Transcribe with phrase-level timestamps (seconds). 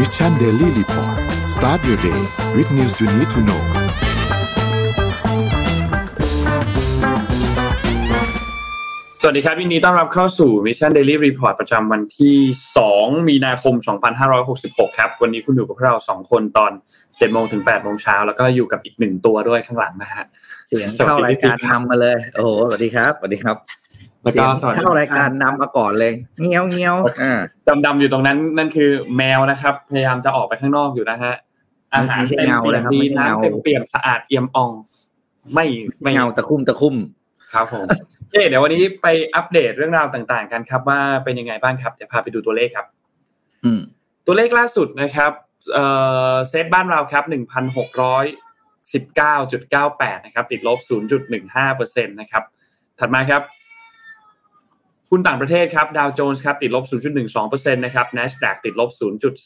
[0.00, 1.16] Mission Daily Report
[1.54, 2.20] start your day
[2.56, 3.62] with news you need to know
[9.22, 12.36] สวัสดีครับยินดีต้อนรับเข้าสู่ Mission Daily Report ประจำวันที่
[12.82, 13.74] 2 มีนาคม
[14.36, 16.72] 2566 ครับ วันนี้คุณอยู่กับพวกเรา 2 คนตอน
[17.02, 20.24] 7โมงถึง8โมงเช้า แล้วก็อยู่กับอีกหนึ่งตัวด้วยข้างหลังนะฮะ
[20.68, 23.56] เสียงเข้ารายการนำมาเลย โอ้โห สวัสดีครับ สวัสดีครับ
[24.26, 27.40] แล้วเสีก็ยงสวัสดีเข้ารายการนำมาก่อนเลยเงี้ยวเงี้ยวอ่า
[27.86, 31.34] ดำๆอยู่ตรงนั้น นั่นคือแมวนะครับ พยายามจะออกไปข้างนอกอยู่นะฮะ
[31.94, 34.70] อาหารไม่ใช่เต็มเงาเปี่เลยยมครับดีไม่ใช่เงาน้ำเต็มเปี่ยมสะอาดเอี่ยมอ่อง
[35.54, 35.66] ไม่
[36.02, 36.94] ไม่เงาตะคุ่มตะคุ่ม
[37.52, 42.86] ครับผมโอเคเดี๋ยววันนี้ไปอัปเดตเรื่องราวต่างๆ กันครับ ว่าเป็นยังไงบ้างครับเดี๋ยวพาไปดูตัวเลขครับ
[43.64, 43.80] อืม
[44.26, 45.32] ตัวเลขล่าสุดนะครับ
[45.72, 45.86] เอ่
[46.32, 47.24] อเซตบ้านเราครับ
[49.34, 50.78] 1,619.98นะครับ ติดลบ
[51.28, 52.42] 0.15%นะครับ
[52.98, 53.42] ถัดมาครับ
[55.10, 56.84] หุ้นต่างประเทศครับดาวโจนส์ครับติดลบ
[57.30, 58.90] 0.12%นะครับ NASDAQ ติดลบ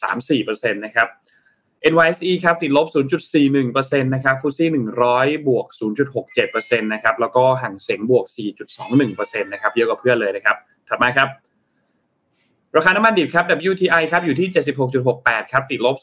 [0.09, 1.09] 0.34%นะครับ
[1.93, 2.87] NYSE ครับติดลบ
[3.45, 4.69] 0.41%นะครับฟุซี่
[5.09, 5.67] 100 บวก
[6.31, 8.25] 0.67%นะครับแล้วก็ห่างเสงบวก
[8.85, 10.57] 4.21%นะครับเยอะกว่าเพื่อนเลยนะครับ
[10.89, 11.29] ถัดมาครับ
[12.77, 14.49] ราคาน้ำมันดิบครับ WTI ครับอยู่ที่
[15.01, 15.97] 76.68 ครับติดลบ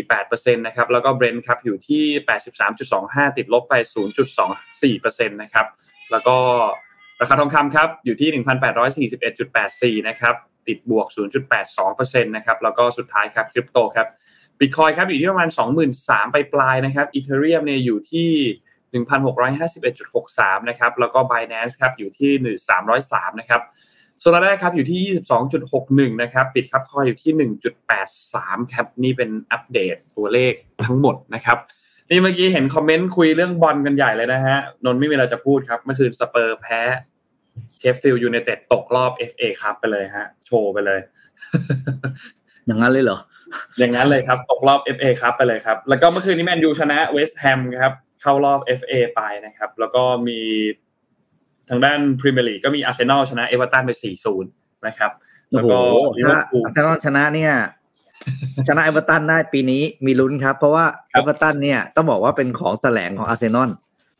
[0.00, 2.02] 0.48%นะครับแล้วก็ Brent ครับอยู่ที่
[2.70, 3.74] 83.25 ติดลบไป
[4.52, 5.66] 0.24%นะครับ
[6.10, 6.36] แล้วก็
[7.20, 8.28] ราคาทองคำครับอยู่ที่
[9.98, 10.34] 1,841.84 นะครับ
[10.68, 11.06] ติดบวก
[11.70, 14.06] 0.82%นะครับ แล้วก็สุดท้ายครับคริปโตครับ
[14.58, 15.48] บิตคอยครับอยู่ที่ประมาณ
[15.90, 18.30] 23,000ไปปลายนะครับอีเทเรียมเนี่ยอยู่ที่
[18.92, 22.32] 1,651.63 นะครับ แล้วก็ Binance ครับอยู่ที่
[22.86, 23.60] 303 นะครับ
[24.20, 25.02] โซลาร่าครับอยู่ที่
[26.08, 27.50] 22.61 นะครับ ปิดครับคอยอยู่ที่
[28.04, 30.52] 1.83 ครับ นี่เป็นอัปเดตตัวเลข
[30.84, 31.58] ทั้งหมดนะครับ
[32.10, 36.80] นี่เมื่อกี้เห็นคอมเมนต์คุยเรื่องบอลกันใหญ่เลยนะฮะ นนท์ไม่มีอะไรจะพูดครับ เมื่อคืนสเปอร์แพ้
[37.78, 41.00] เชฟฟิลด์ยูไนเต็ดตกรอบ FA ครับไปเลยฮะ โชว์ไปเลย
[42.66, 43.18] อย่างนั้นเลยเหรอ
[43.78, 50.40] อย่างนั้นเลยครับ ตกรอบ FA ครับไปเลยครับ แล้วก็เมื่อคืนนี้แมนยูชนะเวสต์แฮมครับ เข้ารอบ FA ไปนะครับ แล้วก็มี
[51.68, 53.92] ทางด้านพรีเมียร์ลีกก็มีอาร์เซนอลชนะเอเวอร์ตันไป
[54.38, 54.42] 4-0
[54.86, 55.10] นะครับ
[55.50, 55.78] โอ้แล้วโหก็
[56.18, 57.52] ลิเวอถ้าร์พูลอาร์เซนอลชนะเนี่ย
[58.68, 63.70] ชนะเอเวอร์ตันได้ปีนี้มีลุ้นครับ เพราะว่าครัเอบเวอร์ตันเนี่ยต้องบอกว่าเป็นของแสลงของอาร์เซนอล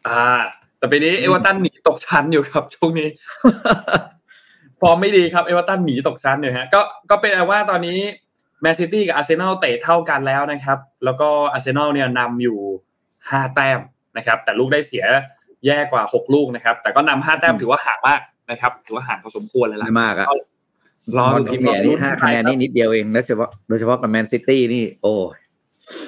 [0.09, 0.41] อ่า
[0.79, 3.09] แต่ปีนี้เอเวอร์ตันหนีตกชั้นอยู่ครับช่วงนี้
[4.81, 7.99] ฟอร์มไม่ดีครับเอเวอร์ตันหนีตกชั้นอยู่ฮะก็ก็เป็นว่าตอนนี้
[8.63, 12.59] แมนซิตี้กับอาร์เซนอลเตะเท่ากันแล้วนะครับ แล้วก็อาร์เซนอลเนี่ยนำอยู่
[13.31, 13.81] ห้าแต้ม
[14.17, 15.05] นะครับ แต่ลูกได้เสีย
[15.67, 20.27] แย่กว่าหกลูกนะครับ แต่ก็นำห้าแต้มถือว่าห่างมากนะครับ ถือว่าห่างพอสมควรเลยล่ะไม่มากอะ
[21.19, 25.39] รอตอนดูพรีเมียร์นี่ห้าคะแนนนี่นิดเดียวเองแล้วเฉพาะโดยเฉพาะกับแมนซิตี้นี่โอ้ย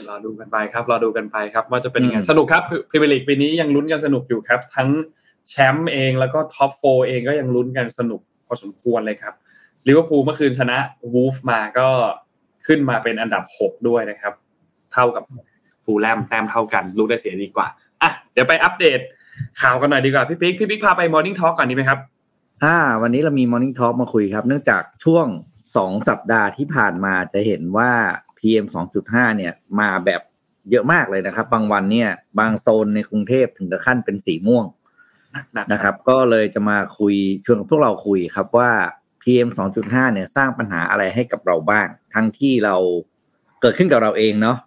[0.08, 4.88] รอดูกันไปครับรอดูกันไปครับ ว่าจะเป็นยังไงอืมสนุกครับพรีเมียร์ลีกปีนี้ยังลุ้นกันสนุกอยู่ครับ ทั้ง
[5.50, 9.34] แชมป์เองแล้วก็ top four เองก็ยังลุ้นกันสนุกพอสมควรเลยครับ
[9.86, 10.78] ลิเวอร์พูลเมื่อคืนชนะ
[11.14, 11.88] วูล์ฟมาก็
[12.66, 14.34] ขึ้นมาเป็นอันดับ 6 ด้วยนะครับ
[14.92, 15.24] เท่ากับ
[15.84, 17.66] ฟูลแลมแต้มเท่ากันลูกได้เสียดีกว่า
[18.02, 19.00] อะเดี๋ยวไปอัปเดต
[19.60, 21.98] ข่าวกันหน่อยดีกว่าพี่ปิ๊กพี่ปิ๊กพาไปมอร์นิ่งทอ k ก่อนดีไหมครับ
[22.65, 25.27] อ่า วันนี้เรามี Morning Talk มาคุยครับ เนื่องจากช่วง
[25.77, 27.91] สองสัปดาห์ที่ผ่านมาจะเห็นว่า
[28.39, 28.67] PM
[29.00, 30.23] 2.5 เนี่ยมาแบบ
[30.71, 34.67] เยอะมากเลยนะครับ บางวันเนี่ย บางโซนในกรุงเทพถึงกับขั้นเป็นสีม่วง
[35.73, 37.15] นะครับ ก็เลยจะมาคุย
[37.45, 38.71] ชวนพวกเราคุยครับว่า
[39.23, 39.49] PM
[39.83, 42.77] 2.5 เนี่ยสร้างปัญหาอะไรให้กับเราบ้าง ทั้งที่เรา
[43.61, 44.59] เกิดขึ้นกับเราเองเนาะ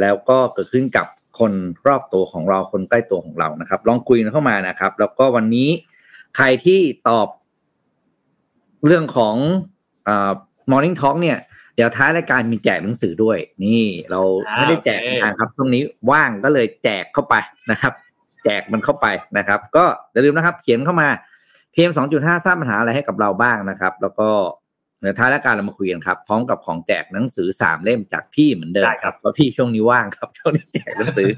[0.00, 1.06] แล้วก็เกิดขึ้นกับ
[1.38, 1.52] คน
[1.86, 5.68] รอบตัวของเราคนใกล้ตัวของเรานะครับ ลองคุยกันเข้ามานะครับ แล้วก็วันนี้
[6.36, 7.28] ใครที่ตอบ
[8.86, 9.36] เรื่องของ
[10.04, 10.32] เอ่อ
[10.70, 11.38] Morning Talk เนี่ย
[11.76, 17.34] เดี๋ยวท้ายรายการมีแจกหนังสือด้วย นี่เราอ่าไม่ได้แจกโอเคนานครับช่วงนี้ว่างก็เลยแจกเข้าไป
[17.70, 17.92] นะครับ
[18.44, 19.06] แจกมันเข้าไป
[19.38, 21.08] นะครับ ก็อย่าลืมนะครับ เขียนเข้ามา
[21.74, 24.28] PM 2.5สร้างปัญหาอะไรให้กับเราบ้างนะครับ แล้วก็
[25.00, 31.28] เดี๋ยวท้ายรายการเรามาคุยกันครับ พร้อมกับของแจกหนังสือสามเล่มจากพี่เหมือนเดิมได้คครัรับบเพราะพี่ช่วงนี้ว่างครับช่วงนี้แจกหนังสือ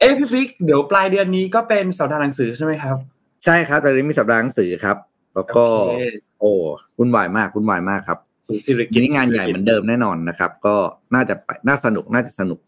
[0.00, 2.96] เอ้พี่ปิ๊กเดี๋ยวปลายเดือนนี้ก็เป็นสัปดาห์หนังสือใช่ไหมครับ
[3.44, 4.96] ใช่ครับตอนนี้มีสัปดาห์หนังสือครับ
[5.34, 6.02] แล้วก็ โอเค
[6.40, 6.52] โอ้
[6.98, 10.76] วุ่นวายมากวุ่นวายมากครับศูนย์ศิริกิกินจนี้งานใหญ่เหมือนเดิมแน่นอนนะครับ ก็
[11.14, 12.58] น่าจะไปน่าสนุกน่าจะสนุก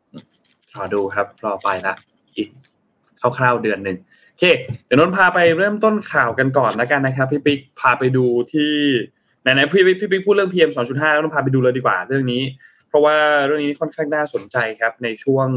[0.74, 1.94] รอดูครับ รอไปละ
[2.36, 2.48] อีก
[3.38, 3.96] คร่าวๆเดือนหนึ่ง
[4.30, 4.44] โอเค
[4.86, 8.72] เดี๋ยวนนท์พาไปเริ่มต้นข่าวกันก่อนแล้วกันนะครับ พี่ปิ๊กพาไปดูที่
[9.42, 12.42] ไหนๆพี่ปิ๊กพี่ปิ๊กพูดเรื่อง PM 2.5แล้วนนท์พาไปดูเลยดีกว่าเรื่องนี้
[12.88, 13.16] เพราะว่า
[13.46, 15.48] เรื่องนี้ค่อนข้างน่าสนใจครับ ในช่วง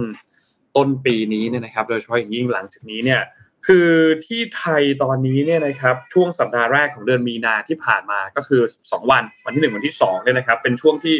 [0.76, 3.22] ต้นปีนี้เนี่ยนะครับ โดยเฉพาะอย่างยิ่งหลังจากนี้เนี่ย
[3.68, 3.90] คือ
[4.26, 11.16] ที่ไทยตอนนี้เนี่ยนะครับช่วงสัปดาห์แรกของเดือนมีนาที่ผ่านมาก็คือ 2 วันวันที่ 1 วันที่2เนี่ยนะครับเป็นช่วงที่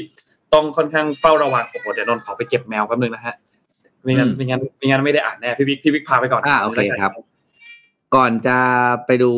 [0.54, 3.36] ต้องค่อนข้างเฝ้าระวังโอ้โหเดี๋ยวนนท์ขอไปเก็บแมวแป๊บนึงนะฮะ
[4.04, 7.12] ไม่งั้นอืมไม่งั้นไม่งั้นไม่ได้อ่านแน่พี่บิ๊กพี่บิ๊กพาไปก่อนอ่าโอเคครับ
[8.16, 8.58] ก่อนจะ
[9.06, 9.32] ไปดู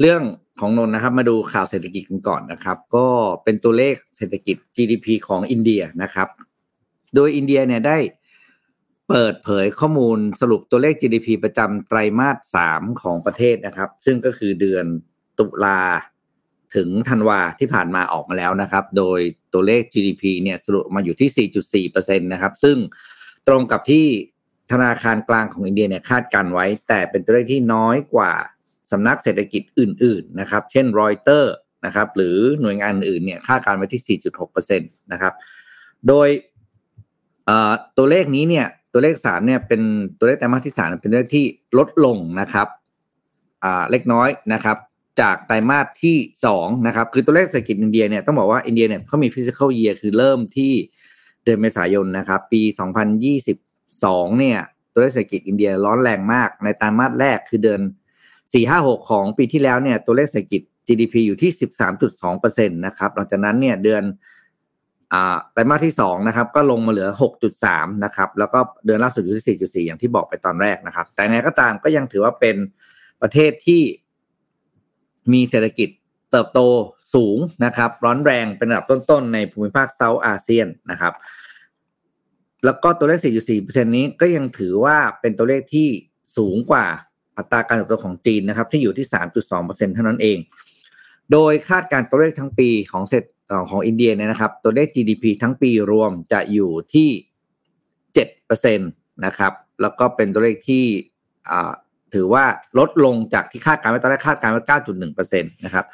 [0.00, 0.22] เรื่อง
[0.60, 3.06] ของนนท์นะครับ มาดูข่าวเศรษฐกิจกันก่อนนะครับ ก็
[3.44, 6.28] เป็นตัวเลขเศรษฐกิจ GDP ของอินเดียนะครับ
[7.14, 7.96] โดยอินเดียเนี่ยได้
[9.10, 14.84] เปิดเผยข้อมูลสรุปตัวเลข GDP ประจำไตรมาสสามของประเทศนะครับ ซึ่งก็คือเดือน
[15.38, 15.82] ตุลา
[16.74, 19.20] ถึงธันวาที่ผ่านมาออกมาแล้วนะครับ โดย
[19.52, 22.76] ตัวเลข GDP เนี่ยสรุปมาอยู่ที่ 4.4%นะครับ ซึ่ง
[23.48, 24.06] ตรงกับที่
[24.72, 28.32] ธนาคารกลางของอินเดียเนี่ยคาดการณ์ไว้ แต่เป็นตัวเลขที่น้อยกว่า
[28.90, 31.54] สำนักเศรษฐกิจอื่น ๆ นะครับ เช่นรอยเตอร์
[31.86, 34.18] นะครับ หรือหน่วยงานอื่นเนี่ยคาดการณ์ไว้ที่
[34.50, 35.34] 4.6%นะครับ
[36.08, 36.28] โดย
[37.96, 39.80] ตัวเลขนี้เนี่ย ตัวเลขสามเนี่ยเป็น
[40.18, 41.44] ตัวเลขไตรมาสที่สามเป็นตัวเลขที่
[41.78, 42.68] ลดลงนะครับ
[43.64, 44.76] อ่าเล็กน้อยนะครับ
[45.20, 46.16] จากไตรมาสที่
[46.46, 50.72] สองนะครับ คือตัวเลขเศรษฐกิจอินเดียเนี่ยต้องบอกว่าอินเดียเนี่ยเขามี fiscal year คือเริ่มที่
[51.44, 53.58] เดือนเมษายนนะครับ ปีสองพันยี่สิบ
[54.04, 54.58] สองเนี่ย
[54.92, 57.80] ตัวเลขเศรษฐกิจอินเดียร้อนแรงมาก ในไตรมาสแรกคือเดือน
[58.54, 64.02] สี่ห้าหกของปีที่แล้วเนี่ยตัวเลขเศรษฐกิจ GDP อยู่ที่สิบสามจุดสองเปอร์เซ็นตนะครับหลังจากนั้นเนี่ยเดือน
[65.52, 67.08] ไตรมาสที่สองนะครับก็ลงมาเหลือ
[67.56, 72.56] 6.3 นะครับ แล้วก็เดือนล่าสุดอยู่ที่ 4.4 อย่างที่บอกไปตอนแรกนะครับ แต่ไงก็ตามก็ยังถือว่าเป็น
[73.22, 73.82] ประเทศที่
[75.32, 75.88] มีเศรษฐกิจ
[76.30, 76.60] เติบโต
[77.14, 81.14] สูงนะครับ ร้อนแรงเป็นระดับต้นๆ ในภูมิภาคเซาท์อาเซียนนะครับ
[82.64, 85.88] แล้วก็ตัวเลข 4.4%นี้ก็ยังถือว่าเป็นตัวเลขที่
[86.36, 86.86] สูงกว่า
[87.36, 89.06] อัตราการเติบโตของจีนนะครับ ที่อยู่ที่
[89.50, 90.38] 3.2%เท่านั้นเอง
[91.32, 93.26] โดยคาดการตัวเลขทั้งปีของเศรษฐ
[93.70, 97.08] ของอินเดียเนี่ยนะครับ ตัวเลข GDP ทั้งปีรวมจะอยู่ที่
[98.14, 98.84] เจ็ดเปอร์เซ็นต
[99.24, 99.52] นะครับ
[99.82, 100.84] แล้วก็เป็นตัวเลขที่
[102.14, 102.44] ถือว่า
[102.78, 105.86] ลดลงจากที่คาดการไว้ตอนแรกคาดการไว้เก้าจุดหนึ่งเปอร์เซ็นตนะครับ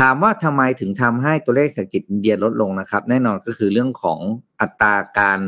[0.00, 4.18] ถามว่าทำไมถึงทำให้ตัวเลขเศรษฐกิจอินเดียลดลงนะครับ แน่นอนก็คือเรื่องของ
[4.60, 5.38] อัตราการ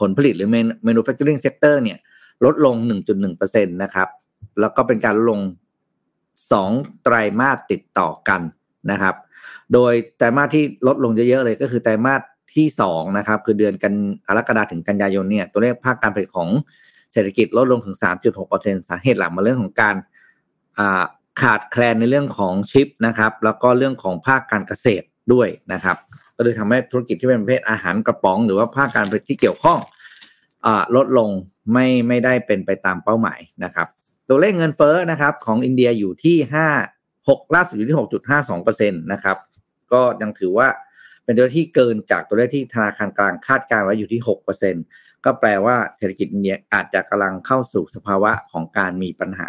[0.00, 0.48] ผลผลิตหรือ
[0.86, 1.98] manufacturing sector เนี่ย
[2.44, 2.74] ลดลง
[3.24, 4.08] 1.1%นะครับ
[4.60, 5.40] แล้วก็เป็นการลดลง
[6.40, 8.40] 2 ไตรมาสติดต่อกัน
[8.90, 9.14] นะครับ
[9.74, 12.22] โดยไตรมาสที่ลดลงเยอะๆเลยก็คือไตรมาส
[12.54, 13.94] ที่สองนะครับคือเดือนกัน
[14.26, 16.48] กรกฎาถึงกันยายนเนี่ยตัวเลขภาคการผลิตของ
[17.12, 17.96] เศรษฐกิจลดลงถึง
[18.42, 19.96] 3.6%สาเหตุหลักมาเรื่องของการ
[21.40, 25.96] ขาดแคลนในเรื่องของชิปนะครับแล้วก็เรื่องของภาคการเกษตรด้วยนะครับ
[26.36, 29.78] ก็เลยทำให้ธุรกิจที่เป็นประเภทอาหารกระป๋อง หรือว่าภาคการผลิตที่เกี่ยวข้อง
[30.66, 31.28] อลดลง
[31.72, 33.88] ไม่ไม่ได้เป็นไปตามเป้าหมายนะครับ
[34.28, 36.36] ตัวเลขเงินเฟ้อนะครับของอินเดียอยู่ที่
[37.30, 39.36] หกล่าสุดอยู่ที่หกจุดห้าสองเปอร์เซ็นตนะครับ
[39.92, 40.68] ก็ยังถือว่า
[41.24, 44.74] เป็นตัวที่เกินจากตัวเลขที่ธนาคารกลางคาดการไว้อยู่ที่หกเปอร์เซ็น
[45.24, 49.48] ก็แปลว่าเศรษฐกิจอินเดียอาจจะกำลังเข้าสู่สภาวะของการมีปัญหา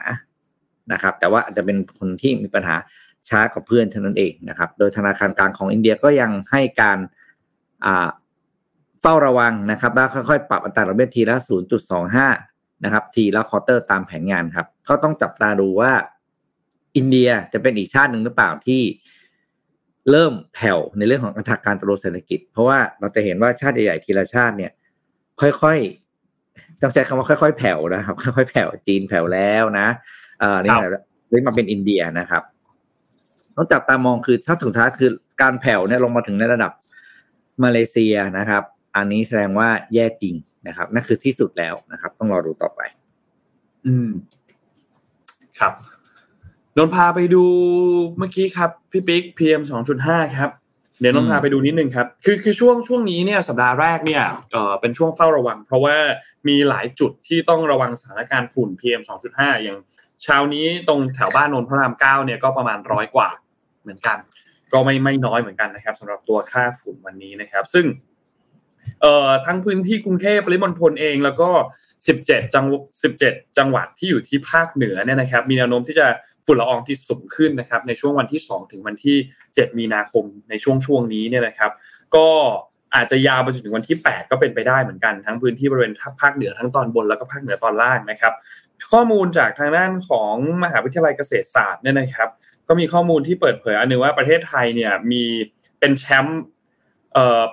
[0.92, 2.75] นะครับ แต่ว่าอาจจะเป็นคนที่มีปัญหา
[3.30, 7.00] ช้ากว่าเพื่อนเท่านั้นเองนะครับ โดยธนาคารกลางของอินเดียก็ยังให้การ
[9.01, 11.38] เฝ้าระวังนะครับแล้วค่อยๆ ปรับอัตราดอกเบี้ยทีละ
[12.10, 15.92] 0.25 นะครับ ทีละควอเตอร์ตามแผนงานครับก็ต้องจับตาดูว่า
[16.96, 18.82] อินเดียจะเป็นอีกชาติหนึ่งหรือเปล่าที่
[20.12, 24.72] เริ่มแผ่วในเรื่องของอัตราการติบโตเศรษฐกิจ เพราะว่าเราจะเห็นว่าชาติใหญ่ๆทีละชาติเนี่ย
[25.42, 29.88] ค่อยๆต้องใช้คำว่าค่อยๆแผ่วนะครับ ค่อยๆแผ่วจีนแผ่วแล้วนะ
[30.40, 32.44] เอ่อนี่แหละนี่มาเป็นอินเดียนะครับ
[33.56, 35.12] ต้องจับตามองคือถ้าถึงท้ายคือ
[35.42, 36.72] การแผ่วเนี่ยลงมาถึงในระดับ
[37.64, 38.64] มาเลเซียนะครับ
[38.96, 40.36] อันนี้แสดงว่าแย่จริง
[40.68, 42.82] นะครับ นั่นคือที่สุดแล้วนะครับ ต้องรอดูต่อไป
[43.86, 44.10] อืม
[45.60, 45.74] ครับ
[46.78, 47.44] นนพาไปดู
[48.18, 50.50] เมื่อกี้ครับพี่ปิ๊ก PM สองจุดห้าครับ
[51.00, 55.96] เดี๋ยวนนพาไปดูนิดนึงครับคือคือช่วงช่วงนี้เนี่ยสัปดาห์แรกเนี่ยเอ่อเป็นช่วงเฝ้าระวัง เพราะว่า
[56.48, 59.78] มีหลายจุดที่ต้องระวังสถานการณ์ฝุ่น PM สองจุดห้าอย่าง
[60.24, 63.30] เช้านี้ตรงแถวบ้านนนพระรามเก้าเนี่ยก็ประมาณร้อยกว่า
[63.82, 64.18] เหมือนกัน
[64.74, 67.86] ก็ไม่ไม่น้อยเหมือนกันนะครับสำหรับตัวค่าฝุ่นวันนี้นะครับ ซึ่ง
[69.01, 71.50] เอ่อทั้งพื้นที่กรุงเทพปริมณฑลเอง แล้วก็
[72.01, 72.66] 17 จัง
[73.12, 76.08] 17 จังหวัดที่อยู่ที่ภาคเหนือเนี่ยนะครับ มีแนวโน้มที่จะ
[76.45, 79.17] ฝุ่นละอองที่สูงขึ้นนะครับในช่วงวันที่ 2 ถึงวันที่
[79.48, 81.71] 7 มีนาคมในช่วงช่วงนี้เนี่ยนะครับ
[82.15, 82.27] ก็
[82.95, 88.33] อาจจะยาวไปจนถึงวันที่ 8 ก็เป็นไปได้เหมือนกันทั้งพื้นที่บริเวณภาคเหนือทั้งตอนบนแล้วก็ภาคเหนือตอนล่างนะครับ
[88.91, 92.29] ข้อมูลจากทางด้านของมหาวิทยาลัยเกษตรศาสตร์เนี่ยนะครับ
[92.67, 95.24] ก็มีข้อมูลที่เปิดเผยอันนึงว่าประเทศไทยเนี่ยมี
[95.79, 96.41] เป็นแชมป์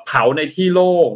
[0.04, 1.10] เผาในที่โล่ง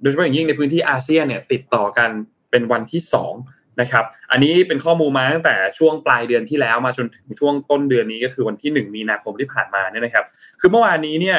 [0.00, 2.10] โดยเฉพาะอย่างยิ่งในพื้นที่อาเซียนเนี่ยติดต่อกัน
[2.50, 3.32] เป็นวันที่สอง
[3.80, 10.24] นะครับ อันนี้เป็นข้อมูลมาตั้งแต่ช่วงปลายเดือนที่แล้วมาจนถึงช่วงต้นเดือนนี้ก็คือวันที่ 1 มีนาคมที่ผ่านมาเนี่ยนะครับ
[10.60, 11.38] คือเมื่อวานนี้เนี่ย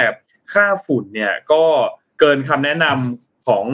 [0.53, 1.63] ค่าฝุ่นเนี่ยก็
[2.19, 3.65] เกินคำแนะนำของ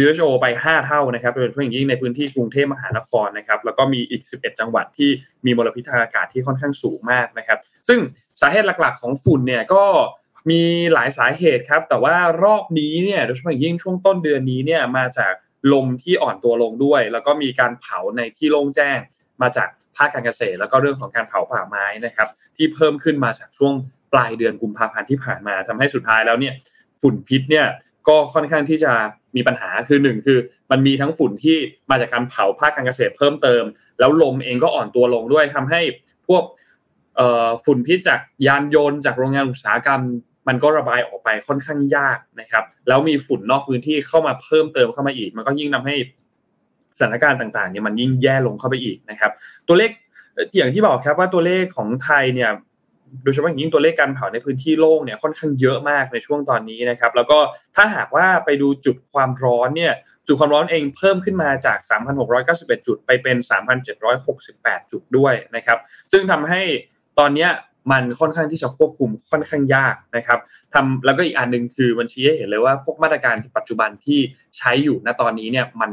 [0.00, 5.10] WHO ไป 5 เท่านะครับโดยเฉพาะอย่างยิ่งในพื้นที่กรุงเทพมหานครนะครับ แล้วก็มีอีก 11 จังหวัดที่
[5.44, 7.98] มีมลพิษทางอากาศที่ค่อนข้างสูงมากนะครับ ซึ่ง
[8.40, 9.84] สาเหตุหลักๆ ของฝุ่นเนี่ยก็
[10.50, 10.62] มี
[10.92, 15.32] หลายสาเหตุครับ แต่ว่ารอบนี้เนี่ยโดยเฉพาะอย่างยิ่งช่วงต้นเดือนนี้เนี่ยมาจาก
[15.72, 18.98] ลมที่อ่อนตัวลงด้วย แล้วก็มีการเผาในที่โล่งแจ้ง
[19.42, 23.74] มาจากภาคการเกษตร แล้วก็เรื่องของการเผาป่าไม้นะครับ ที่เพิ่มขึ้นมาจากช่วง
[24.12, 26.54] ปลายเดือนกุมภาพันธ์ที่ผ่านมาทำให้สุดท้ายแล้วเนี่ย
[27.00, 27.66] ฝุ่นพิษเนี่ย
[28.08, 28.92] ก็ค่อนข้างที่จะ
[29.36, 30.38] มีปัญหาคือหนึ่งคือ
[30.70, 31.56] มันมีทั้งฝุ่นที่
[31.90, 33.62] มาจากการเผาภาคการเกษตรเพิ่มเติม
[33.98, 35.80] แล้วลมเองก็อ่อนตัวลงด้วยทำให้
[36.28, 36.44] พวก
[37.64, 40.00] ฝุ่นพิษจากยานยนต์จากโรงงานอุตสาหกรรม
[40.48, 45.94] มันก็ระบายออกไปค่อนข้างยากนะครับ แล้วมีฝุ่นนอกพื้นที่เข้ามาเพิ่มเติมเข้ามาอีก มันก็ยิ่งทาให้
[46.98, 49.30] สถานการณ์ต่างๆเนี่ยมันยิ่งแย่ลงเข้าไปอีกนะครับ
[49.68, 49.90] ตัวเลข
[50.56, 52.50] อย่างที่บอกครับว่าตัวเลขของไทยเนี่ย
[53.24, 57.38] โดยเฉพาะอย่างยิ่งตัวเลขการเผาในพื้นที่โล่งเนี่ยค่อนข้างเยอะมากในช่วงตอนนี้นะครับ แล้วก็
[57.76, 59.92] ถ้าหากว่าไปดูจุดความร้อนเนี่ย
[60.26, 61.78] จุดความร้อนเองเพิ่มขึ้นมาจาก
[62.32, 63.36] 3,691 จุดไปเป็น
[64.14, 65.78] 3,768 จุดด้วยนะครับ
[66.12, 66.62] ซึ่งทำให้
[67.18, 67.48] ตอนนี้
[67.90, 70.38] มันค่อนข้างที่จะควบคุมค่อนข้างยากนะครับ
[70.74, 74.20] ทำแล้วก็อีกอันหนึ่งคือมันชี้ให้เห็นเลยว่าพวกมาตรการปัจจุบันที่
[74.58, 75.90] ใช้อยู่ณตอนนี้เนี่ยมัน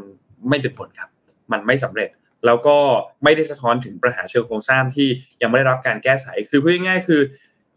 [0.49, 1.09] ไม่เป็นผลครับ
[1.51, 2.09] มันไม่สำเร็จ
[2.45, 2.77] แล้วก็
[3.23, 5.07] ไม่ได้สะท้อนถึงปัญหาเชิงโครงสร้างที่
[5.41, 7.21] ยังไม่ได้รับการแก้ไข คือพูดง่ายๆคือ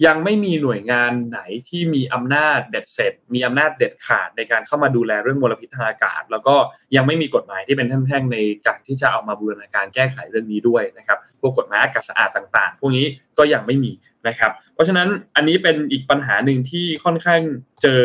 [0.07, 6.55] ยังไม่มีหน่วยงานไหนที่มีอำนาจเด็ดเสร็จ มีอำนาจเด็ดขาดในการเข้ามาดูแลเรื่องมลพิษทางอากาศ แล้วก็
[6.97, 13.07] ยังไม่มีกฎหมายที่เป็นแท่งๆในการที่จะเอามาบูรณาการแก้ไขเรื่องนี้ด้วยนะครับพวกกฎหมายอากาศสะอาดต่าง ๆ พวกนี้
[13.39, 13.93] ก็ยังไม่มี
[14.29, 17.41] นะครับ เพราะฉะนั้นอันนี้เป็นอีกปัญหาหนึ่งที่ค่อนข้าง
[17.83, 18.03] เจอ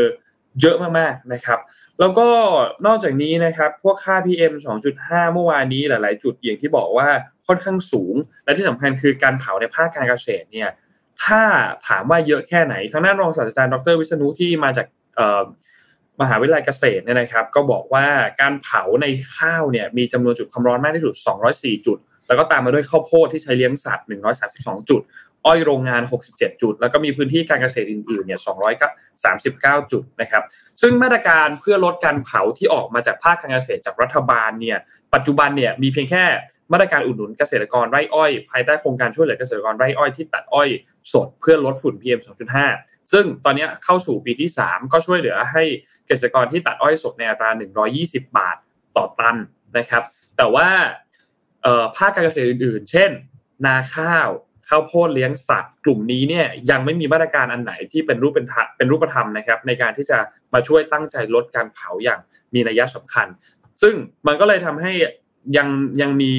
[0.61, 1.59] เยอะมากๆนะครับ
[1.99, 2.27] แล้วก็
[2.85, 4.53] นอกจากนี้นะครับ พวกค่า PM
[4.93, 7.07] 2.5 เมื่อวานนี้หลาย ๆ จุดอย่างที่บอกว่า
[7.47, 10.69] ค่อนข้างสูง และที่สำคัญคือการเผาในภาคการเกษตรเนี่ย
[11.25, 11.41] ถ้า
[11.87, 14.87] ถามว่าเยอะแค่ไหนทางด้านรองศาสตราจารย์ดรวิษณุที่มาจาก
[16.21, 18.05] มหาวิทยาลัยเกษตรเนี่ยนะครับ ก็บอกว่า
[18.41, 19.05] การเผาใน
[19.35, 21.13] ข้าวเนี่ยมีจำนวนจุดความร้อนมากที่สุด
[21.49, 21.97] 204 จุด
[22.27, 24.07] แล้วก็ตามมาด้วยข้าวโพดที่ใช้เลี้ยงสัตว์
[24.47, 25.01] 132 จุด
[25.45, 28.39] อ้อยโรงงาน 67 จุด แล้วก็มีพื้นที่การเกษตรอื่นๆเนี่ย
[29.15, 30.43] 239 จุดนะครับ
[30.81, 34.77] ซึ่งมาตรการเพื่อลดการเผาที่ออกมาจากภาคการเกษตรจากรัฐบาลเนี่ย
[35.13, 36.25] ปัจจุบันเนี่ยมีเพียงแค่
[36.71, 40.69] มาตรการอุดหนุนเกษตรกรไร่อ้อย ภายใต้โครงการช่วยเหลือเกษตรกรไร่อ้อยที่ตัดอ้อย
[41.13, 42.19] สดเพื่อลดฝุ่น PM
[42.65, 45.63] 2.5 ซึ่งตอนนี้เข้าสู่ปีที่ 3 ก็ช่วยเหลือให้
[46.07, 47.49] เกษตรกรที่ตัดอ้อยสดในอัตรา
[47.89, 48.57] 120 บาท
[48.97, 49.37] ต่อตัน
[49.77, 50.03] นะครับ
[50.37, 50.69] แต่ว่า
[51.97, 53.11] ภาคการเกษตรอื่นๆ เช่น
[53.65, 54.29] นาข้าว
[54.67, 58.45] ข้าวโพดเลี้ยงสัตว์ กลุ่มนี้เนี่ยยังไม่มีมาตรการอันไหนที่เป็นรูปเป็น
[58.77, 60.17] เป็นรูปธรรมนะครับ ในการที่จะ
[60.53, 62.19] มาช่วยตั้งใจลดการเผาอย่าง
[62.53, 63.27] มีนัยสำคัญ
[63.81, 63.95] ซึ่ง
[64.27, 64.93] มันก็เลยทำให้
[65.57, 65.67] ยัง
[66.01, 66.33] ยังมี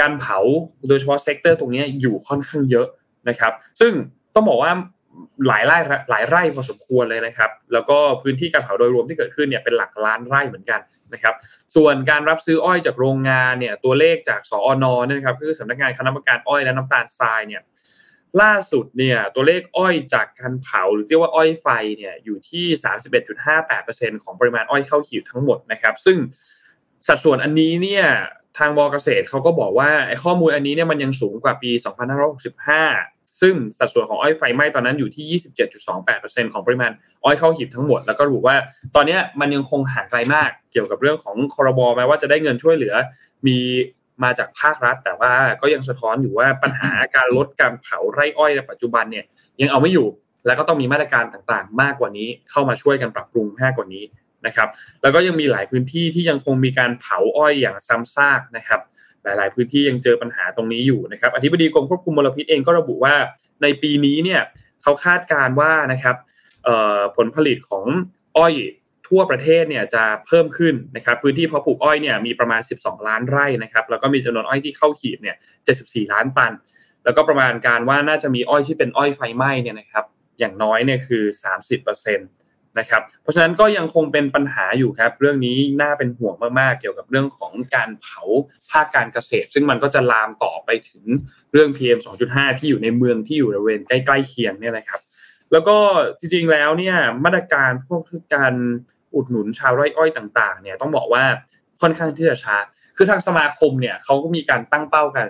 [0.00, 0.38] การเผา
[0.88, 2.86] โดยเฉพาะ sector ตรงนี้อยู่ค่อนข้างเยอะ
[3.28, 3.92] นะครับ ซึ่ง
[4.34, 4.72] ต้องบอกว่า
[5.46, 5.76] หลายไร่
[6.10, 10.80] หลายไร่พอสมควรเลยนะครับ แล้วก็พื้นที่การเผาโดยรวมที่เกิดขึ้นเนี่ยเป็นหลักล้านไร่เหมือนกัน
[11.12, 11.34] นะครับ
[11.76, 17.62] ส่วนการรับซื้ออ้อยจากโรงงานเนี่ยตัวเลขจากสอน.เนี่ยครับคือสำนักงานคณะกรรมการอ้อยและน้ำตาลทรายเนี่ย
[18.42, 21.66] ล่าสุดเนี่ยตัวเลขอ้อยจากการเผาหรือเรียกว่าอ้อยไฟ
[21.96, 22.64] เนี่ยอยู่ที่
[23.44, 26.16] 31.58%ของปริมาณอ้อยเข้าหีบทั้งหมดนะครับ ซึ่ง
[27.08, 28.04] สัดส่วนอันนี้เนี่ย
[28.58, 31.70] ทางบเกษตรเขาก็บอกว่าไอ้ข้อมูลอันนี้เนี่ยมันยังสูงกว่าปี
[32.56, 35.40] 2565 ซึ่งสัดส่วนของอ้อยไฟไหม้ตอนนั้นอยู่ที่
[35.96, 36.90] 27.28%ของปริมาณ
[37.24, 38.56] อ้อยเข้าหีบทั้งหมด แล้วก็รู้ว่า
[38.94, 42.94] ตอนนี้มันยังคงห่างไกลมากเกี่ยวกับเรื่องของคอรบอแม้ว่าจะได้เงินช่วยเหลือ
[43.46, 43.58] มี
[44.24, 49.24] มาจากภาครัฐ แต่ว่าก็ยังสะท้อนอยู่ว่าปัญหาการลดการเผาไร่อ้อยในปัจจุบันเนี่ย
[49.60, 50.08] ยังเอาไม่อยู่
[50.46, 54.04] แล้วก็ต้องมีมาตรการต่างๆ มากกว่านี้เข้ามาช่วยกันปรับปรุงมากกว่านี้
[54.46, 54.68] นะครับ
[55.02, 58.80] แล้วก็ยังมีหลายพื้นที่ที่ยังคงมีการเผาอ้อยอย่างซ้ำซากนะครับ
[59.24, 63.14] หลาย ๆ พื้นที่ยังเจอปัญหาตรงนี้อยู่นะครับอธิบดีกรมควบคุมมลพิษเองก็ระบุว่า
[63.62, 64.40] ในปีนี้เนี่ย
[64.82, 66.16] เขาคาดการว่านะครับ
[67.16, 67.84] ผลผลิตของ
[68.36, 68.54] อ้อย
[69.08, 75.36] ทั่วประเทศเนี่ยจะเพิ่มขึ้นนะครับพื้นที่เพาะปลูกอ้อยเนี่ยมีประมาณ 12 ล้านไร่นะครับแล้วก็มีจำนวนอ้อยที่เข้าขีดเนี่ย
[75.74, 76.52] 74 ล้านตัน
[77.04, 80.04] แล้วก็ประมาณการว่าน่าจะมีอ้อยที่เป็นอ้อยไฟไหม้เนี่ยนะครับ
[80.38, 81.24] อย่างน้อยเนี่ยคือ
[81.84, 82.37] 30%
[82.78, 88.22] นะครับเพราะฉะนั้นก็ยังคงเป็นปัญหาอยู่ครับ เรื่องนี้น่าเป็นห่วงมากๆ เกี่ยวกับเรื่องของการเผา
[88.70, 91.04] ภาคการเกษตร ซึ่งมันก็จะลามต่อไปถึง
[91.52, 95.00] เรื่อง PM 2.5 ที่อยู่ในเมืองที่อยู่บริเวณใกล้ๆเคียงเนี่ยนะครับ
[95.52, 95.76] แล้วก็
[96.18, 98.02] จริงๆแล้วเนี่ยมาตรการพวก
[98.34, 98.54] การ
[99.14, 101.24] อุดหนุนชาวไร่อ้อยต่าง ๆ เนี่ยต้องบอกว่า
[101.80, 102.56] ค่อนข้างที่จะช้า
[102.96, 105.26] คือทางสมาคมเนี่ยเขาก็มีการตั้งเป้ากัน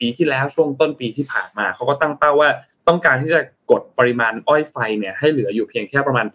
[0.00, 2.50] ปีที่แล้วช่วงต้นปีที่ผ่านมาเขาก็ตั้งเป้าว่า
[2.88, 6.26] ต้องการที่จะกดปริมาณอ้อยไฟเนี่ยให้เหลืออยู่เพียงแค่ประมาณ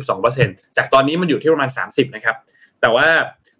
[0.00, 2.36] 10-12%จากตอนนี้มันอยู่ที่ประมาณ 30นะครับ
[2.80, 3.08] แต่ว่า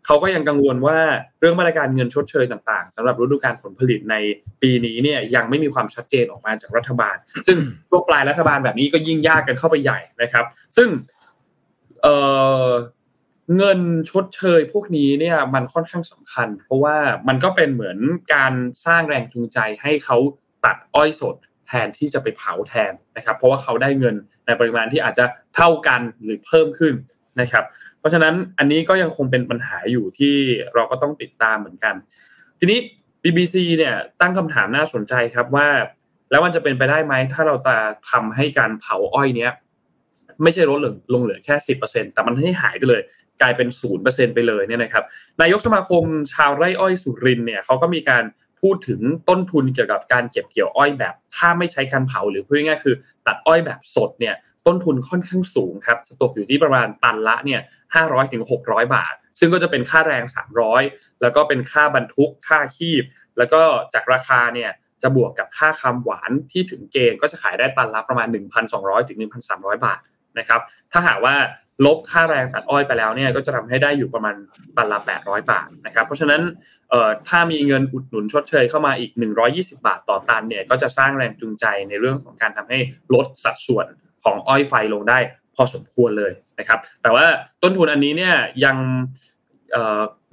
[0.07, 0.99] เขาก็ยังกังวลว่า
[1.41, 4.15] เรื่องมาตรการเงินชดเชยต่างๆสำหรับฤดูการผลผลิตใน
[4.63, 7.59] ปีนี้เนี่ยยังไม่มีความชัดเจนออกมาจากรัฐบาล ซึ่ง
[7.89, 10.45] ช่วงปลายรัฐบาลแบบนี้ก็ยิ่งยากกันเข้าไปใหญ่นะครับ
[10.77, 10.89] ซึ่ง
[12.03, 16.97] เเงินชดเชยพวกนี้เนี่ยมันค่อนข้างสำคัญ เพราะว่า
[17.29, 17.99] มันก็เป็นเหมือน
[18.35, 18.53] การ
[18.87, 20.17] สร้างแรงจูงใจให้เขา
[20.65, 21.37] ตัดอ้อยสด
[21.69, 24.15] แทนที่จะไปเผาแทนนะครับ เพราะว่าเขาได้เงิน
[24.47, 25.25] ในปริมาณที่อาจจะ
[25.57, 26.95] เท่ากันหรือเพิ่มขึ้น
[27.41, 27.65] นะครับ
[27.99, 30.35] เพราะฉะนั้นอันนี้ก็ยังคงเป็นปัญหาอยู่ที่
[30.75, 31.95] เราก็ต้องติดตามเหมือนกัน
[32.59, 32.79] ทีนี้
[33.23, 35.69] BBC เนี่ยตั้งคำถามน่าสนใจครับว่า
[36.31, 37.77] แล้วมันจะเป็นไปได้ไหมถ้าเราจะ
[38.11, 39.53] ทำให้การเผาอ้อยเนี้ย
[40.43, 43.03] ไม่ใช่ลดลงลงเหลือแค่สิบเปอร์เซ็นแต่มันให้หายไปเลย
[43.43, 45.05] กลายเป็นศูนย์เปอร์เซ็นไปเลยเนี่ยนะครับ
[45.41, 48.25] นายกสมาคมชาวไร่อ้อยสุรินเนี่ยเขาก็มีการ
[48.61, 52.95] พูดถึงต้นทุนเกี่ยวกับการเก็บเกี่ยวอ้อยแบบ ถ้าไม่ใช้การเผาหรือพูดง่ายๆคือ
[53.27, 54.35] ตัดอ้อยแบบสดเนี่ย
[54.67, 57.61] ต้นทุนค่อนข้างสูงครับจะตกอยู่ที่ประมาณตันละเนี่ย
[57.95, 60.83] ห้าร้อยถึงหกร้อยบาท ซึ่งก็จะเป็นค่าแรงสามร้อย
[61.23, 63.05] แล้วก็เป็นค่าบรรทุกค่าคีบ
[63.39, 63.61] แล้วก็
[63.95, 64.71] จากราคาเนี่ย
[65.03, 68.29] จะบวกกับค่าคำหวานที่ถึงเกณฑ์ก็จะขายได้ตันละประมาณ
[68.69, 69.19] 1,200ถึง
[69.51, 70.01] 1,300 บาท
[70.39, 70.61] นะครับ
[70.93, 71.35] ถ้าหากว่า
[71.87, 74.35] ลบค่าแรงตัดอ้อยไปแล้วเนี่ยก็จะทำให้ได้อยู่ประมาณ
[74.77, 76.43] ตันละ 800 บาทนะครับ เพราะฉะนั้น
[77.29, 79.13] ถ้ามีเงินอุดหนุนชดเชยเข้ามาอีก
[79.49, 82.79] 120 บาทต่อตันเนี่ยก็จะสร้างแรงจูงใจในเรื่องของการทำให้
[83.15, 83.87] ลดสัดส่วน
[84.25, 85.19] ของอ้อยไฟลงได้
[85.55, 87.27] พอสมควรเลยนะครับ แต่ว่า
[87.63, 88.77] ต้นทุนอันนี้เนี่ยยัง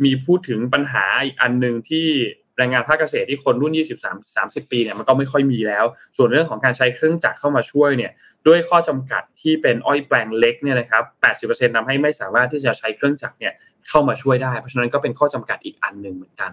[0.03, 2.07] มีพูดถึงปัญหาอีกอันหนึ่งที่
[2.57, 4.35] แรงงานภาคเกษตรที่คนรุ่น23
[4.65, 5.85] 30 ปีเนี่ยมันก็ไม่ค่อยมีแล้ว
[6.17, 8.11] ส่วนเรื่องของการใช้เครื่องจักรเข้ามาช่วยเนี่ย
[8.47, 11.03] ด้วยข้อจำกัดที่เป็นอ้อยแปลงเล็กเนี่ยนะครับ
[11.41, 13.53] 80%ทำให้ไม่สามารถที่จะใช้เครื่องจักรเนี่ย
[13.89, 16.51] เข้ามาช่วยได้ เพราะฉะนั้นก็เป็นข้อจำกัดอีกอันหนึ่งเหมือนกัน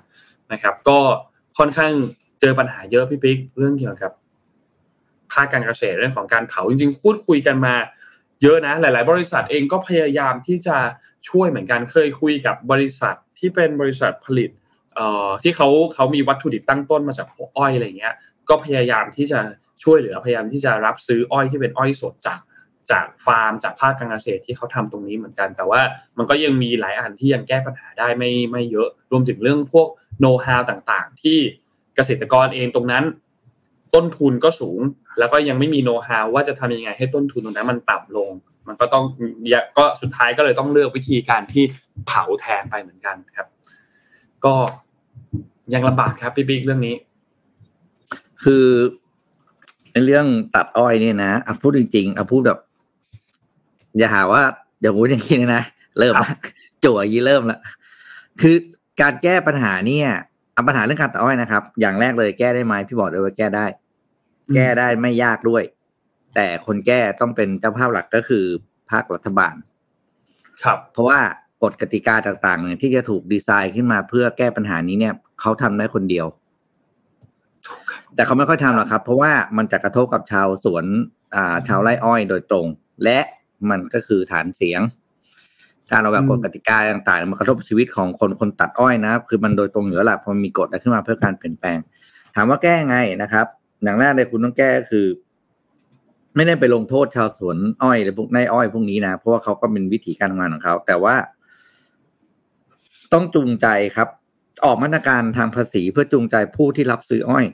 [0.53, 0.99] นะครับ ก็
[1.59, 1.93] ค่อนข้าง
[2.41, 4.13] เจอปัญหาเยอะพี่ปิ๊กเรื่องเกี่ยวกับ
[5.33, 7.75] ภาคการเกษตรเรื่องของการเผาจริงๆพูดคุยกันมา
[8.43, 10.77] เยอะนะหลาย ๆ บริษัทเองก็พยายามที่จะ
[11.29, 14.51] ช่วยเหมือนกันเคยคุยกับบริษัทที่เป็นบริษัทผลิต
[15.43, 18.15] ที่เขาเขามีวัตถุดิบตั้งต้นมาจากหัวอ้อยอะไรเงี้ย
[18.49, 19.41] ก็พยายามที่จะ
[19.85, 22.41] ช่วยเหลือพยายามที่จะรับซื้ออ้อยที่เป็นอ้อยสดจาก
[22.91, 25.81] จากฟาร์มจากภาคการเกษตรที่เขาทำตรงนี้เหมือนกัน แต่ว่า
[26.19, 29.89] มันก็ยังมีหลายอันที่ยังแก้ปัญหาได้ไม่ไม่เยอะ รวมถึงเรื่องพวก
[30.21, 31.39] โน้ตฮาวต่างๆ ที่
[31.97, 33.05] เกษตรกรเองตรงนั้น
[33.95, 34.81] ต้นทุนก็สูง
[35.19, 38.31] แล้วก็ยังไม่มีโน้ตฮาวว่าจะทำยังไงให้ต้นทุนตรงนั้นมันต่ำลง
[38.69, 39.05] มันก็ต้อง
[39.79, 41.65] ก็สุดท้ายก็เลยต้องเลือกวิธีการที่
[42.07, 43.47] เผาแทนไปเหมือนกันครับ
[44.45, 44.55] ก็
[45.75, 46.97] ยังลำบากครับพี่บิ๊กเรื่องนี้
[48.45, 48.67] คือ
[49.93, 52.59] ในเรื่องตัดอ้อยเนี่ยนะอะพูดจริงๆอะพูดแบบ
[53.99, 54.43] อย่าหาว่า
[54.81, 55.63] เดี๋ยวพูดอย่างนี้นะ
[55.99, 56.33] เริ่มละ
[56.85, 57.59] จั่วยี่เริ่มละ
[58.41, 58.57] คือ
[59.01, 60.09] การแก้ปัญหาเนี่ย
[60.53, 63.67] เอาปัญหาเรื่องการตัดอ้อยนะครับ อย่างแรกเลยแก้ได้ไหมพี่บอกเลยว่าแก้ได้
[64.55, 65.63] แก้ได้ไม่ยากด้วย
[66.35, 68.45] แต่คนแก้ต้องเป็นเจ้าภาพหลักก็คือ
[68.91, 69.55] ภาครัฐบาล
[70.65, 71.21] ครับ เพราะว่า
[71.63, 76.27] กฎกติกาต่างๆเนี่ยที่จะถูกดีไซน์ขึ้นมาเพื่อแก้ปัญหานี้เนี่ยเขาทำได้คนเดียว
[78.15, 80.85] แต่เขาไม่ค่อยทำหรอกครับ เพราะว่ามันจะกระทบกับชาวสวน
[81.35, 82.67] อ่าชาวไร่อ้อยโดยตรง
[83.05, 83.19] และ
[83.71, 84.81] มันก็คือฐานเสียง
[85.91, 91.79] การออกแบบกฎกติกาต่างๆ มันกระทบชีวิตของคนคนตัดอ้อยนะคือมันโดยตรงอยู่แล้วแหละพอมีกฎอะไรขึ้นมาเพื่อการเปลี่ยนแปลง
[92.35, 93.47] ถามว่าแก้ไงนะครับ
[93.83, 95.07] อย่างแรกเลยคุณต้องแก้คือ
[96.37, 101.15] ไม่ได้ไปลงโทษชาวสวนอ้อยหรือพวกนายอ้อยพวกนี้นะเพราะว่าเขาก็เป็นวิธีการทำงานของเขาแต่ว่า
[103.13, 104.09] ต้องจูงใจครับ
[104.65, 107.47] ออกมาตรการทางภาษีเพื่อจูงใจผู้ที่รับซื้ออ้อย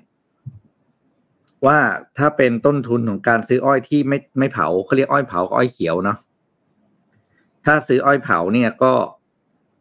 [1.66, 1.78] ว่า
[2.18, 6.18] ถ้าเป็นต้นทุนของการซื้ออ้อยที่ไม่ไม่เผาเขาเรียกอ้อยเผาอ้อยเขียวเนาะ
[7.64, 8.92] ถ้าซื้ออ้อยเผาเนี่ยก็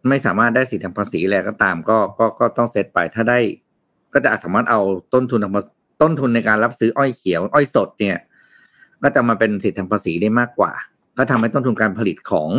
[0.09, 3.39] ไม่สามารถได้สิทธิทางภาษีอะไรก็ตามก็ก็ก็ต้องเซตไปถ้าได้
[4.13, 4.81] ก็จะสามารถเอา
[5.13, 5.61] ต้นทุนมา
[6.01, 8.17] ต้นทุนในการรับซื้ออ้อยเขียว อ้อยสดเนี่ย
[9.03, 10.71] ก็จะมาเป็นสิทธิทางภาษีได้มากกว่า
[11.17, 12.49] ก็ทำให้ต้นทุนการผลิตของ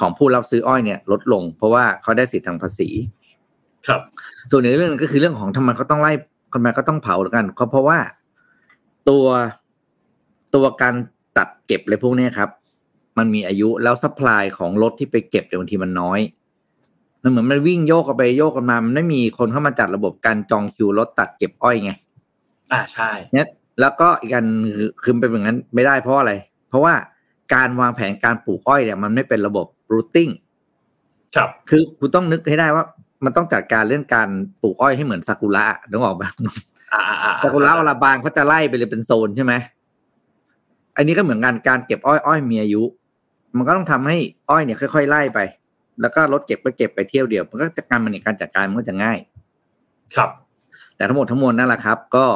[0.00, 2.88] ของผู้รับซื้ออ้อยเนี่ยลดลง เพราะว่าเขาได้สิทธิทางภาษี
[3.88, 4.00] ครับ
[4.50, 6.12] ส่วนในเรื่องก็คือเรื่องของทำไมเขาต้องไล่
[6.54, 7.98] ทำไมก็ต้องเผาหรือกันก็เพราะว่า
[9.08, 9.26] ตัว
[10.54, 10.94] ตัวการ
[11.38, 12.50] ตัดเก็บอะไรพวกนี้ครับ
[13.18, 16.20] มันมีอายุแล้ว supply ของรถที่ไปเก็บเดี๋ยวบางทีมันน้อย
[17.22, 21.92] มันเหมือนมันวิ่งโยกกันไปโยกกันมา มันไม่มีคนเข้ามาจัดระบบการจองคิวรถตัดเก็บอ้อยไง
[22.72, 23.48] อ่าใช่เนี่ย
[23.80, 26.32] แล้วก็อีกอันคือคือเป็นอย่างนั้นไม่ได้เพราะอะไร
[26.68, 26.94] เพราะว่า
[27.54, 30.28] การวางแผนการปลูกอ้อยเนี่ยมันไม่เป็นระบบ routing
[31.36, 32.84] ครับ คือคุณต้องนึกให้ได้ว่า
[33.24, 34.28] มันต้องจัดการเรื่องการ
[34.62, 36.24] ปลูกอ้อยให้เหมือนซากุระนึกออกไหม
[36.92, 39.52] อ่าอ่าอ่าซากุระเวลาบานเขาจะไล่ไปเลยเป็นโซนใช่ไหม
[40.96, 42.82] อันนี้ก็เหมือนกันการเก็บอ้อยอ้อยมีอายุ
[43.56, 44.18] มันก็ต้องทำให้
[44.50, 45.38] อ้อยเนี่ยค่อยๆไล่ไป
[46.00, 49.18] แล้วก็รถเก็บก็เก็บไปเที่ยวเดียวมันก็จัดการมันในการจัดการมันก็จะง่าย
[50.16, 50.30] ครับ
[50.96, 52.26] แต่ทั้งหมดทั้งมวลนั่นแหละครับ ก็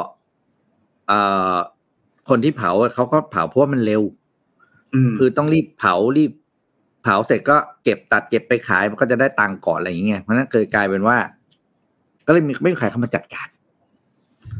[1.07, 1.19] เอ่
[1.53, 1.55] อ
[2.29, 4.03] คนที่เผาเขาก็เผาเพราะว่ามันเร็ว
[4.93, 11.17] อืมคือต้องรีบเผารีบเผาเสร็จก็เก็บตัดเก็บไปขายมันก็จะได้ตังค์ก่อนอะไรอย่างเงี้ยเพราะฉะนั้นเคยกลายเป็นว่า
[12.27, 13.47] ก็เลยมีไม่มีใครเข้ามาจัดการ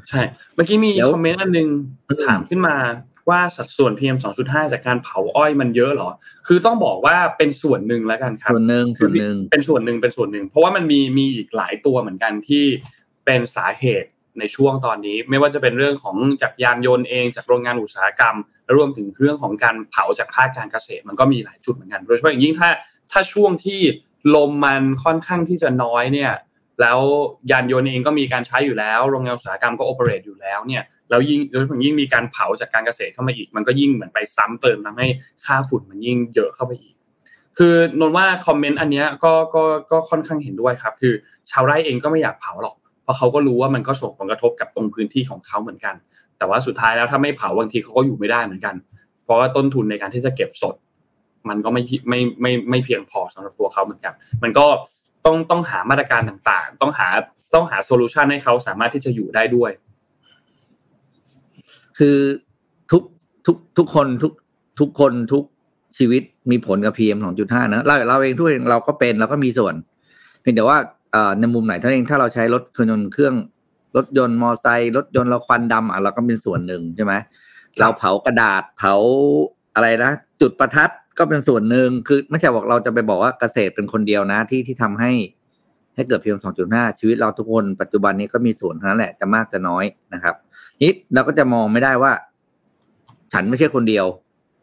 [0.10, 0.22] ใช่
[0.56, 1.68] เมื่อกี้มีเดี๋ยวคอมเมนต์อันหนึง
[2.08, 2.76] อืมถามขึ้นมา
[3.30, 6.10] ว่าสัดส่วน PM 2.5 จากการเผาอ้อยมันเยอะเหรอ
[6.48, 12.66] คือต้องบอกว่าเป็นส่วนหนึ่งแล้วกันครับ ส่วนหนึ่งส่วนหนึ่งเป็นส่วนหนึ่งเป็นส่วนหนึ่ง เพราะว่ามันมีมีอีกหลายตัวเหมือนกันที่
[13.26, 22.70] เป็นสาเหตุในช่วงตอนนี้ ไม่ว่าจะเป็นเรื่องของจากยานยนต์เอง จากโรงงานอุตสาหกรรมและ รวมถึงเรื่องของการเผาจากภาคการเกษตรมันก็มีหลายจุดเหมือนกัน โดยเฉพาะอย่างยิ่งถ้า
[23.12, 23.80] ถ้าช่วงที่
[24.36, 26.32] ลมมันค่อนข้างที่จะน้อยเนี่ย
[26.82, 27.00] แล้ว
[27.52, 35.08] ยานยนต์เองก็มีการใช้อยู่แล้ว โรงงานอุตสาหกรรมก็โอเปเรตอยู่แล้วเนี่ย แล้วยิ่งโดยเฉพาะยิ่งมีการเผาจากการเกษตรเข้ามาอีก มันก็ยิ่งเหมือนไปซ้ำเติมทำให้
[35.46, 36.96] ค่าฝุ่นมันยิ่งเยอะเข้าไปอีก
[37.58, 41.14] คือนนว่าคอมเมนต์อันเนี้ยก็ก็ก็ค่อนข้างเห็นด้วยครับ คือ
[41.52, 45.96] ชาวไร่เองก็ไม่อยากเผาหรอก เพราะเขาก็รู้ว่ามันก็ส่งผลกระทบกับตรงพื้นที่ของเขาเหมือนกัน
[46.38, 48.76] แต่ว่าสุดท้ายแล้วถ้าไม่เผาบางทีเขาก็อยู่ไม่ได้เหมือนกัน
[49.24, 50.76] เพราะว่าต้นทุนในการที่จะเก็บสด
[51.50, 54.66] มันก็ไม่ไม่ไม่ไม่เพียงพอสำหรับตัวเขาเหมือนกัน มันก็
[55.26, 57.08] ต้องต้องหามาตรการต่างๆ ต้องหา
[57.54, 59.72] ต้องหาโซลูชันให้เขาสามารถที่จะอยู่ได้ด้วย
[61.98, 62.18] คือ
[62.92, 63.04] ทุก
[63.46, 64.34] ทุกทุกคนทุก
[64.80, 65.44] ทุกคนทุก
[65.98, 66.22] ชีวิต
[66.52, 69.74] มีผลกับ PM 2.5นะเราเราเองด้วยเราก็เป็นเราก็มีส่วน
[70.42, 70.78] เพียงแต่ว่า
[71.40, 73.36] ในมุมไหนเท่านั้นเองถ้าเราใช้รถเครื่องยนต์เครื่อง
[73.96, 77.14] รถยนต์มอไซค์รถยนต์เราควันดำอะเราก็เป็นส่วนหนึ่งใช่ไหม
[77.80, 78.94] เราเผากระดาษเผา
[79.76, 85.12] อะไรนะจุดประทัดก็เป็นส่วนหนึ่งคือไม่ใช่บอกเราจะไปบอกว่าเกษตรเป็นคนเดียวนะที่ที่ทำให้
[85.96, 90.36] ให้เกิด PM 2.5ชีวิตเราทุกคนปัจจุบันนี้ก็มีส่วนเท่านั้นแหละจะมากจะน้อยนะครับ
[90.84, 92.12] นี้เราก็จะมองไม่ได้ว่า
[93.34, 94.06] ฉันไม่ใช่คนเดียว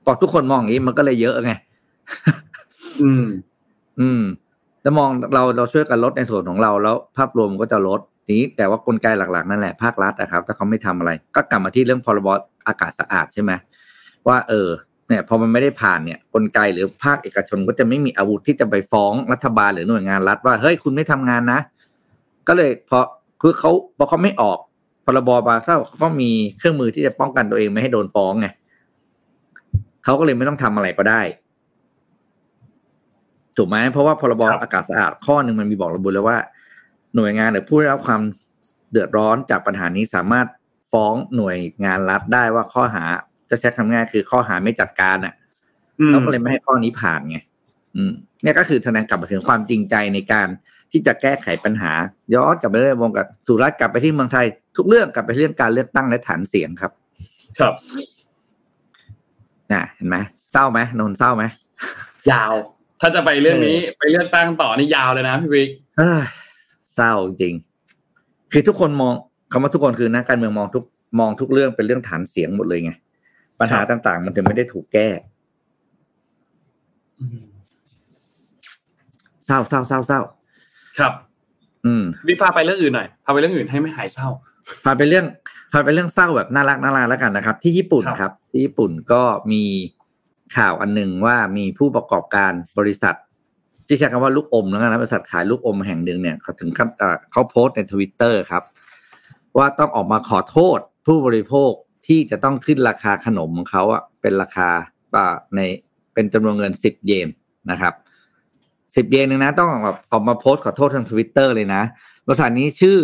[0.04, 1.52] พอทุกคนมองอย่างนี้มันก็เลยเยอะไง
[3.02, 3.26] อืม
[4.00, 4.22] อืม
[4.84, 12.28] จะมองเราเราช่วยกันลดในส่วนของเราแล้ว ภาพรวมก็จะลด ทีนี้แต่ว่ากลไกหลักๆนั่นแหละภาครัฐนะครับ ถ้าเขาไม่ทำอะไร ก็กลับมาที่เรื่องพรบ
[12.66, 13.52] อากาศสะอาดใช่ไหม
[14.28, 14.68] ว่าเออ
[15.08, 21.60] เนี่ยพอมันไม่ได้ผ่านเนี่ยกลไกหรือภาคเอกชนก็จะไม่มีอาวุธที่จะไปฟ้องรัฐบาลหรือหน่วยงานรัฐว่าเฮ้ยคุณไม่ทำงานนะ
[22.48, 23.00] ก็เลยพอ
[23.42, 24.58] คือเขาพอเขาไม่ออก
[25.06, 28.48] พรบมาถ้าเขาก็มีเครื่องมือที่จะป้องกันตัวเองไม่ให้โดนฟ้องไง
[30.04, 31.20] เขาก็เลยไม่ต้องทำอะไรก็ได้
[33.56, 36.36] ถูกไหมเพราะว่าพรบครับอากาศสะอาดข้อหนึ่งมันมีบอกระบุเลยว่า
[37.16, 38.20] หน่วยงานหรือผู้ได้รับความ
[38.90, 40.46] เดือดร้อนจากปัญหานี้สามารถ
[40.92, 43.04] ฟ้องหน่วยงานรัฐได้ว่าข้อหา
[43.50, 45.34] จะใช้คำง่ายคือข้อหาไม่จัดการอะ
[46.00, 47.38] อืมเขาก็เลยไม่ให้ข้อนี้ผ่านไง
[47.96, 50.48] อืมเนี่ยก็คือแสดงกลับมาถึงความจริงใจในการ
[50.92, 51.92] ที่จะแก้ไขปัญหา
[52.34, 54.46] ย้อนกลับไปเรื่องวงกับสุรัตน์กลับไปที่เมืองไทย
[54.76, 56.92] ทุกเรื่องกลับไปเรื่องการเลือกตั้งและฐานเสียงครับ
[57.58, 57.74] ครับ
[59.72, 60.16] น่ะเห็นไหม
[60.52, 61.44] เศร้าไหมนนท์เศร้าไหม
[62.32, 62.52] ยาว
[63.00, 65.68] ถ้าจะไปเรื่องนี้ไปเลือกตั้งต่อนี่ยาวเลยนะพี่วิก
[66.94, 67.54] เอ้ยเศร้าจริง
[68.52, 69.14] คือทุกคนมอง
[69.52, 70.84] คำว่าทุกคนคือนักการเมืองมองทุก
[71.20, 72.92] มองทุกเรื่องเป็นเรื่องฐานเสียงหมดเลยไง
[73.60, 75.08] ปัญหาต่าง ๆ มันถึงไม่ได้ถูกแก้
[79.46, 80.20] เศร้าเศร้าเศร้าเศร้า
[80.98, 81.12] ครับ
[81.86, 84.28] อืมวิกพาไปเรื่องอื่นหน่อยพาไปเรื่องอื่นให้ไม่หายเศร้า
[84.84, 85.26] พาไปเรื่อง
[85.72, 89.62] พาไปเรื่องเศร้าแบบน่ารักน่ารักแล้วกันนะครับ ที่ญี่ปุ่นครับครับที่ญี่ปุ่นก็มี
[90.56, 93.14] ข่าวอันหนึ่งว่ามีผู้ประกอบการบริษัท
[93.86, 96.88] ที่ใช้คำว่าลูกอมแล้วกันนะบริษัทขายลูกอมแห่งหนึ่งเนี่ยเขาถึงขั้น
[97.32, 98.62] เขาโพสต์ในทวิตเตอร์ครับ
[99.58, 101.70] ว่าต้องออกมาขอโทษผู้บริโภค
[102.06, 104.68] ที่จะต้องขึ้นราคาขนมของเขาอะเป็นราคา
[105.16, 105.60] อ่าใน
[106.14, 107.28] เป็นจำนวนเงินสิบเยน
[107.70, 107.94] นะครับ
[108.96, 111.82] สิบเยนหนึ่งนะต้องแบบออกมาโพสต์ขอโทษทางทวิตเตอร์เลยนะ
[112.26, 112.98] บริษัทนี้ชื่อ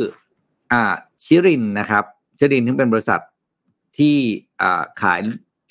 [0.72, 0.82] อ่า
[1.24, 2.04] ชิรินนะครับ
[2.38, 3.20] ชิรินที่เป็นบริษัท
[3.98, 4.16] ที่
[4.60, 5.18] อ่าขาย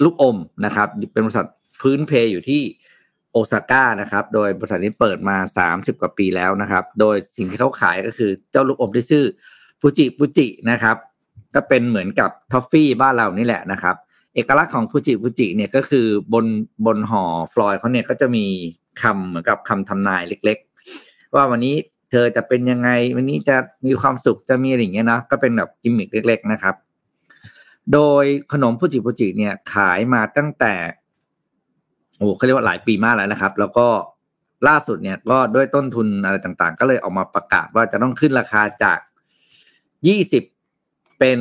[0.04, 1.48] ลูกอมนะครับ เป็นบริษัท
[1.82, 2.62] พื้นเพอยู่ที่
[3.52, 9.26] ซาก้านะครับ โดยบริษัทนี้เปิดมาสามสิบกว่าปีแล้วนะครับ โดยสิ่งที่เขาขายก็คือเจ้าลูกอมที่ชื่อ
[9.80, 10.98] ฟูจิฟูจินะครับ
[11.56, 13.96] ก็เป็นเหมือนกับทอฟฟี่บ้านเรานี่แหละนะครับ
[14.36, 16.46] เอกลักษณ์ของฟูจิฟูจิเนี่ยก็คือบน
[16.86, 18.46] บนห่อฟอยล์เขาเนี่ยก็จะมี
[19.02, 20.58] คำเหมือนกับคำทำนายเล็ก
[20.98, 21.76] ๆ ว่าวันนี้
[22.12, 26.76] เธอจะเป็นยังไง วันนี้จะมีความสุขจะมีอะไรอย่างเงี้ยนะก็เป็นแบบกิมมิคเล็ก ๆ นะครับ
[27.94, 30.74] โดยขนมฟูจิฟูจิเนี่ยขายมาตั้งแต่
[32.20, 33.88] โอ้เขาเรียกว่าหลายปีมากแล้วนะครับ แล้วก็
[34.68, 39.00] ล่าสุดเนี่ยก็ด้วยต้นทุนอะไรต่างๆ ก็เลยออกมาประกาศว่าจะต้องขึ้นราคาจาก
[40.08, 40.44] ยี่สิบ
[41.20, 41.40] เป็น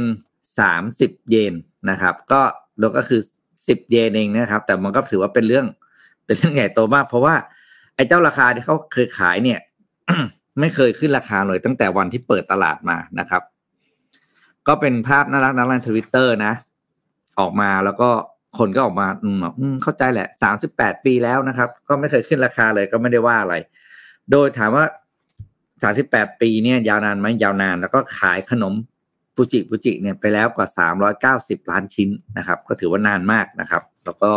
[0.59, 1.55] สามสิบเยน
[1.91, 2.41] นะครับ ก็
[2.81, 3.21] แล้วก็คือ
[3.69, 5.67] สิบเยนเองนะครับ แต่มันก็ถือว่าเป็นเรื่อง
[6.27, 7.35] เป็นเรื่องใหญ่โตมาก เพราะว่า
[7.95, 9.61] ไอ้เจ้าราคาที่เขาเคยขายเนี่ย
[10.61, 13.43] ไม่เคยขึ้นราคาเลยตั้งแต่วันที่เปิดตลาดมานะครับ
[14.69, 16.53] ก็เป็นภาพน่ารักน่ารักทวิตเตอร์นะ
[17.39, 18.11] ออกมาแล้วก็
[18.59, 23.55] คนก็ออกมาอืมบอกเข้าใจแหละสามสิบแปดปีแล้วนะครับ ก็ไม่เคยขึ้นราคาเลยก็ไม่ได้ว่าอะไร
[24.31, 24.85] โดยถามว่า
[25.83, 28.75] สามสิบแปดปีเนี่ยยาวนานไหมยาวนาน แล้วก็ขายขนม
[29.35, 32.09] ฟูจิฟูจิเนี่ยไปแล้วกว่าสามร้อยเก้าสิบล้านชิ้น
[32.39, 34.33] นะครับ ก็ถือว่านานมากนะครับ แล้วก็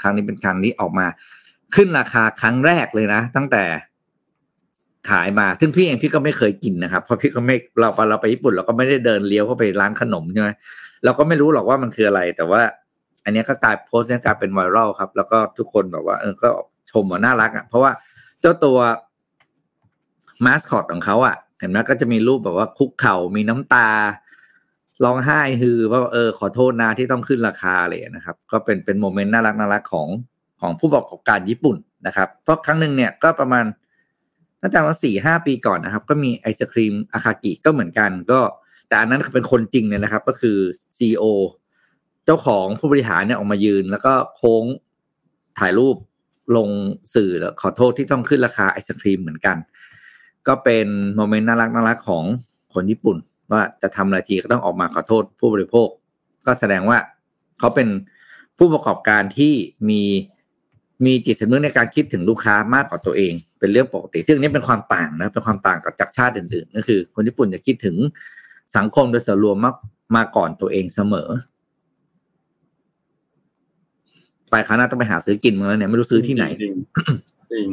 [0.00, 1.06] ครั้งนี้เป็นครั้งนี้ออกมา
[1.74, 3.64] ขึ้นราคาครั้งแรกเลยนะ ตั้งแต่
[5.10, 10.48] ขายมาซึ่งพี่เองพี่ก็ไม่เคยกินนะครับ เพราะพี่ก็ไม่เราไปเราไปญี่ปุ่นเราก็ไม่ได้เดินเลี้ยวเข้าไปร้านขนมใช่ไหม
[11.04, 12.60] เราก็ไม่รู้หรอกว่ามันคืออะไร แต่ว่า
[13.24, 16.48] อันนี้ก็กลายโพสต์นี้กลายเป็นไวรัลครับ แล้วก็ทุกคนแบบว่าเออก็
[16.90, 17.92] ชมว่าน่ารักอะเพราะว่า
[18.40, 18.78] เจ้าตัว
[20.44, 23.88] มาสคอตของเขาอะ เห็นไหมก็จะมีรูปแบบว่าคุกเข่ามีน้ำตา
[25.04, 30.08] ร้องไห้ฮือว่าเออขอโทษนะที่ต้องขึ้นราคาเลยนะครับ ก็เป็นเป็นโมเมนต์น่ารักน่ารักของ
[30.60, 33.64] ของผู้ประกอบการญี่ปุ่นนะครับ เพราะครั้งหนึ่งเนี่ยก็ประมาณ
[34.60, 38.40] น่าจะมาสี่ห้าปีก่อนนะครับ ก็มีไอศครีมอาคากิก็เหมือนกัน ก็
[38.88, 40.58] แต่อันนั้นเป็นคนจริงเนี่ยนะครับ ก็คือ
[40.98, 41.24] ซีอ
[42.24, 44.64] เจ้าของผู้บริหารเนี่ยออกมายืน แล้วก็โค้ง
[45.58, 45.96] ถ่ายรูป
[46.56, 46.68] ลง
[47.14, 49.56] สื่อแล้วขอโทษที่ต้องขึ้นราคาไอศครีมเหมือนกัน
[50.48, 52.24] ก็เป็นโมเมนต์น่ารักน่ารักของ
[52.74, 53.16] คนญี่ปุ่น
[53.52, 55.88] ว่าจะทำอะไรทีก็ต้องออกมาขอโทษผู้บริโภค
[56.46, 56.98] ก็แสดงว่า
[57.58, 57.88] เขาเป็น
[58.58, 59.52] ผู้ประกอบการที่
[59.88, 60.02] มี
[61.06, 67.96] มีจิตสำนึกในการคิดถึงลูกค้ามากกว่าตัวเอง เป็นเรื่องปกติ ซึ่งนี้เป็นความต่างนะเป็นความต่างกับจากชาติอื่นๆก็คือ คนญี่ปุ่นจะคิดถึง
[68.76, 69.76] สังคมโดยส่วนรวมมาก
[70.16, 71.28] มาก่อนตัวเองเสมอ
[74.50, 76.74] ไปคราวหน้าต้องไปหาซื้อกินมาแล้วเนี่ยไม่รู้ซื้อที่ไหนจริง
[77.52, 77.66] จริง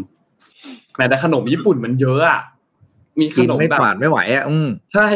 [0.98, 2.42] แม้แต่ขนมญี่ปุ่นมันเยอะอะ
[3.20, 5.08] มีขกินนมไม่แบบปาดไม่ไหวอะอืมใช่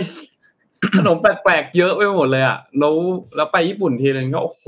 [0.97, 2.93] ขนมแปลกๆเยอะไปหมดเลยอะแล้ว
[3.35, 4.65] แล้วไปญี่ปุ่นทีนึงก็โอ้โห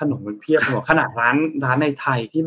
[0.00, 2.42] ขนมมันเพียบหมดขนาดร้านร้านในไทยที่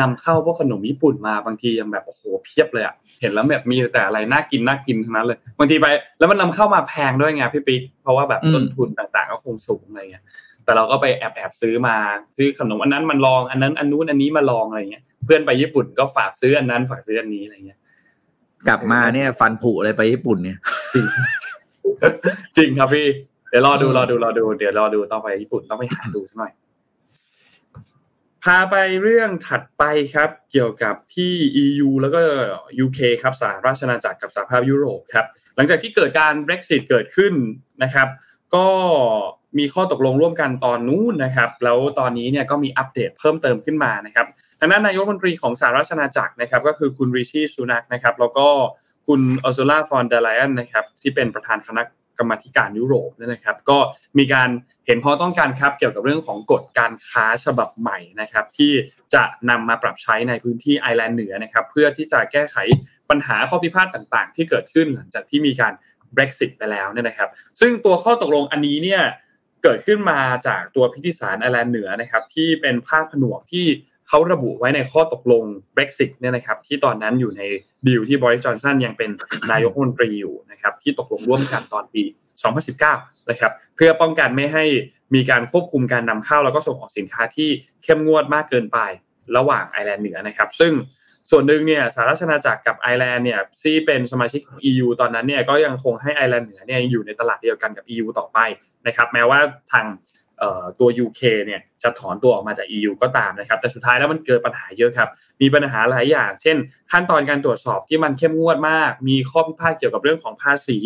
[0.00, 5.86] นำเข้าพวกขนมญี่ปุ่นมาบางทียังแบบโอ้โหเพียบเลยอะเห็นแล้วแบบมีแต่อะไรน่ากินน่ากินทั้งนั้นเลยบางทีไป
[6.18, 10.24] แล้วมันนำเข้ามาแพงด้วยไงพี่ปิ๊กเพราะว่าแบบต้นทุนต่างๆก็คงสูงอะไรเงี้ย
[10.70, 11.96] แต่เราก็ไปแอบแอบซื้อมา
[12.36, 17.78] ซื้อขนมอันนั้นมันลองอันนั้นอันนู้นอันนี้มาลองอะไรเงี้ยเพื่อนไปญี่ปุ่นก็ฝากซื้ออันนั้นฝากซื้ออันนี้อะไรเงี้ย
[18.68, 20.58] กลับมาเนี่ย ฟันผุอะไรไปญี่ปุ่นเนี่ย
[22.56, 23.06] จริงครับพี่
[23.50, 26.52] เดี๋ยวรอดูอืมรอดูรอดู เดี๋ยวรอดูต้องไปญี่ปุ่นต้องไปหาดูสักหน่อย
[28.44, 29.82] พาไปเรื่องถัดไป
[30.14, 31.32] ครับ เกี่ยวกับที่
[31.64, 32.20] EU แล้วก็
[32.84, 37.32] UK ครับสหราชอาณาจักรกับสหภาพยุโรปครับ หลังจากที่เกิดการ Brexit เกิดขึ้น
[37.82, 38.08] นะครับ
[38.54, 38.66] ก็
[39.58, 44.26] มีข้อตกลงร่วมกันตอนนู้นนะครับ แล้วตอนนี้เนี่ยก็มีอัปเดตเพิ่มเติมขึ้นมานะครับ
[44.60, 48.46] ทางด้านนายกรัฐมนตรีของสหราชอาณาจักรนะครับ ก็คือคุณริชี ซูนักนะครับ แล้วก็
[49.06, 51.82] คุณออซูล่าฟอนเดลไลนนะครับ ที่เป็นประธานคณะ
[52.18, 53.78] กรรมธิการยุโรปนะครับ ก็
[54.18, 54.48] มีการ
[54.86, 58.72] เห็นพ้องต้องกันครับเกี่ยวกับเรื่องของกฎการค้าฉบับใหม่นะครับ ที่
[59.14, 62.56] จะนำมาปรับใช้ในพื้นที่ไอร์แลนด์เหนือนะครับ เพื่อที่จะแก้ไข
[63.10, 65.72] ปัญหาข้อพิพาทต่าง ๆ ที่เกิดขึ้นหลังจากที่มีการ
[66.16, 67.28] Brexit ไปแล้วเนี่ยนะครับ
[67.60, 69.02] ซึ่งตัวข้อตกลงอันนี้เนี่ย
[69.62, 73.66] เกิดขึ้นมาจากตัวพิธีสารไอร์แลนด์เหนือนะครับที่เป็นภาคผนวกที่
[74.08, 75.44] เขาระบุไว้ในข้อตกลง
[75.74, 77.42] Brexit เนี่ยนะครับที่ตอนนั้นอยู่ใน
[77.86, 79.10] ดีลที่บริสจอนสันยังเป็น
[79.52, 82.02] นายกรัฐมนตรีอยู่นะครับที่ตกลงร่วมกันตอนปี
[82.66, 84.64] 2019 นะครับเพื่อป้องกันไม่ให้
[85.14, 87.48] มีการควบคุมการนำเข้าแล้วก็ส่งออกสินค้าที่
[87.84, 88.78] เข้มงวดมากเกินไป
[89.36, 90.72] ระหว่างไอร์แลนด์เหนือนะครับ ซึ่ง
[91.30, 98.38] ส่วนหนึ่งเนี่ยสหราชอาณาจักรกับไอร์แลนด์เนี่ยที่เป็นสมาชิกของ EU ตอนนั้นเนี่ยก็ยังคงให้ไอร์แลนด์เหนือเนี่ยอยู่ในตลาดเดียวกันกับ EU ต่อไป
[98.86, 99.40] นะครับแม้ว่า
[99.72, 99.86] ทาง
[100.80, 105.08] ตัว UK เนี่ย จะถอนตัวออกมาจาก EU ก็ตามนะครับ แต่สุดท้ายแล้วมันเกิดปัญหาเยอะครับ
[105.40, 106.56] มีปัญหาหลายอย่าง เช่น
[106.92, 110.78] ขั้นตอนการตรวจสอบที่มันเข้มงวดมาก มีข้อพิพาทเกี่ยวกับเรื่องของภาษี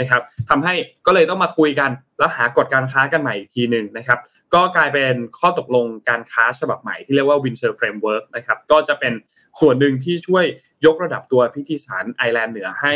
[0.00, 0.74] นะครับทำให้
[1.06, 4.18] ก็เลยต้องมาคุยกัน แล้วหากฎการค้ากันใหม่อีกทีหนึ่งนะครับ
[4.54, 9.12] ก็กลายเป็นข้อตกลงการค้าฉบับใหม่ที่เรียกว่า Windsor Framework นะครับ ก็จะเป็น
[9.60, 10.44] ส่วนหนึ่งที่ช่วย
[10.86, 12.94] ยกระดับตัวพิธีสารไอร์แลนด์เหนือให้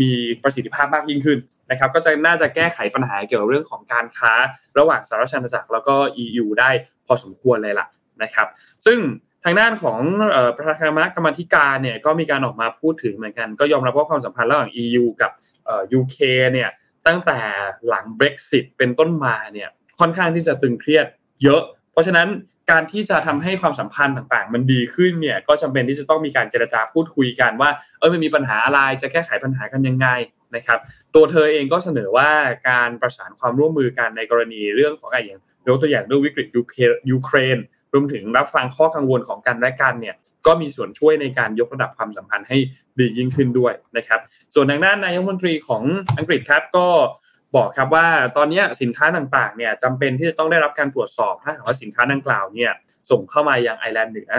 [0.00, 1.38] มีประสิทธิภาพมากยิ่งขึ้น
[1.70, 4.32] นะครับ ก็จะน่าจะแก้ไขปัญหาเกี่ยวกับเรื่องของการค้า
[4.78, 6.70] ระหว่างสหรัฐอเมริกาแล้วก็ EU ได้
[7.06, 7.86] พอสมควรเลยล่ะ
[8.22, 8.46] นะครับ
[8.86, 8.98] ซึ่ง
[9.44, 9.98] ทางด้านของ
[10.56, 15.30] ประธานคณะกรรมธิการเนี่ยก็มีการออกมาพูดถึงเหมือนกัน ก็ยอมรับว่าความสัมพันธ์ระหว่าง EU กับ
[15.98, 16.18] UK
[16.52, 16.70] เนี่ย
[17.06, 17.38] ตั้งแต่
[17.88, 19.68] หลัง Brexit เป็นต้นมาเนี่ย
[20.00, 21.06] ค่อนข้างที่จะตึงเครียด
[21.42, 22.28] เยอะ เพราะฉะนั้น
[22.70, 30.08] การที่จะทำให้ความสัมพันธ์ต่างๆ มันดีขึ้นเนี่ยก็จำเป็นที่จะต้องมีการเจรจาพูดคุยกันว่าเออมันมีปัญหาอะไรจะแก้ไขปัญหากันยังไง
[30.56, 30.78] นะครับ
[31.14, 32.30] ตัวเธอเองก็เสนอว่า
[32.70, 37.58] การประสานความร่วมมือกันในกรณีเรื่องของอะไรอย่าง ยกตัวอย่างเรื่องวิกฤตยูเครนยูเครน
[37.92, 40.14] รวมถึงรับฟังข้อกังวลของกันและกันเนี่ย
[40.46, 42.58] ก็มีส่วนช่วยในการยกระดับความสัมพันธ์ให้
[42.98, 44.20] ดียิ่งขึ้นด้วยนะครับ
[44.54, 45.82] ส่วนทางด้านนายกรัฐมนตรีของ
[46.18, 46.86] อังกฤษครับก็
[47.56, 52.70] บอกครับว่าตอนนี้สินค้าต่างๆเนี่ยจำเป็นที่จะต้องได้รับการตรวจสอบถ้าหากว่าสินค้าดังกล่าวเนี่ย
[53.10, 54.30] ส่งเข้ามายังไอร์แลนด์เหนือ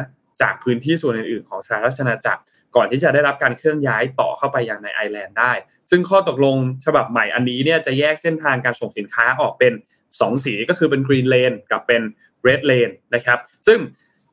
[0.41, 2.41] จากพื้นที่ส่วนอื่นๆของสหราชอาณาจักร
[2.75, 5.51] ก่อนที่จะได้รับการเคลื่อนย้ายต่อเข้าไปยังในไอร์แลนด์ได้
[5.91, 9.73] ซึ่งข้อตกลงฉบับใหม่อันนี้เนี่ยจะแยกเส้นทางการส่งสินค้าออกเป็น
[10.21, 12.01] 2 สีก็คือเป็น green lane กับเป็น
[12.43, 13.79] red lane นะครับ ซึ่ง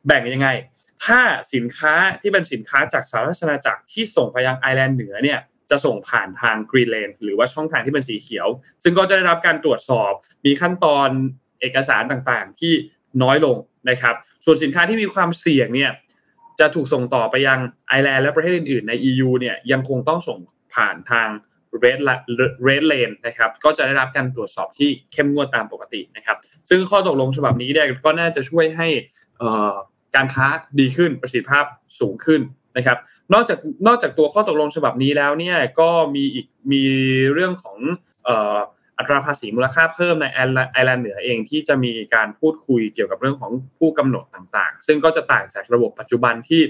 [0.07, 0.49] แบ่งยังไง
[1.05, 1.21] ถ้า
[1.55, 5.39] สินค้าที่เป็นสินค้าจากสหราชอาณาจักรที่ส่งไปยังไอร์แลนด์เหนือเนี่ย
[5.71, 8.49] จะส่งผ่านทาง green lane หรือว่าช่องทางที่เป็นสีเขียว
[8.83, 10.13] ซึ่งก็จะได้รับการตรวจสอบ
[10.47, 11.09] มีขั้นตอน
[11.61, 12.73] เอกสารต่างๆ ที่
[13.23, 13.57] น้อยลง
[13.91, 15.93] นะครับ ส่วนสินค้าที่มีความเสี่ยงเนี่ย
[16.61, 20.39] จะถูกส่งต่อไปยังไอร์แลนด์และประเทศอื่นๆใน EU เนี่ยยังคงต้องส่ง
[20.75, 21.29] ผ่านทาง
[21.83, 21.99] red
[22.67, 26.37] red lane นะครับก็จะได้รับการตรวจสอบที่เข้มงวดตามปกตินะครับ
[26.71, 28.89] ซึ่งข้อตกลงฉบับนี้เนี่ยก็น่าจะช่วยให้
[30.17, 30.47] การค้า
[30.81, 31.65] ดีขึ้นประสิทธิภาพ
[32.01, 32.41] สูงขึ้น
[32.77, 32.99] นะครับ
[33.33, 36.83] นอกจากนอกจากตัวข้อตกลงฉบับนี้แล้วเนี่ยก็มีอีกมี
[37.33, 37.79] เรื่องของ
[38.99, 40.39] อัตราภาษีมูลค่าเพิ่มในไอ
[40.83, 46.63] ร์แลนด์เหนือเองที่จะมีการพูดคุยเกี่ยวกับเรื่องของข้อกำหนดต่างๆ ซึ่งก็จะต่างจากระบบปัจจุบันที่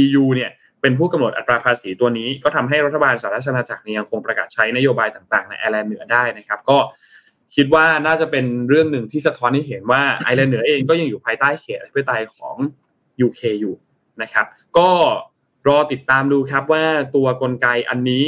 [0.00, 0.50] EU เนี่ย
[0.82, 6.78] เป็นผู้กำหนดอัตราภาษีตัวนี้ ก็ทำให้รัฐบาลสหราชอาณาจักรยังคงประกาศใช้นโยบายต่างๆ ในไอร์แลนด์เหนือได้นะครับ ก็
[7.56, 12.56] คิดว่าน่าจะเป็นเรื่องหนึ่งที่สะท้อนให้เห็นว่าไอร์แลนด์เหนือเองก็ยังอยู่ภายใต้เขตอธิปไตยของ
[13.26, 13.74] UK อยู่
[14.22, 14.46] นะครับ
[14.78, 14.90] ก็
[15.68, 18.24] รอติดตามดูครับว่าตัวกลไกอันนี้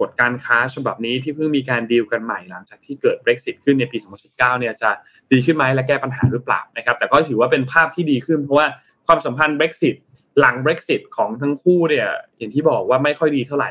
[0.00, 4.90] กฎการค้าฉบับนี้ที่เพิ่งมีการดีลกันใหม่หลังจากที่เกิด Brexit ขึ้นในปี 2019 เนี่ยจะ
[5.32, 8.66] ดีขึ้นไหมและแก้ปัญหาหรือเปล่านะครับ แต่ก็ถือว่าเป็นภาพที่ดีขึ้นเพราะว่า
[9.06, 9.96] ความสัมพันธ์ Brexit
[10.40, 13.70] หลัง Brexit ของทั้งคู่เนี่ย อย่างที่บอกว่าไม่ค่อยดีเท่าไหร่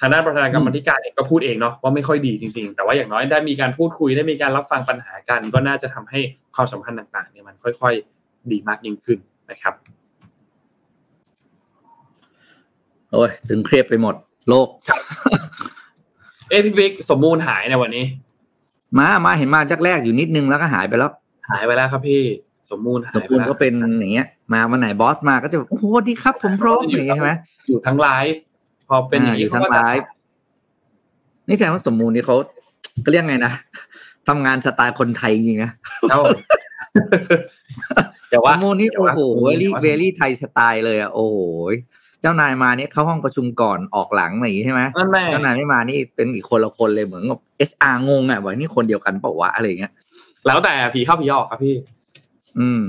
[0.00, 6.20] ทางด้านประธานกรรมธิการเองก็พูดเองเนาะว่าไม่ค่อยดีจริงๆ แต่ว่าอย่างน้อยได้มีการพูดคุยได้มีการรับฟังปัญหากัน ก็น่าจะทำให้
[6.54, 9.18] ความสัมพันธ์ต่างๆเนี่ยมันค่อยๆ ดีมากยิ่งขึ้น
[9.50, 9.74] นะครับ
[13.12, 14.14] โอ้ยถึงเครียดไปหมด
[14.48, 14.68] โลก
[16.48, 18.04] เอ้พี่บิ๊กสมมูลหายในวันนี้
[18.98, 21.12] มามาเห็นมาแรกๆอยู่นิดนึงแล้วก็หายไปแล้ว
[21.50, 22.20] หายไปแล้วครับพี่
[22.72, 27.32] สมมูลหายสมไปบูรณ์แล้วก็เป็นอย่างเงี้ย มาวันไหนบอสมาก็จะแบบโอ้โหดีครับ ผมพร้อมอย่างเงี้ยใช่ไหม
[27.68, 28.42] อยู่ทั้งไลฟ์
[28.88, 30.08] พอเป็นอย่างอ่าอยู่นี้ทั้งเขาก็จะไลฟ์
[31.48, 32.36] นี่แสดงว่าสมบูรณ์นี่เขา
[33.04, 33.52] ก็เรียกไงนะ
[34.28, 35.72] ทำงานสไตล์คนไทยจริงๆนะ
[36.10, 36.38] ครับผม
[38.30, 41.36] แต่สว่ามบูรณ์นี่แต่โอ้ว่าโหสมบูเวรณ์ลี่แต่ว่าเวลี่ไทยสไตล์เลยอะโอ้โห
[42.20, 49.92] เจ้านายมาเนี่ยเข้าห้องประชุมก่อนออกหลังอะไรอย่างงี้ใช่ไหมนั่นแม่เจ้านายไม่มานี่เป็นอีกคนละคนเลยเหมือนกับเอชอาร์งงอะว่านี่คนเดียวกันเปล่าวะอะไรอย่างเงี้ย
[50.46, 51.74] แล้วแต่ผีเข้าผีออกครับพี่
[52.58, 52.82] อืม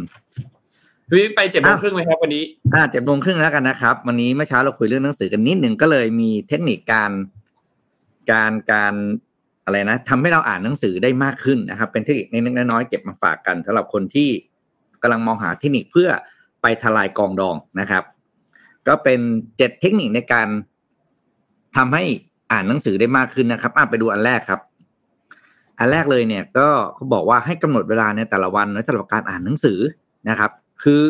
[1.09, 7.11] พี่ไปเจ็ดโมงอ้าวครึ่งไหมครับวันนี้ อ่าเจ็ดโมงครึ่งแล้วกันนะครับ วันนี้เมื่อเช้าเราคุยเรื่องหนังสือกันนิดหนึ่งก็เลยมีเทคนิคการ
[8.31, 8.93] การการ
[9.65, 14.29] อะไรนะทำให้เราอ่านหนังสือได้มากขึ้นนะครับ เป็นเทคนิคเล็กๆน้อยๆเก็บมาฝากกันสำหรับคนที่
[15.01, 16.09] กำลังมองหาเทคนิคเพื่อ
[16.61, 18.03] ไปทลายกองดองนะครับ
[18.87, 19.19] ก็เป็น
[19.57, 20.47] เจ็ดเทคนิคในการ
[21.77, 22.03] ทำให้
[22.51, 24.59] อ่านหนังสือได้มากขึ้นนะครับอะไปดูอันแรกครับ
[25.79, 29.79] อันแรกเลยเนี่ยก็เขาบอกว่าให้กำหนดเวลาในแต่ละวันนะสำหรับการอ่านหนังสือ
[30.29, 30.51] นะครับ
[30.83, 31.01] คือ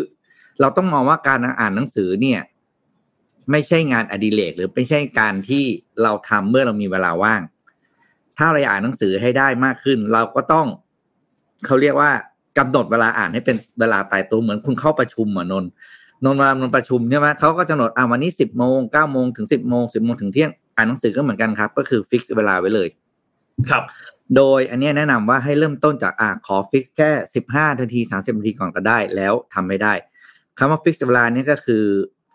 [0.61, 2.39] เราต้องมองว่าการอ่านหนังสือเนี่ย
[3.51, 5.63] ไม่ใช่งานอดิเรกหรือไม่ใช่การที่
[6.03, 7.41] เราทำเมื่อเรามีเวลาว่าง
[8.37, 10.67] ถ้าเราอ่านหนังสือให้ได้มากขึ้น เราก็ต้อง
[11.65, 12.11] เขาเรียกว่า
[12.57, 15.65] กำหนดเวลาอ่านให้เป็นเวลาตายตัวเหมือนคุณเข้าประชุมอะนน
[16.23, 22.87] นนเวลานนประชุมใช่ไหมเขาก็จะกำหนดอ่าวันนี้สิบโมงเก้าโมงถึงสิบโมงสิบโมงถึงเที่ยงอ่านหนังสือก็เหมือนกันครับ ก็คือฟิกเวลาไว้เลย
[23.69, 23.83] ครับ
[24.35, 29.93] โดยอันนี้แนะนำว่าให้เริ่มต้นจากอ่าขอ fix แค่สิบห้านาทีสามสิบนาทีก่อนก็ได้แล้วทำไม่ได้
[30.57, 31.83] คำว่า fix เวลานี่ก็คือ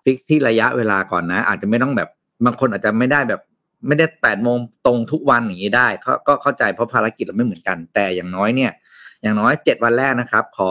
[0.02, 2.08] fix ที่ระยะเวลาก่อนนะ อาจจะไม่ต้องแบบ
[2.44, 3.40] บางคนอาจจะไม่ได้แบบ
[3.86, 5.88] ไม่ได้แปดโมงตรงทุกวันอย่างนี้ได้
[6.28, 8.72] ก็เข้าใจเพราะภารกิจเราไม่เหมือนกัน แต่อย่างน้อยเนี่ย
[9.22, 10.70] อย่างน้อยเจ็ดวันแรกนะครับ ขอ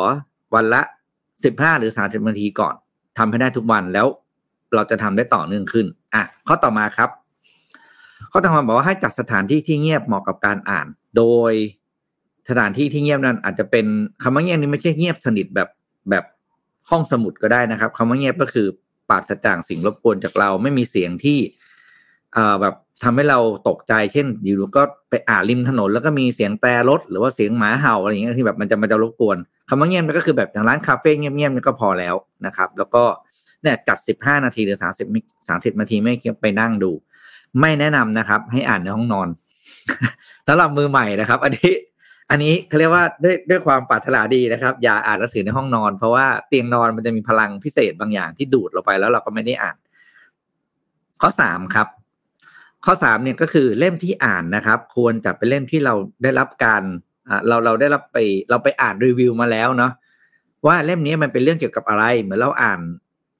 [0.55, 0.81] วันละ
[1.43, 2.75] สิบห้าหรือสามสิบนาทีก่อน
[3.17, 4.07] ทำให้ได้ทุกวันแล้ว
[4.75, 7.09] เราจะทำได้ต่อเนื่องขึ้น อะข้อต่อมาครับ
[8.31, 11.53] ข้อต่อมาบอกว่าให้จัดสถานที่ที่เงียบเหมาะกับการอ่าน โดย
[12.49, 13.85] สถานที่ที่เงียบนั้น อาจจะเป็น
[14.23, 15.69] คำว่าเงียบนี้ไม่ใช่เงียบสนิทแบบ
[16.09, 16.25] แบบ
[16.89, 18.67] ห้องสมุดก็ได้นะครับคำว่าเงียบก็คือ
[19.09, 21.39] ปราศจากสิ่งรบกวนจากเราไม่มีเสียงที่
[22.33, 29.37] เอ่อแบบทำให้เราตกใจเช่น อยู่ก็ไปอ่านริมถนน แล้วก็มีเสียงแต่รถ หรือว่าเสียงหมาเห่าอะไรอย่างเงี้ยที่แบบมันจะมันจะรบกวน
[29.69, 33.03] คำว่าเงียบก็คือแบบอย่างร้านคาเฟ่เงียบๆนี่ก็พอแล้วนะครับ แล้วก็
[33.61, 35.07] เนี่ยจัดสิบห้านาทีหรือสามสิบ
[35.49, 36.91] สามสิบนาทีไม่ไปนั่งดู
[37.59, 39.27] ไม่แนะนำนะครับ ให้อ่านในห้องนอน
[40.47, 41.71] สำหรับมือใหม่นะครับ อันนี้
[42.31, 49.77] อันนี้เขาเรียกว่าด้วยด้วยความปรารถนาดีนะครับ อย่าอ่านหนังสือในห้องนอน เพราะว่าเตียงนอนมันจะมีพลังพิเศษบางอย่างที่ดูดเราไปแล้วเราก็ไม่ได้อ่าน
[51.21, 51.87] ข้อสามครับ
[52.85, 56.83] ข้อสามเนี่ยก็คือเล่มที่อ่านนะครับ ควรจะเป็นเล่มที่เราได้รับการ
[57.47, 58.17] เราเราได้รับไป
[58.49, 59.91] เราไปอ่านรีวิวมาแล้วเนาะ
[60.67, 62.79] ว่าเล่มนี้มันเป็นเรื่องเกี่ยวกับอะไร เหมือนเราอ่าน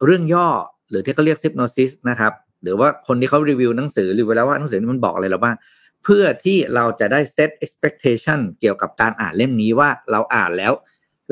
[0.06, 0.48] เรื่องย่อ
[0.90, 2.34] หรือที่เขาเรียกซิปโนซิสนะครับ
[2.64, 5.56] หรือว่าคนที่เขารีวิวหนังสือรีวิวแล้วว่าหนังสือนี้มันบอกอะไรเราบ้าง
[6.10, 10.74] เพื่อที่เราจะได้ set expectation เกี่ยวกับการอ่านเล่มนี้ว่าเราอ่านแล้ว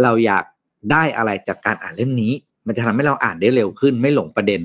[0.03, 0.45] เราอยาก
[0.91, 2.33] ได้อะไรจากการอ่านเล่มนี้
[2.67, 4.61] มันจะทำให้เราอ่านได้เร็วขึ้นไม่หลงประเด็น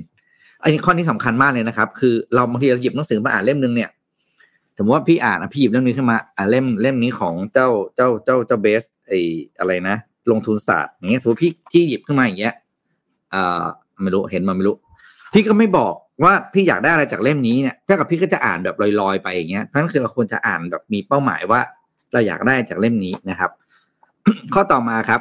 [0.62, 3.90] อันนี้ข้อนี้สำคัญมากเลยนะครับ คือเราบางทีเราหยิบหนังสือมาอ่านเล่มนึงเนี่ย
[4.76, 9.12] สมมติว่าพี่อ่านพี่หยิบเล่มนี้ขึ้นมาอ่านเล่มเล่มนี้ของเจ้าเจ้าเจ้าเจ้าเบสไอ
[9.58, 9.96] อะไรนะ
[10.30, 12.54] ลงทุนศาสตร์อย่างเงี้ยสมมติพี่พี่หยิบขึ้นมาอย่างเงี้ย
[13.34, 13.64] อ่า
[14.02, 14.76] ไม่รู้เห็นมาไม่รู้
[15.32, 21.60] พี่ก็ไม่บอก ว่าพี่อยากได้อะไรจากเล่มนี้เนี่ยถ้ากับพี่ก็จะอ่านแบบลอยๆ ไปอย่างเงี้ยเพราะนั้นคือเราควรจะอ่านแบบมีเป้าหมายว่า
[22.12, 23.50] เราอยากได้จากเล่มนี้นะครับ
[24.54, 25.20] ข้อต่อมาครับ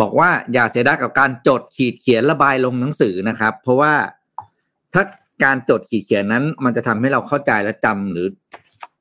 [0.00, 3.92] บอกว่าอย่าเสียดายกับการจดขีดเขียนระบายลงหนังสือนะครับ เพราะว่า
[4.94, 5.02] ถ้า
[5.44, 8.28] การจดขีดเขียนนั้น มันจะทำให้เราเข้าใจและจำหรือ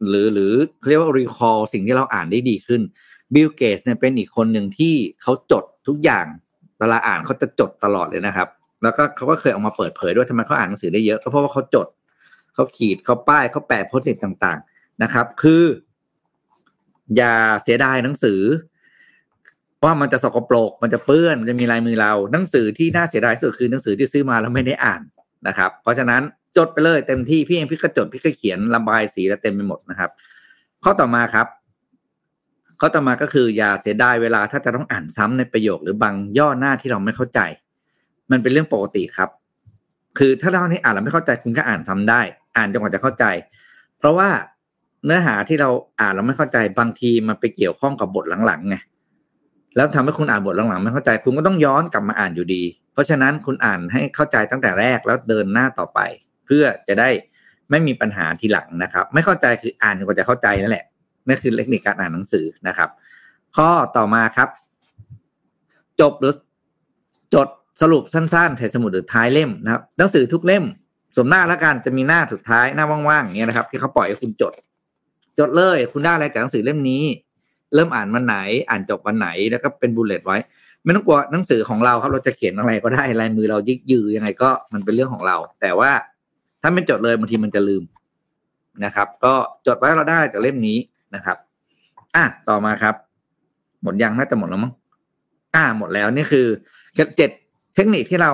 [0.07, 0.51] หรือหรือ
[0.87, 2.81] เรียกว่า recall สิ่งที่เราอ่านได้ดีขึ้น
[3.33, 6.25] บิลเกตเนี่ยเป็นอีกคนหนึ่งที่เขาจดทุกอย่าง
[6.79, 8.47] เวลาอ่านเขาจะจดตลอดเลยนะครับ
[8.83, 11.87] แล้วก็เขาก็เคยออกมาเปิดเผยด้วยทำไมเขาอ่านหนังสือได้เยอะก็เพราะว่าเขาจด
[12.53, 15.63] เขาขีดเขาป้ายเขาแปะโพสต์สิต่าง ๆ นะครับ คือ
[17.17, 18.41] อย่าเสียดายหนังสือ
[19.83, 25.01] ว่ามันจะสกปรกมันจะเปื้อนมันจะมีลายมือเรา หนังสือที่น่าเสียดายสุดคือหนังสือที่ซื้อมาแล้วไม่ได้อ่าน
[25.47, 26.21] นะครับ เพราะฉะนั้น
[26.57, 30.09] จดไปเลยเต็มที่พี่เองพี่ก็จดพี่ก็เขียนระบายสีแล้วเต็มไปหมดนะครับ
[30.83, 31.47] ข้อต่อมาครับ
[32.79, 37.39] ข้อต่อมาก็คืออย่าเสียดายเวลาถ้าจะต้องอ่านซ้ำในประโยคหรือบางย่อหน้าที่เราไม่เข้าใจ
[38.31, 39.29] มันเป็นเรื่องปกติครับ
[40.17, 42.21] คือถ้าเรานี้อ่านเราไม่เข้าใจคุณก็อ่านซ้าได้
[42.57, 43.25] อ่านจนกว่าจะเข้าใจ
[43.97, 44.29] เพราะว่า
[45.05, 45.69] เนื้อหาที่เรา
[45.99, 48.75] อ่านเราไม่เข้าใจบางทีมันไปเกี่ยวข้องกับบทหลังๆไง
[49.75, 52.63] แล้วทำให้คุณอ่านบทหลังๆไม่เข้าใจ คุณก็ต้องย้อนกลับมาอ่านอยู่ดี
[52.93, 55.99] เพราะฉะนั้นคุณอ่านให้เข้าใจตั้งแต่แรกแล้วเดินหน้าต่อไป
[56.45, 57.09] เพื่อจะได้
[57.69, 60.85] ไม่มีปัญหาทีหลังนะครับ ไม่เข้าใจคืออ่านจนกว่าจะเข้าใจนั่นแหละ
[61.27, 62.89] นั่นคือเทคนิคการอ่านหนังสือนะครับ
[63.55, 64.49] ข้อต่อมาครับ
[66.01, 66.33] จบหรือ
[67.33, 67.47] จด
[67.81, 70.63] สรุปสั้นๆถ่สมุดหรือท้ายเล่มนะครับหนังสือทุกเล่ม
[71.17, 74.53] สมหน้าล้วกันจะมีหน้าสุดท้ายหน้าว่างๆอย่างเงี้ยนะครับ ที่เขาปล่อยให้คุณจด
[75.39, 77.03] จดเลย คุณได้อะไรจากหนังสือเล่มนี้
[77.75, 78.37] เริ่มอ่านวันไหน
[78.69, 80.37] อ่านจบวันไหนแล้วก็เป็นบูลเลตไว้
[80.83, 85.91] ไม่ต้องกลัวหนังสือของเราครับเราจะเขียนอะไรก็ได้ลายมือเรายิกยือยังไงก็มันเป็นเรื่องของเรา แต่ว่า
[86.61, 87.83] ถ้าไม่จดเลยบางทีมันจะลืม
[88.85, 89.33] นะครับ ก็
[89.67, 90.77] จดไว้เราได้จากเล่มนี้
[91.15, 91.37] นะครับ
[92.15, 92.95] อะต่อมาครับ
[93.83, 94.73] หมดยังน่าจะหมดแล้วมั้ง
[95.55, 96.47] อ่าหมดแล้วนี่คือ
[96.95, 97.31] เจ็ด
[97.75, 98.31] เทคนิคที่เรา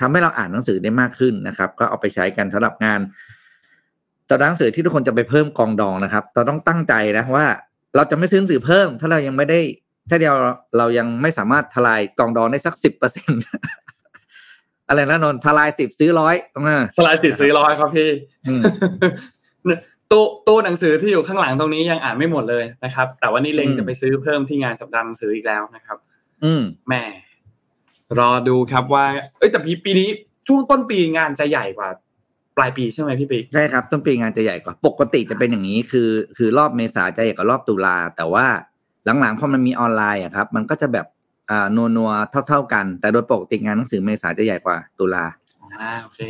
[0.00, 3.00] ทำให้เราอ่านหนังสือได้มากขึ้นนะครับ ก็เอาไปใช้กันสำหรับงาน
[4.28, 7.46] ตอนหนังสือที่ทุกคนจะไปเพิ่มกองดองนะครับเราต้องตั้งใจนะว่า
[7.96, 9.60] เราจะไม่ซื้อหนังสือเพิ่ม ถ้าเรายังไม่ได้
[10.10, 10.34] ถ้าเดียว
[10.78, 13.30] เรายังไม่สามารถทลายกองดองได้สักสิบเปอร์เซ็น
[14.88, 18.10] อะไรนะนนทลายสิบซื้อร้อยตรงนั้นสลายสิบซื้อร้อยครับพี่
[20.10, 25.98] ตู้ตู้หนังสือที่อยู่ข้างหลังตรงนี้ยังอ่านไม่หมดเลยนะครับ แต่ว่านี่เล็งจะไปซื้อเพิ่มที่งานสัปดาห์หนังสืออีกแล้วนะครับ
[26.44, 27.02] อืมแม่
[28.18, 29.04] รอดูครับว่า
[29.38, 30.08] เอ้ยแต่ปีปีนี้
[30.46, 31.88] ช่วงต้นปีงานจะใหญ่กว่า
[32.56, 38.46] ปลายปีใช่ไหมพี่ปีใช่ครับ ต้นปีงานจะใหญ่กว่า ปกติจะเป็นอย่างนี้คือ คือรอบเมษาจะใหญ่กว่ารอบตุลาแต่ว่า
[39.20, 41.06] หลังๆพอมันมีออนไลน์อะครับ มันก็จะแบบ
[41.50, 42.10] อ่านัวนัว
[42.48, 45.24] เท่า ๆกัน แต่โดยปกติงานหนังสือเมษาจะใหญ่กว่าตุลา
[45.80, 46.20] อ่าโอเค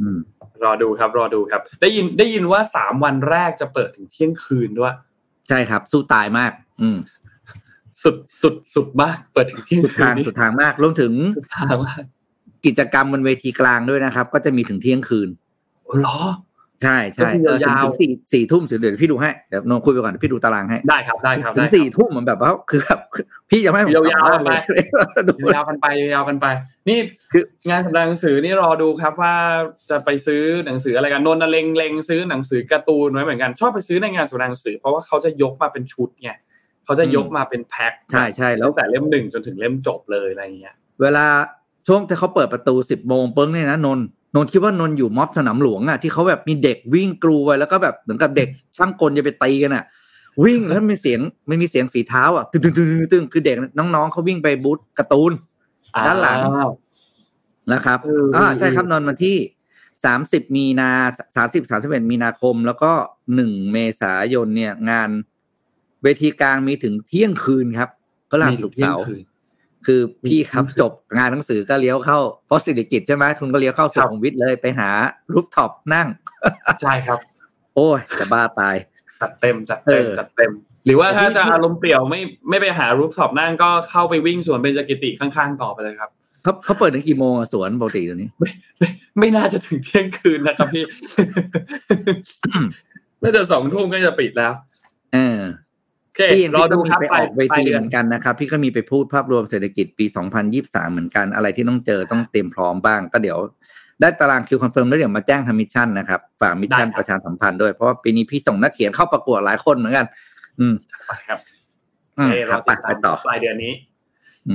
[0.00, 0.18] อืม
[0.64, 4.94] รอดูครับ รอดูครับ ได้ยินได้ยินว่าสามวันแรกจะเปิดถึงเที่ยงคืนด้วย
[5.48, 6.98] ใช่ครับ สู้ตายมาก อืม
[8.04, 12.02] สุดสุดสุดมากเปิดถึงที่สุดทางสุดทางมากรวมถึงสุดทางมาก
[12.66, 15.28] กิจกรรมบนเวทีกลางด้วยนะครับ ก็จะมีถึงเที่ยงคืน
[16.02, 16.18] หรอ
[16.82, 23.00] ใช่ใช่เออถึงสี่สี่ทุ่มสิเดี๋ยวพี่ดูให้เดี๋ยวนงคุยไปก่อนพี่ดูตารางให้ได้ครับได้ครับถึงสี่ทุ่มเหมือนแบบว่าคือแบบ
[23.50, 24.50] พี่จะไม่ยาวๆกันไป
[25.54, 26.46] ยาวกันไปยาวกันไป
[26.88, 26.98] นี่
[27.32, 29.34] คืองานสัปดาห์หนังสือนี่รอดูครับว่า
[29.90, 36.30] จะไปซื้อหนังสืออะไรกันนนเลงเลงซื้อหนังสือการ์ตูนไว้เหมือนกันชอบไปซื้อในงานสัปดาห์หนังสือเพราะว่าเขาจะยกมาเป็นชุดไง
[36.84, 41.26] เขาจะยกมาเป็นแพ็คใช่ใช่แล้วแต่เล่มหนึ่งจนถึงเล่มจบเลยอะไรเงี้ย เวลา
[41.86, 43.98] ช่วงที่เขาเปิดประตูสิบโมงเปิ้งเนี่ยนะนน
[44.34, 49.84] นนคิดว่านนอยู่ม็อบสนามหลวงอะที่เขาแบบมีเด็กวิ่งกรูไว้แล้วก็แบบเหมือนกับเด็กช่างกลจะไปตีกันอะ
[50.44, 55.32] วิ่งแล้วมีเสียงไม่มีเสียงฝีเท้าอะตึ้งตึ้งตึ้งตึ้งคือเด็กน้องๆเขาวิ่งไปบูธการ์ตูน
[56.06, 56.38] ด้านหลัง
[57.72, 57.98] นะครับ
[58.36, 59.36] อ่าใช่ครับนนวันที่
[60.04, 60.90] สามสิบมีนา
[61.36, 62.90] สามสิบสามสิบเอ็ดมีนาคม แล้วก็
[63.34, 65.10] หนึ่งเมษายนเนี่ยงาน
[66.04, 67.90] เวทีกลางมีถึงเที่ยงคืนครับ
[68.30, 69.04] พระรามสุกเสาร์
[69.86, 74.90] คือพี่ครับจบงานหนังสือก็เลี้ยวเข้าเพราะสิริกิติ์ใช่ไหมคุณก็เลี้ยวเข้าสุขุมวิทเลยไปหา
[75.32, 76.08] rooftop นั่ง
[76.82, 77.18] ใช่ครับ
[77.74, 78.76] โอ้ยจะบ้าตาย
[79.20, 80.50] จัดเต็มจัดเต็มจัดเต็ม
[80.86, 86.10] หรือว่าถ้าจะอารมณ์เปลี่ยวไม่ไม่ไปหา rooftop นั่งก็เข้าไปวิ่งสวนเบญจกิติข้างๆต่อไปเลยครับ
[86.42, 88.50] เขาเขาเปิดถึงกี่โมงสวนปกติตรงนี้ไม่
[89.18, 90.84] ไม่น่าจะถึงเที่ยงคืนนะครับพี่
[93.22, 94.52] น่าจะสองทุ่มก็จะปิดแล้ว
[95.14, 95.40] เออ
[96.16, 100.06] พี่รอดูครับไปออกเวทีเหมือนกันนะครับ พี่ก็มีไปพูดภาพรวมเศรษฐกิจปี
[100.48, 103.38] 2023 เหมือนกันอะไรที่ต้องเจอต้องเตรียมพร้อมบ้าง ก็เดี๋ยว
[104.00, 110.06] ได้ตารางคิว confirm แล้วเดี๋ยวมาแจ้งทำ Mission นะครับฝาก Mission ประชาสัมพันธ์ด้วยเพราะว่าปีนี้พี่ส่งนักเขียนเข้าประกวดหลายคนเหมือนกัน
[110.60, 110.74] อืม
[111.28, 111.38] ครับ
[112.50, 113.72] ครับไปต่อปลายเดือนนี้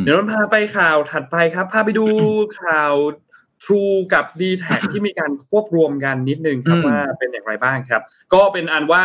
[0.05, 2.05] เดี๋ยวเราพาไปข่าวถัดไปครับพาไปดู
[2.61, 2.93] ข่าว
[3.65, 8.01] True กับ dtacที่มีการควบรวมกันนิดนึงครับว่าเป็นอย่างไรบ้างครับ
[8.33, 9.03] ก็เป็นอันว่า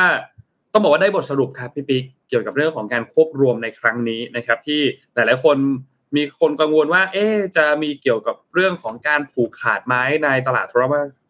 [0.74, 4.80] ต้องบอกว่าได้บทสรุปครับพี่ปิ๊กเกี่ยวกับเรื่องของการควบรวมในครั้งนี้นะครับ ที่
[5.14, 5.56] หลาย ๆ คน
[6.16, 10.72] มีคนกังวลว่า เอ๊จะมีเกี่ยวกับเรื่องของการผูกขาดไม้ในตลาดโ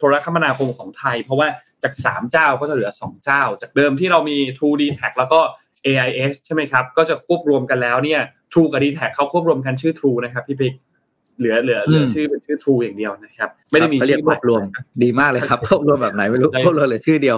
[0.01, 1.49] ทรคมนาคมของไทย เพราะว่า
[1.83, 5.41] จาก 3 เจ้าก็จะเหลือ 2 เจ้า จากเดิมที่เรามี True d t a c แล้วก็
[5.87, 8.21] AIS ใช่ไหมครับ ก็จะควบรวมกันแล้วเนี่ย
[8.53, 10.75] True กับ d t a c เขาควบรวมกันชื่อ True นะครับพี่ปิ๊ก
[11.39, 14.63] เหลือเหลือเหลือชื่อเป็นชื่อ True อย่างเดียวนะครับ ไม่ได้มีชื่อควบรวม
[15.03, 17.37] ดีมากเลยครับควบรวมแบบไหนไม่รู้ควบรวมเลยชื่อเดียว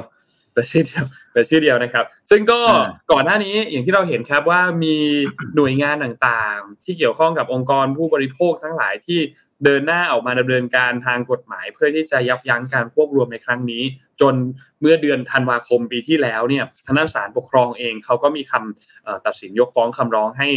[0.57, 2.61] แต่ชื่อเดียวแต่ชื่อเดียวนะครับ ซึ่งก็
[3.13, 4.97] ก่อนหน้านี้อย่างที่เราเห็นครับว่ามี
[5.57, 9.21] หน่วยงานต่างๆ ที่เกี่ยวข้องกับองค์กรผู้บริโภคทั้งหลายที่
[9.65, 13.83] เดินหน้าออกมาดำเนินการทางกฎหมาย เพื่อที่จะยับยั้งการควบรวมในครั้งนี้
[14.21, 14.35] จน
[14.81, 20.49] เมื่อเดือนธันวาคมปีที่แล้วเนี่ยทางด้านศาลปกครองเองเขาก็มีคำตัดสินยกฟ้องคำร้องให้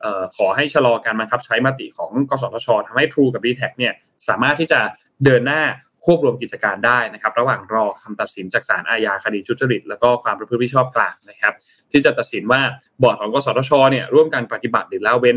[0.00, 3.94] เอ่อขอให้ชะลอการบังคับใช้มติของกสทชทำให้ True กับ d t แทเนี่ย
[4.28, 4.80] สามารถที่จะ
[5.24, 5.62] เดินหน้า
[6.10, 11.54] ควบรวมกิจการได้นะครับ ระหว่างรอคำตัดสินจากศาลอาญาคดีทุจริต แล้วก็ความประพฤติมิดชอบกลางนะครับ
[11.90, 12.60] ที่จะตัดสินว่า
[13.02, 15.36] บอร์ดของกสทชเนี่ยร่วมกันปฏิบัติหรือละเว้น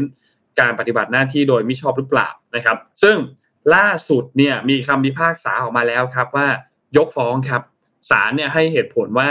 [0.60, 3.18] การปฏิบัติหน้าที่โดยมิชอบหรือเปล่านะครับ ซึ่ง
[3.76, 6.48] ล่าสุดเนี่ยมีคำพิพากษาออกมาแล้วครับว่า
[6.98, 7.62] ยกฟ้องครับ
[8.12, 9.30] ศาลเนี่ยให้เหตุผลว่า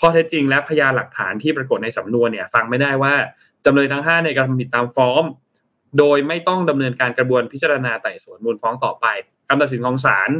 [0.00, 3.14] ข้อเท็จจริงและพยานหลักฐานที่ปรากฏในสำนวนเนี่ยฟังไม่ได้ว่า
[3.64, 5.22] จำเลยทั้ง5ในการทำผิดตามฟ้อง
[5.98, 9.06] โดยไม่ต้องดำเนินการกระบวนพิจารณาไต่สวนมูลฟ้องต่อไป
[9.48, 10.30] คำตัดสินของศาล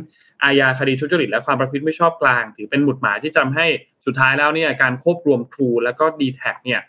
[0.44, 3.66] อาญาคดีทุจริตและความประพฤติไม่ชอบกลาง ถือเป็นหมุดหมายที่ทำให้
[4.07, 6.80] สุดท้ายแล้วเนี่ยการควบรวม True แล้วก็ d t แท็เนี่ย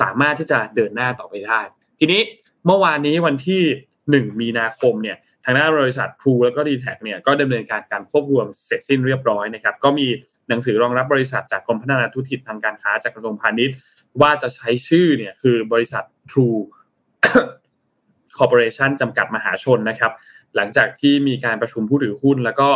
[0.00, 1.60] สามารถที่จะเดินหน้าต่อไปได้
[1.98, 2.20] ทีนี้
[2.66, 3.62] เมื่อวานนี้วันที่
[4.00, 10.06] 1 มีนาคมเนี่ยทางด้านบริษัท True แล้วก็ d t แท็เนี่ยก็ดำเนินการการควบรวมเสร็จสิ้นเรียบร้อยนะครับก็มี
[10.48, 13.74] หนังสือรองรับบริษัทจากกรมพัฒนาธุรกิจทางการค้าจากกระทรวงพาณิชย์
[14.20, 16.48] ว่าจะใช้ชื่อเนี่ยคือบริษัททรู
[18.30, 20.12] True Corporation จำกัดมหาชนนะครับ
[20.56, 22.70] หลังจากที่มีการประชุมผู้ถือหุ้น แล้วก็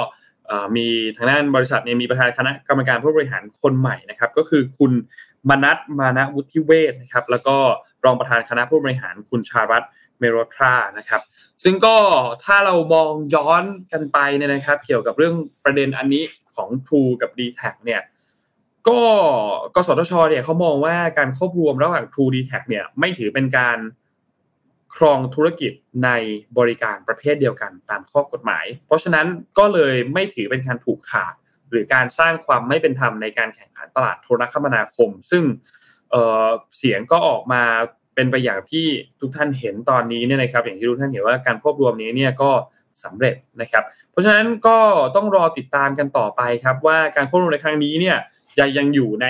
[0.77, 0.87] มี
[1.17, 4.93] ทางด้านบริษัทเนี่ยมีประธานคณะกรรมการผู้บริหารคนใหม่นะครับ ก็คือคุณ
[5.49, 7.57] มนัทมานะวุฒิเวศนะครับ แล้วก็
[8.05, 9.83] รองประธานคณะผู้บริหารคุณชารัต
[10.19, 11.23] เมโรทรานะครับ
[11.65, 11.97] ซึ่งก็
[12.45, 15.35] ถ้าเรามองย้อนกันไปเนี่ยนะครับ เกี่ยวกับเรื่อง
[15.65, 16.23] ประเด็นอันนี้
[16.57, 18.03] ของ True กับ d t แทเนี่ย
[18.89, 19.01] ก็
[19.75, 23.79] กสทชเนี่ยเขามองว่าการควบรวมระหว่าง True d t แทเนี่ยไม่ถือเป็นการ
[24.97, 25.73] ครองธุรกิจ
[26.05, 26.11] ใน
[26.59, 29.27] บริการประเภทเดียวกันตามข้อกฎหมาย เพราะฉะนั้น
[29.59, 31.35] ก็เลยไม่ถือเป็นการผูกขาด
[31.71, 35.43] หรือการสร้างความไม่เป็นธรรมในการแข่งขันตลาดโทรคมนาคม ซึ่ง
[36.11, 37.63] เเสียงก็ออกมา
[38.15, 38.87] เป็นไปอย่างที่
[39.21, 42.51] ทุกท่านเห็นตอนนี้เนี่ยนะครับ อย่างที่ทุกท่านเห็นว่าการควบรวมนี้เนี่ยก็
[43.05, 44.79] สำเร็จนะครับ เพราะฉะนั้นก็
[45.17, 48.17] ต้องรอติดตามกันต่อไปครับว่าการควบรวมในครั้งนี้เนี่ย
[48.59, 49.27] ยังยังอยู่ใน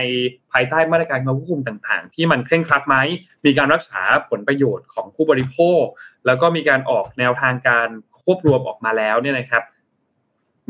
[0.53, 2.97] ภายใต้มาตรการควบคุมต่างๆ ที่มันเคร่งครัดไหม
[3.45, 5.83] มีการรักษาผลประโยชน์ของผู้บริโภค
[6.27, 7.89] แล้วก็มีการออกแนวทางการ
[8.23, 9.63] ควบรวมออกมาแล้วเนี่ยนะครับ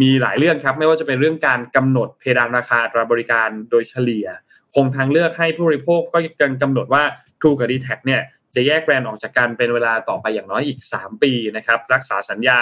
[0.03, 4.27] มีหลายเรื่องครับไม่ว่าจะเป็นเรื่องการกำหนดเพดานราคาตราบริการโดยเฉลี่ย
[4.75, 7.05] คงทางเลือกให้ผู้บริโภคก็ยังกำหนดว่า
[7.41, 8.23] True กับ d t แทเนี่ย
[8.55, 12.59] จะแยกแบรนด์ออกจากกันเป็นเวลาต่อไปอย่างน้อยอีก 3 ปีนะครับรักษาสัญญา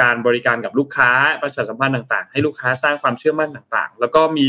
[0.00, 1.10] การบริการกับลูกค้า
[1.42, 4.48] ประชาสัมพันธ์ต่างๆ ให้ลูกค้าสร้างความเชื่อมั่นต่างๆ แล้วก็มี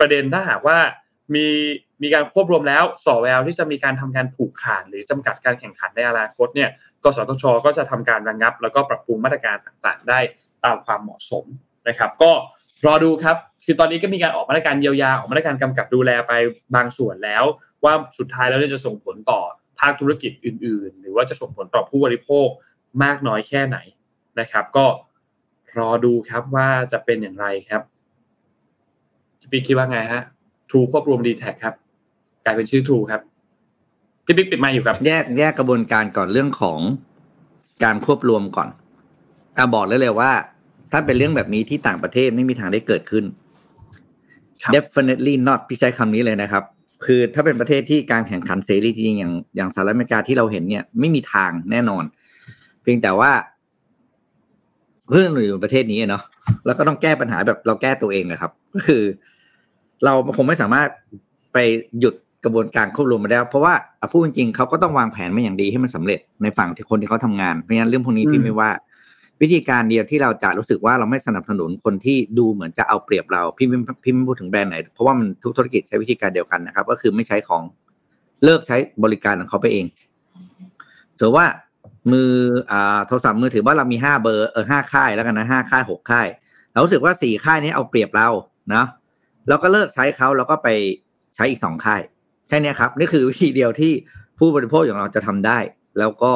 [0.00, 0.78] ประเด็นถ้าหากว่า
[1.34, 1.46] มี
[2.02, 6.70] มีการควบรวมแล้วสอแววที่จะมีการทำการผูกขาดหรือจำกัดการแข่งขันในอนาคตเนี่ย
[7.04, 10.18] กสทช ก็จะทำการระงงับ แล้วก็ปรับปรุงมาตรการต่างๆ ได้
[10.64, 11.44] ตามความเหมาะสม
[11.88, 12.32] นะครับ ก็
[12.86, 16.32] รอดูครับคือตอนนี้ก็มีการออกมาตรการเยียวยาออกมาตรการกำกับดูแลไป
[16.74, 17.44] บางส่วนแล้ว
[17.84, 19.40] ว่าสุดท้ายแล้วจะส่งผลต่อ
[19.80, 22.48] ภาคธุรกิจอื่น ๆ หรือว่าจะส่งผลต่อผู้บริโภค
[23.02, 23.78] มากน้อยแค่ไหน
[24.40, 24.86] นะครับ ก็
[25.78, 27.82] รอดูครับว่าจะเป็นอย่างไรครับ
[29.40, 30.22] พี่ปิ๊กคิดว่าไงฮะ
[30.70, 31.74] True ควบรวม d t แทครับ
[32.44, 33.20] กลายเป็นชื่อ True ครับ
[34.26, 36.80] พี่ปิ๊กปิดไมอยู่ครับ แยกแยกกระบวนการก่อนเรื่องของ
[37.84, 38.68] การควบรวมก่อน
[39.56, 40.32] อะบอกเลยเลยว่า
[40.92, 43.24] ถ้าเป็นเรื่องแบบนี้ที่ต่างประเทศไม่มีทางได้เกิดขึ้น
[44.74, 46.64] definitely not พี่ใช้คำนี้เลยนะครับ
[47.04, 52.04] คือถ้าเป็นประเทศที่การแข่งขันเสรีจริงอย่างอย่างสหรัฐอเมริกาที่เราเห็นเนี่ย ไม่มีทางแน่นอน
[52.82, 53.30] เพียงแต่ว่า
[55.08, 56.22] เพื่อนอยู่ประเทศนี้เนาะ
[56.66, 59.02] แล้วก็ต้องแก้ปัญหาแบบเราแก้ตัวเองนะครับ ก็คือ
[60.04, 60.88] เราคงไม่สามารถ
[61.52, 61.58] ไป
[62.00, 63.74] หยุดกระบวนการควบรวมมาได้เพราะว่า
[64.12, 68.70] พูดจริงๆเขาก็ต้องวางแผนมาอย่างดีให้มันสำเร็จในฝั่งที่คนที่เขาทำงานเพราะงั้นเรื่องพวกนี้พี่ไม่ว่า
[69.42, 77.62] วิธีการเดียวที่เราจะรู้สึกว่าเราไม่สนับสนุนคนที่ดูเหมือนจะเอาเปรียบเราพี่ไม่พี่ไม่พูดถึงแบรนด์ไหนเพราะว่ามันทุกธุรกิจใช้วิธีการเดียวกันนะครับ ก็คือไม่ใช้ของ
[78.44, 79.86] เลิกใช้บริการของเขาไปเอง
[81.20, 81.46] ถือว่า
[82.12, 82.30] มือ
[82.70, 86.26] อ่าโทรศัพท์มือถือว่าเรามีห้าเบอร์เออห้าค่ายแล้วกันนะห้าค่ายหกค่าย
[86.72, 88.28] เรารู้สึกว่าสี่ค่ายนี้เอาเปรียบเรา
[88.70, 88.86] เนาะ
[89.48, 90.68] เราก็เลิกใช้เขาแล้วก็ไป
[91.34, 92.00] ใช้อีกสองค่าย
[92.48, 93.92] แค่นี้ครับ นี่คือวิธีเดียวที่
[94.38, 95.58] ผู้บริโภคอย่างเราจะทำได้
[95.98, 96.32] แล้วก็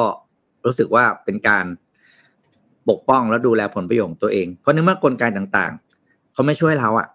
[0.65, 1.65] รู้สึกว่าเป็นการ
[2.89, 7.07] ปกป้องและดูแลผลประโยชน์ตัวเอง เพราะในเมื่อกลไกต่างๆ เขาไม่ช่วยเราอะ่ะ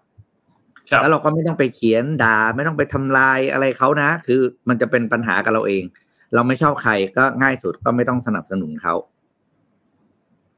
[1.01, 5.83] แล้วเราก็ไม่ต้องไปเขียนด่าไม่ต้องไปทำลายอะไรเขานะ คือมันจะเป็นปัญหากับเราเอง
[6.33, 8.93] เราไม่ชอบใครก็ง่ายสุดก็ไม่ต้องสนับสนุนเขา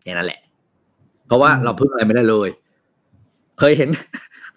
[0.01, 0.39] แค่นั้นแหละ
[1.27, 2.49] เพราะว่าเราพึ่งอะไรไม่ได้เลย
[3.59, 3.89] เคยเห็น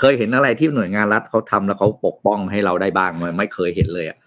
[0.00, 4.18] เคยเห็นอะไรที่หน่วยงานรัฐเขาทำแล้วเขาปกป้องให้เราได้บ้างไหมไม่เคยเห็นเลยอะ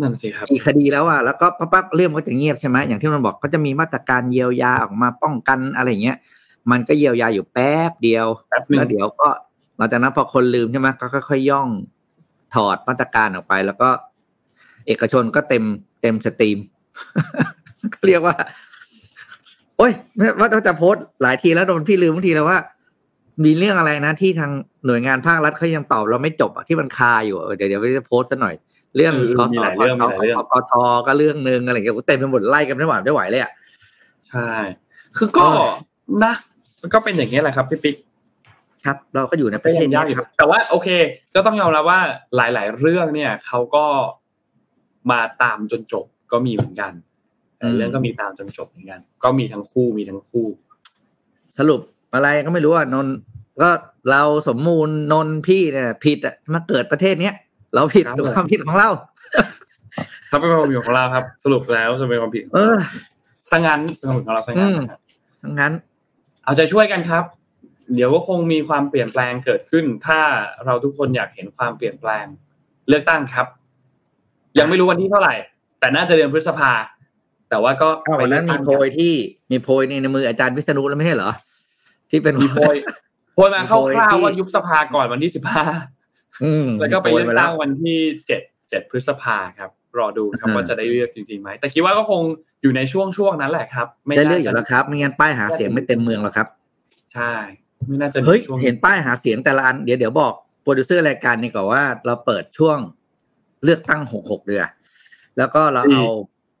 [0.00, 6.18] นั่นสิครับอีกคดีแล้วอะแล้วก็ปั๊บเรื่องก็จะเงียบใช่ไหมอย่างที่มันบอกเขาจะมีมาตรการเยียวยาออกมาป้องกันอะไรเงี้ย
[6.70, 9.28] มันก็เยียวยาอยู่แป๊บเดียวแล้วเดี๋ยวก็
[9.76, 11.68] หลังจากนั้นพอคนลืมใช่ไหมก็ค่อยๆย่อง
[12.54, 13.88] ถอดมาตรการออกไป แล้วก็
[14.86, 15.64] เอกชนก็เต็ม
[16.02, 16.58] เต็มสตรีม
[18.06, 18.36] เรียกว่า
[19.78, 19.92] โอ้ย
[20.38, 22.58] ว่าต้องจะโพสต์หลายทีแล้วโดนพี่ลืมบางทีแล้วว่า
[23.44, 24.50] มีเรื่องอะไรนะที่ทาง
[24.86, 28.54] หน่วยงานภาครัฐเขายังตอบเราไม่จบอะที่มันคาอยู่เดี๋ยวเดี๋ยวจะโพสต์ซะหน่อย
[28.96, 30.72] เรื่องเออคอมีสหลายเรื่องมีหลายเรื่องกท
[31.06, 33.52] ก็เรื่องหนึ่งอะไรอย่างเงี้ยเต็มไปหมดไล่กันไม่หวานไม่ไหวเลยอะ
[34.28, 34.50] ใช่
[35.16, 35.70] คือก็เออ
[36.24, 36.34] นะ
[36.82, 37.96] มันก็เป็นอย่างนี้ยแหละครับพี่ปิ๊ก
[38.86, 40.88] ครับ เราก็อยู่ในประเทศยานี้กอยู่ครับ แต่ว่าโอเค
[41.34, 42.00] ก็ต้องยอมรับว่า
[42.36, 43.84] หลาย ๆ เรื่องเนี่ยเขาก็
[45.10, 46.92] มาตามจนจบก็มีเหมือนกัน
[47.56, 50.46] แต่เรื่องก็มีตามจนจบเหมือนกัน ก็มีทั้งคู่มีทั้งคู่
[51.58, 51.80] สรุป
[52.14, 53.14] อะไรก็ไม่รู้อะนนท์
[53.62, 53.70] ก็
[54.10, 57.34] เราสมมูลนนท์พี่เนี่ย ผิดอะมาเกิดประเทศเนี้ย
[57.74, 58.88] เราผิดครับด้วยความผิดของเรา
[60.30, 62.82] ถ้าเป็นความผิดของเราครับ สรุปแล้วจะเป็นความผิดของเอเราอ
[63.50, 65.00] สังงั้นเป็นความผิดของเราสังงั้นอืมนะครับ
[65.42, 65.72] ทั้งนั้น
[66.44, 67.24] เอาใจช่วยกันครับ
[67.94, 70.20] เดี๋ยวก็คงมีความเปลี่ยนแปลงเกิดขึ้น ถ้า
[70.66, 72.24] เราทุกคนอยากเห็นความเปลี่ยนแปลง
[72.88, 73.46] เลือกตั้งครับ
[74.58, 75.34] ยังไม่รู้วันที่เท่าไหร่
[75.80, 76.72] แต่น่าจะเดือนพฤษภา
[77.50, 79.14] แต่ว่าก็อ้าววันนั้นมีโพยที่
[79.52, 81.30] มีโพยในในมืออาจารย์วิษณุแล้วไม่ใช่เหรอ
[82.12, 82.76] ที่เป็นมีโพย
[83.34, 85.64] โพยมามีคร่โพยาวที่ๆว่ายุบสภาก่อนวันที่สิบห้า
[86.44, 92.22] อืมแล้วก็ไปมีโพเลืยอกมาแล้ตั้วงวันที่เจ็ดเจ็ดพฤษภาครับ รอดูครับอืมว่าจะได้เลือกจริงๆไหมแต่คิดว่าก็คง
[92.62, 96.48] อยู่ในช่วงช่วงนั้นแหละครับ ไม่ได้น่าเลือกอจะยู่แล้วครับไม่งั้นป้ายหาเสียงไม่เต็มเมืองหรอกครับ
[97.12, 97.32] ใช่
[97.86, 100.32] ไม่น่าจะมีเฮ้ยช่วงเห็นป้ายหาเสียงแต่ละอันเดี๋ยวเดี๋ยวบอก
[100.62, 102.78] โปรดิวเซอร์รายการนี่ก่อนว่าเราเปิดช่วง
[103.64, 104.68] เลือกตั้งหกหกเดือน
[105.38, 106.04] แล้วก็เราเอา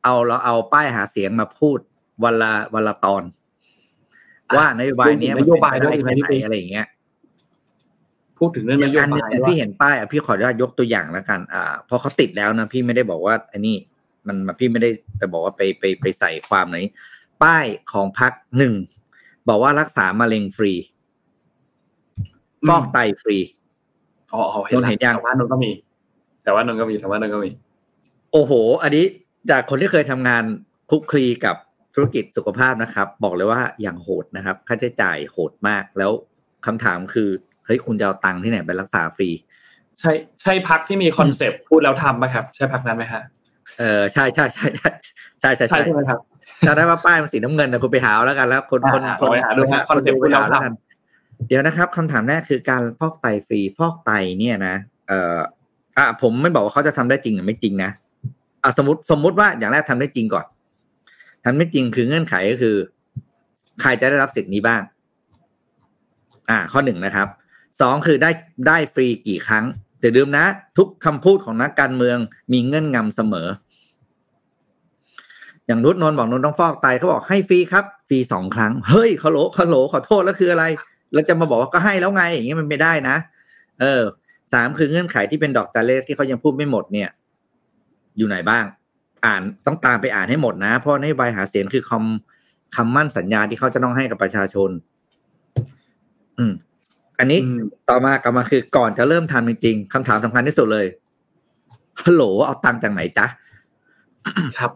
[0.04, 1.78] เอาเราเอาป้ายหาเสียงมาพูด
[2.24, 3.22] วันละวันละตอน
[4.58, 6.86] ว่านโยบายเนี้ยนโยบายด้วยมันใช่ไหมเป็นพี่ไปปิ๊กได้แค่ไหนอะไรอย่างเงี้ย
[8.38, 13.76] พูดถึงเรื่องอนย่างโยอันบาเนี้ยยด้วยพี่เห็นป้ายอะพี่ขออนุญาตยกตัวอย่างแล้วกัน อ่าพอเขาติดแล้วนะพี่ไม่ได้บอกว่าอันนี้
[14.26, 16.78] มันพี่ไม่ได้ไปบอกว่าไปไปไปใส่ความไหน
[17.42, 18.74] ป้ายของพรรคหนึ่ง
[19.48, 20.72] บอกว่ารักษามะเร็งฟรี
[22.68, 23.38] ฟอกไตฟรี
[24.32, 25.70] อ๋ออ๋อเห็นนนท์เห็นยังแต่ว่านนท์ก็มี
[26.44, 27.50] แต่ว่านนท์ก็มีแต่ว่านนท์ก็มี
[28.32, 29.04] โอ้โห อันนี้
[29.50, 30.42] จากคนที่เคยทำงาน
[30.90, 31.56] คลุกคลีกับ
[31.94, 36.10] ธุรกิจสุขภาพนะครับ บอกเลยว่าอย่างโหดนะครับ ค่าใช้จ่ายโหดมากแล้ว
[36.66, 37.28] คำถามคือ
[37.66, 39.30] เฮ้ยคุณจะเอาตังค์ที่ไหนไปรักษาฟรี
[40.00, 40.12] ใช่
[40.42, 43.22] ใช่พรรคที่มี concept พูดแล้วทำไหมครับ ใช่พรรคนั้นไหมฮะ
[43.78, 44.90] เออใช่ใช่ใช่ใช่
[45.40, 46.18] ใช่ใช่ใช่ใช่ใช่ไหมครับ
[46.66, 50.74] จำได้ว่าป้ายมันสีน้ำเงินนะคุณไปหาเอาแล้วกันแล้วคนคนอ่าคนไปหาดูครับคน concept ไปหาคุณแล้วเราทำกัน
[51.48, 54.74] เดี๋ยวนะครับคำถามแรกคือการฟอกไตฟรีฟอกไตเนี่ยนะ
[55.08, 55.38] เอ่อ
[55.98, 57.90] อะผมไม่บอกว่าเขาจะทำได้จริงหรือไม่จริงนะ
[58.62, 60.44] อะสมมติสมมุติว่าอย่างแรกทำได้จริงก่อน
[61.44, 62.76] ทำได้จริงคือเงื่อนไขก็คือ
[63.80, 64.82] ใครจะได้รับสิทธิ์นี้บ้าง
[66.50, 67.28] อ่า ข้อหนึ่งนะครับ
[67.80, 68.30] สองคือได้
[68.68, 69.64] ได้ฟรีกี่ครั้ง
[70.00, 70.44] แต่ลืมนะ
[70.78, 72.18] ทุกคำพูดของนักการเมือง
[72.52, 73.48] มีเงื่อนงำเสมอ
[75.66, 80.64] อย่างนุชนนท์บอกนนท์ต้องฟอกไตเขาบอกให้ฟรีครับฟรีสองครั้ง เฮ้ยขอโหลขอโหลขอโทษแล้วคืออะไร
[81.12, 83.16] แล้วจะมาบอกว่าก็ให้แล้วไง อย่างเงี้ยมันไม่ได้นะ
[83.80, 84.02] เออ
[84.52, 87.08] สามคือเงื่อนไขที่เป็นดอกจันเลขที่เขายังพูดไม่หมดเนี่ย
[88.16, 88.64] อยู่ไหนบ้าง
[89.24, 94.70] อ่านต้องตามไปอ่านให้หมดนะ เพราะนโยบายหาเสียงคือคำคำมั่นสัญญาที่เขาจะต้องให้กับประชาชน
[96.38, 96.52] อืม
[97.18, 100.86] อันนี้อืมต่อมากลับมาคือก่อนจะเริ่มทำจริงๆคำถามสำคัญที่สุดเลย
[102.04, 103.26] ฮัลโหลเอาตังค์จากไหนจ๊ะ
[104.58, 104.72] ครับ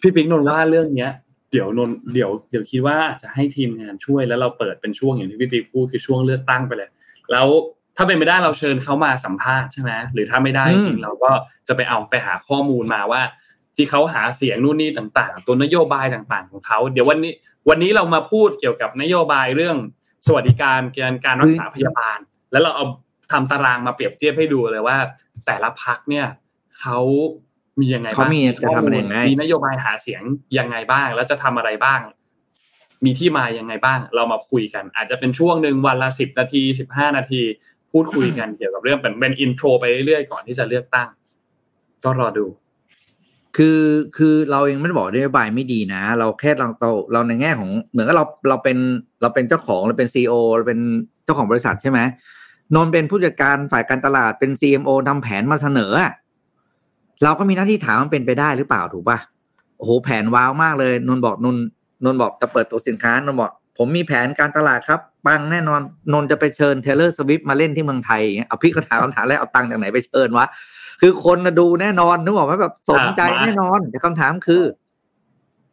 [0.00, 1.12] พี่ปิ๊กนนท์ว่าเรื่องเนี้ย
[1.52, 6.90] เดี๋ยวนนท์เดี๋ยวเดี๋ยวคิดว่าจะให้ทีมงานช่วยแล้วเราเปิดเป็นช่วงอย่างที่พี่ปิ๊กพูดคือช่วงเลือกตั้งไปเลย
[7.30, 7.46] แล้ว
[8.00, 11.32] ถ้าเป็นไม่ได้เราเชิญเขามาสัมภาษณ์ใช่ไหมหรือถ้าไม่ได้อืจมริงๆเราก็
[11.68, 13.22] จะไปเอาไปหาข้อมูลมาว่า
[13.76, 17.32] ที่เขาหาเสียงนู่นนี่ต่างๆ ตัวนโยบายต่างๆ ของเขาเดี๋ยววันนี้
[17.68, 19.76] วันนี้เรามาพูดเกี่ยวกับนโยบายเรื่อง
[20.26, 22.18] สวัสดิการการการรักษาพยาบาล
[22.52, 22.84] แล้วเราเอา
[23.32, 24.96] ทำตารางมาเปรียบเทียบให้ดูเลยว่า
[25.46, 26.26] แต่ละพรรคเนี่ย
[26.80, 26.98] เขา
[27.80, 30.22] มียังไงบ้างเขามีจะทำอะไรยังไงมีนโยบายหาเสียง
[30.58, 32.00] ยังไงบ้าง แล้วจะทำอะไรบ้าง
[33.04, 37.42] มีที่มายังไงบ้าง เรามาคุยกัน อาจจะเป็นช่วงหนึ่งวันละสิบนาทีสิบห้านาที
[37.92, 41.08] พูดคุยกันเกี่ยวกับเรื่องเป็นเป็น intro ไปเรื่อยๆก่อนที่จะเลือกตั้ง
[42.04, 42.46] ก็รอดู
[43.56, 43.80] คือ
[44.16, 48.78] คือเราเองไม่ได้บอกนโยบายไม่ดีนะ เราแค่เราเราเราในแง่ของเหมือนกับเราเราเป็น
[49.22, 50.80] เราเป็นเจ้าของเราเป็นซีอเราเป็น
[51.24, 51.98] เจ้าของบริษัทใช่ไหม
[52.74, 55.92] นนท์เป็นผู้จัดการฝ่ายการตลาดเป็น CMO ทำแผนมาเสนอ
[57.24, 59.18] เราก็มีหน้าที่ถามมันเป็นไปได้หรือเปล่าถูกปะ
[59.78, 61.64] โอ้โหแผนว้าวมากเลยนนท์บอกนนท์
[62.04, 65.80] นนท์บอกจะเปิดตัวสินค้านนท์บอก ผมมีแผนการตลาดครับ ปังแน่นอน
[66.12, 70.46] นนท์จะไปเชิญเทเลอร์สวิฟมาเล่นที่เมืองไทยอย่างเงี้ยเอาพี่ก็ถามคำถามแรกเอาตังค์จากไหนไปเชิญวะ
[71.00, 74.62] คือคนน่ะดูแน่นอนนึกบอกว่าแบบสนใจอะมาแน่นอนแต่คำถามคือ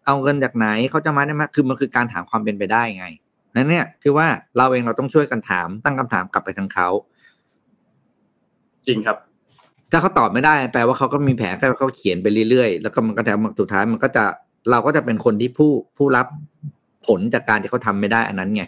[0.06, 3.08] เอาเงินจากไหนเขาจะมาได้ไหมคือมันคือการถามความเป็นไปได้ไง
[3.56, 4.28] นั้นเนี่ยคือว่า
[4.58, 6.90] เราเองเราต้องช่วยกันถามตั้งคำถามกลับไปทางเขา
[8.88, 9.18] จริงครับ
[9.92, 14.24] ถ้าเขาตอบไม่ได้แปลว่าเขาก็มีแผนแค่เขาเขียนไปเรื่อยๆ แล้วก็มันก็แต่สุดท้ายมันก็จะ
[14.72, 16.28] เราก็จะเป็นคนที่ผู้ผู้รับ
[17.08, 18.64] ผลจากการที่เขาทำไม่ได้อันนั้นไง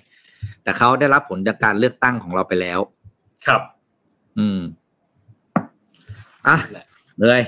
[0.69, 2.79] แต่เขาได้รับผลจากการเลือกตั้งของเราไปแล้ว
[3.47, 3.61] ครับ
[4.39, 4.59] อืม
[6.47, 6.57] อะ
[7.21, 7.41] เลย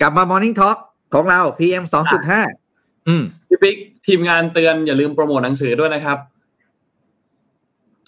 [0.00, 0.76] กลับมา Morning Talk
[1.14, 2.40] ของเรา PM สองจุดห้า
[3.08, 3.76] อืมพี่ปิ๊ก
[4.06, 6.18] ทีมงานเตือนอย่าลืมโปรโมทหนังสือด้วยนะครับ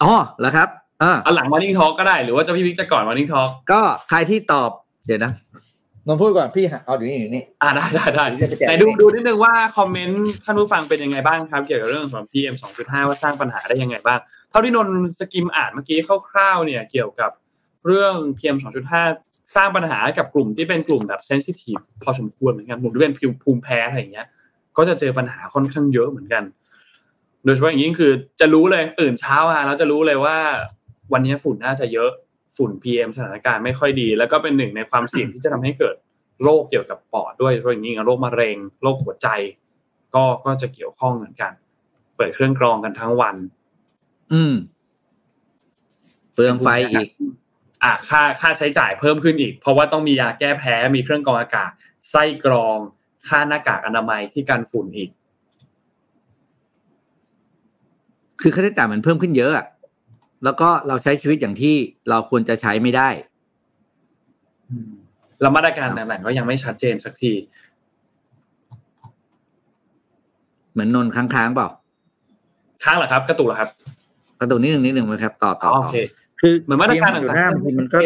[0.03, 0.69] อ๋อเหรอครับ
[1.03, 4.69] อ่าเอาหลัง Morning Talk ก็ได้หรือว่าจะพี่วิกจะก่อน Morning Talk ก็ใครที่ตอบ
[5.05, 5.31] เดี๋ยวนะ
[6.09, 15.97] นนท์พูดก่อนพี่เอาอยู่นี่อยู่นี่อ่าได้ได้ได้เดี๋ยวจะแจกแต่ดูดูนิดนึงว่าคอมเมนต์ท่านผู้ฟังเป็นยังไงบ้างครับ เกี่ยวกับเรื่องของ PM 2.5 ว่าสร้างปัญหาได้ยังไงบ้าง เท่าที่นนท์สกิมอ่านเมื่อกี้
[16.29, 17.31] คร่าวๆเนี่ยเกี่ยวกับ
[17.85, 18.57] เรื่อง PM
[19.03, 24.27] 2.5 สร้างปัญหาให้กับกลุ่มที่เป็นกลุ่มแบบเซนซิทีฟพอสมควรเหมือนกันกลุ่มที่เป็นภูมิแพ้อะไรอย่างเงี้ย
[24.77, 26.43] ก็จะเจอปัญหาค่อนข้างเยอะเหมือนกัน
[27.43, 30.37] โดยเฉพาะอย่างยิ่งคือจะรู้เลยตื่นเช้ามาแล้วจะรู้เลยว่า
[31.13, 32.11] วันนี้ฝุ่นน่าจะเยอะ
[32.59, 35.95] ฝุ่น PM สถานการณ์ไม่ค่อยดี แล้วก็เป็นหนึ่งในความเสี่ยงที่จะทำให้เกิด
[36.43, 39.27] โรคเกี่ยวกับปอดด้วยโดยเฉพาะอย่างยิ่งโรคมะเร็งโรคหัวใจ
[40.15, 41.51] ก็ก็จะเกี่ยวข้องเหมือนกัน
[42.15, 43.35] เปิดเครื่องกรองกันทั้งวัน
[44.33, 44.53] อืม
[46.33, 47.07] เปลืองไฟอีก
[47.83, 51.71] อะค่าค่าใช้จ่ายเพิ่มขึ้นอีก เพราะว่าต้องมียาแก้แพ้มีเครื่องกรองอากาศ
[52.11, 52.77] ไส้กรอง
[53.27, 55.09] ค่าหน้ากากอนามัยที่กันฝุ่นอีก
[58.41, 59.65] คือค่าใช้จ่ายมันเพิ่มขึ้นเยอะอะ
[60.43, 61.75] แล้วก็เราใช้ชีวิตอย่างที่
[62.09, 63.09] เราควรจะใช้ไม่ได้
[65.41, 67.33] แล้วมาตรการต่างๆก็ยังไม่ชัดเจนสักที
[70.71, 71.69] เหมือนนนท์ค้างๆเปล่า
[72.83, 73.69] ค้างเหรอครับ กระตุกเหรอครับ
[74.39, 75.97] กระตุกนิดหนึ่งนิดหนึ่งไหมครับ ต่อต่อโอต่อเค
[76.39, 77.97] คือเหมือนมาตรการอยู่ต่างหน้าๆบางทีมันก็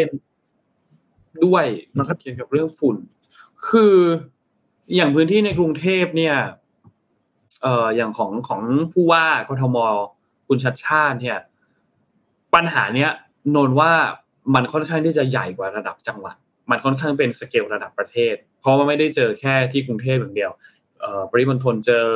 [1.44, 1.66] ด้วย
[1.96, 2.96] มันก็เกี่ยวกับเรื่องฝุ่น
[3.68, 3.96] คือ
[4.94, 6.36] อย่างพื้นที่ในกรุงเทพเนี่ย
[7.62, 8.60] เอ่ออย่างของของ
[8.92, 9.76] ผู้ว่ากทม
[10.48, 11.38] คุณชัดชาติเนี่ย
[12.54, 13.10] ปัญหาเนี้ย
[13.56, 13.92] นนว่า
[14.54, 16.36] มันค่อนข้างที่จะใหญ่กว่าระดับจังหวัด
[16.70, 20.52] มันค่อนข้างเป็นสเกลระดับประเทศ เพราะว่าไม่ได้เจอแค่ที่กรุงเทพอย่างเดียว
[21.30, 22.06] ปริมณฑลเจอ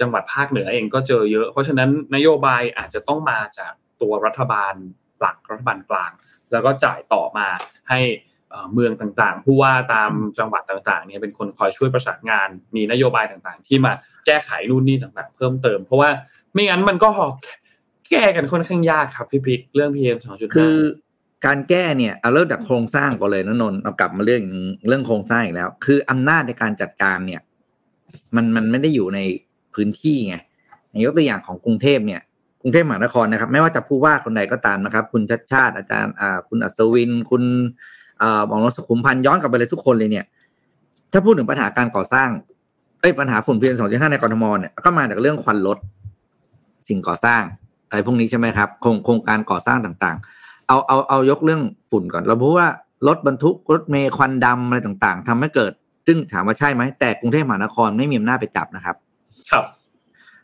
[0.00, 4.74] จังหวัดภาคเหนือเองก็เจอเยอะ เพราะฉะนั้นนโยบายอาจจะต้องมาจากตัวรัฐบาล
[5.20, 6.12] หลักรัฐบาลกลาง
[6.52, 7.48] แล้วก็จ่ายต่อมา
[7.88, 8.00] ให้
[8.50, 13.92] เอ่อเมืองต่างๆ ผู้ว่าตามจังหวัดต่างๆเนี่ยเป็นคนคอยช่วยประสานงาน มีนโยบายต่างๆ ที่มา
[14.26, 16.10] แก้ไขนู่นนี่ต่างๆ เพิ่มเติม เพราะว่า
[16.52, 17.10] ไม่งั้นมันก็
[18.12, 20.76] แก้กันค่อนข้างยากครับพี่พิกเรื่อง PM 2.5คือ
[21.46, 24.42] การแก้เนี่ยเอาเริ่มจากโครงสร้างก่อนเลยนะนนท์เอากลับมาเรื่อง
[24.88, 27.40] เรื่องโครงสร้างอีกแล้ว คืออำนาจในการจัดการเนี่ย
[28.36, 29.20] มันมันไม่ได้อยู่ใน
[29.74, 30.36] พื้นที่ไง
[31.04, 32.20] ยกตัวอย่างของกรุงเทพเนี่ย
[32.60, 37.42] กรุงเทพมหานครนะครับ ไม่ว่าจะผู้ว่าคนใดก็ตามนะครับ คุณชัดชาติอาจารย์อ่าคุณอัศวิน คุณ
[38.22, 40.24] อ่าบองรสขุมพันธ์ย้อนกลับไปเลยทุกคนเลยเนี่ย
[41.12, 42.28] ถ้าพูดถึงปัญหาการก่อสร้าง
[43.00, 45.78] เอ้ยปัญหาฝุ่น PM 2.5ในกรทมเนี่ยก็มาจากเรื่องควันรถ
[46.88, 47.42] สิ่งก่อสร้าง
[47.92, 52.68] อะไรพวกนี้ใช่ไหมครับโครงโครงการก่อสร้างต่างๆ เอาเอาเอายกเรื่องฝุ่นก่อน เราพูดว่า
[53.08, 55.72] รถบรรทุกรถเมล์ควันดำอะไรต่างๆทำให้เกิด
[56.06, 58.96] ซึ่งถามว่าใช่ไหมแต่กรุงเทพมหานครไม่มีอำนาจไปจับนะครับ
[59.50, 59.64] ครับ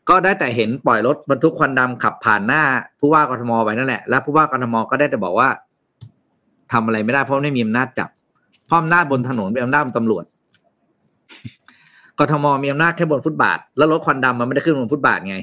[0.08, 2.62] ก็ได้แต่เห็นปล่อยรถบรรทุกควันดำขับผ่านหน้า
[3.00, 5.48] ผู้ว่ากทมไปนั่นแหละแล้วผู้ว่ากทมก็ได้แต่บอกว่า
[6.72, 8.08] ทำอะไรไม่ได้เพราะไม่มีอำนาจจับ
[8.66, 10.24] เพราะอำนาจบนถนนเป็นอำนาจตำรวจ
[12.18, 15.36] กทมมีอำนาจแค่บนฟุตบาท แล้วรถควันดำมันไม่ได้ขึ้นบนฟุตบาทไง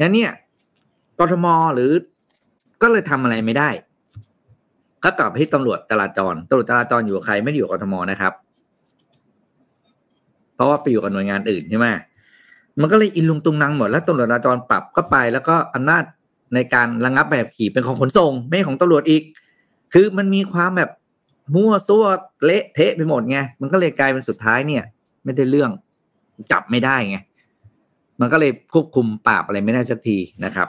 [0.00, 0.30] งั้นเนี่ย
[1.18, 1.90] กทมหรือ
[2.82, 3.68] ก็เลยทำอะไรไม่ได้
[5.04, 8.32] ก็กลับไปที่ตำรวจจราจรตำรวจจราจรอยู่กับใครไม่ได้อยู่กับทมนะครับ
[10.54, 11.86] เพราะว่าไปอยู่กับหน่วยงานอื่นใช่ไหม
[12.80, 16.04] มันก็เลยอินลุงตุงนังหมดแล้วตำรวจจราจรปรับเข้าไป แล้วก็อำนาจ
[16.54, 19.22] ในการระงับแบบขี่เป็นของขนส่ง ไม่ของตำรวจอีก
[19.92, 20.90] คือมันมีความแบบ
[21.54, 22.04] มั่วซั่ว
[22.44, 24.82] เละเทะไปหมดไงมันก็เลยกลายเป็นสุดท้ายเนี่ย
[25.24, 25.70] ไม่ได้เรื่อง
[26.52, 27.18] จับไม่ได้ไง
[28.20, 30.68] มันก็เลยควบคุมปราบอะไรไม่ได้สักทีนะครับ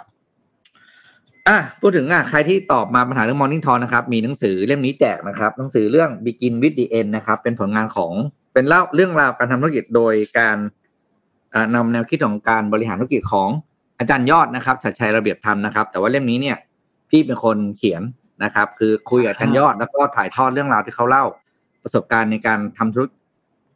[1.48, 8.12] อะพูดถึงอะใครที่ตอบมาปัญหาเรื่อง Morning Talk นะครับ มีหนังสือเล่มนี้แจกนะครับ หนังสือเรื่อง Begin with the End นะครับ เป็นผลงานของ
[8.54, 10.58] เป็นเล่าเรื่องราวการทำธุรกิจโดยการ
[11.54, 13.50] อ่านำแนวคิดของการบริหารธุรกิจของ
[14.00, 16.58] อาจารย์ยอดนะครับชัดชัยระเบียบธรรมนะครับ แต่ว่าเล่มนี้เนี่ย
[17.10, 18.02] พี่เป็นคนเขียน
[18.44, 21.26] นะครับ คือคุยกับอาจารย์ยอด แล้วก็ถ่ายทอดเรื่องราวที่เขาเล่า
[21.84, 23.20] ประสบการณ์ในการทำธุรกิจ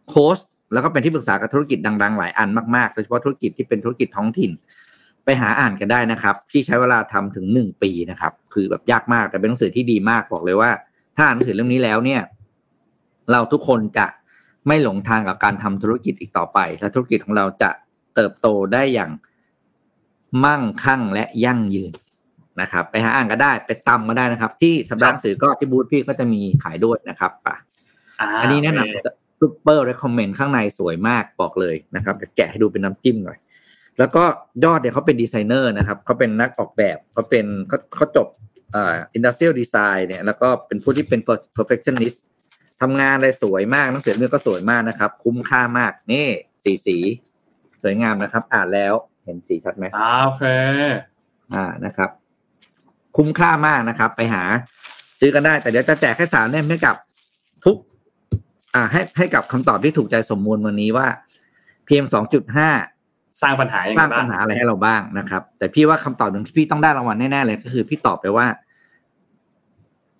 [0.09, 0.37] โค้ช
[0.73, 4.51] แล้วก็เป็นที่ปรึกษากับธุรกิจดัง ๆ หลายอันมากๆโดยเฉพาะธุรกิจที่เป็นธุรกิจท้องถิ่น
[5.29, 10.71] ไปหาอ่านกันได้นะครับ พี่ใช้เวลาทำถึงหนึ่งปีนะครับ คือแบบยากมากแต่เป็นหนังสือที่ดีมากบอกเลยว่า
[11.15, 12.21] ถ้าอ่านหนังสือเล่มนี้แล้วเนี่ย
[13.31, 14.05] เราทุกคนจะ
[14.67, 17.69] ไม่หลงทางกับการทำธุรกิจอีกต่อไป และธุรกิจของเราจะ
[18.15, 19.11] เติบโตได้อย่าง
[20.45, 21.91] มั่งคั่งและยั่งยืน
[22.61, 27.55] นะครับ ไปหาอ่านก็ได้ไปตำก็ได้นะครับ ที่สัปดาห์หนังสือก็ที่บูธพี่ก็จะมีขายด้วยนะครับป่ะ
[28.41, 33.37] อันนี้แนะนำ super recommend ข้างในสวยมากบอกเลยนะครับเดี๋ยวแกะให้ดูเป็นน้ำจิ้มหน่อย
[33.99, 34.23] แล้วก็
[34.65, 38.27] ยอดเนี่ยเขาเป็นดีไซเนอร์นะครับเขาเป็นนักออกแบบเขาเป็นเขาเขาจบ
[38.73, 41.21] เอ่อ industrial design เนี่ยแล้วก็เป็นผู้ที่เป็น
[41.57, 42.17] perfectionist
[42.81, 46.27] ทำงานอะไรสวยมากหนังสือเรื่องก็สวยมากนะครับ คุ้มค่ามากนี่
[46.63, 46.97] สีสี
[47.81, 48.93] สวยงามนะครับ อ่านแล้ว
[49.23, 50.43] เห็นสีชัดไหมอ่าโอเค
[51.53, 52.09] อ่านะครับ
[53.17, 54.43] คุ้มค่ามากนะครับ ไปหา
[55.19, 56.95] ซื้อกันได้ แต่เดี๋ยวจะแจกแค่สามเล่มให้กับ
[57.65, 57.77] ทุก
[58.75, 61.07] อ่า ให้ให้กับคำตอบที่ถูกใจสมมูลวันนี้ว่า
[61.87, 62.69] PM สองจุดห้า
[63.41, 68.45] สร้างปัญหายังสไงร้างบ้าปังญหาอะไรให้เราบ้างนะครับ แต่พี่ว่าคำตอบหนึ่งที่พี่ต้องได้รางวัลแน่ๆเลยก็คือพี่ตอบไปว่า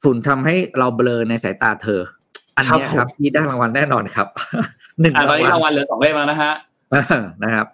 [0.03, 2.01] ฝุ่นทำให้เราเบลอในสายตาเธอ
[2.55, 4.27] อันเนี้ยครับผมครับที่ได้รางวัลแน่นอนครับ
[5.01, 6.53] หนึ่งอะตอนนี้รางรางวัลวัลเหลือสองเล่มแล้วนะฮะ
[6.91, 7.67] เออนะครับ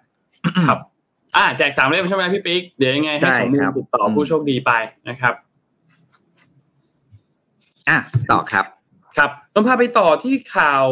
[0.68, 0.78] ครับ
[1.36, 4.72] อ่าแจกสามเล่มใช่ไหมพี่ปิ๊กเดี๋ยวยังไงให้ใช่สมมูลครับติดต่ออมผู้โชคดีไป
[5.08, 5.34] นะครับ
[7.88, 7.98] อะ
[8.30, 8.64] ต่อครับ
[9.16, 10.86] ครับนนพาไปต่อที่ข่าว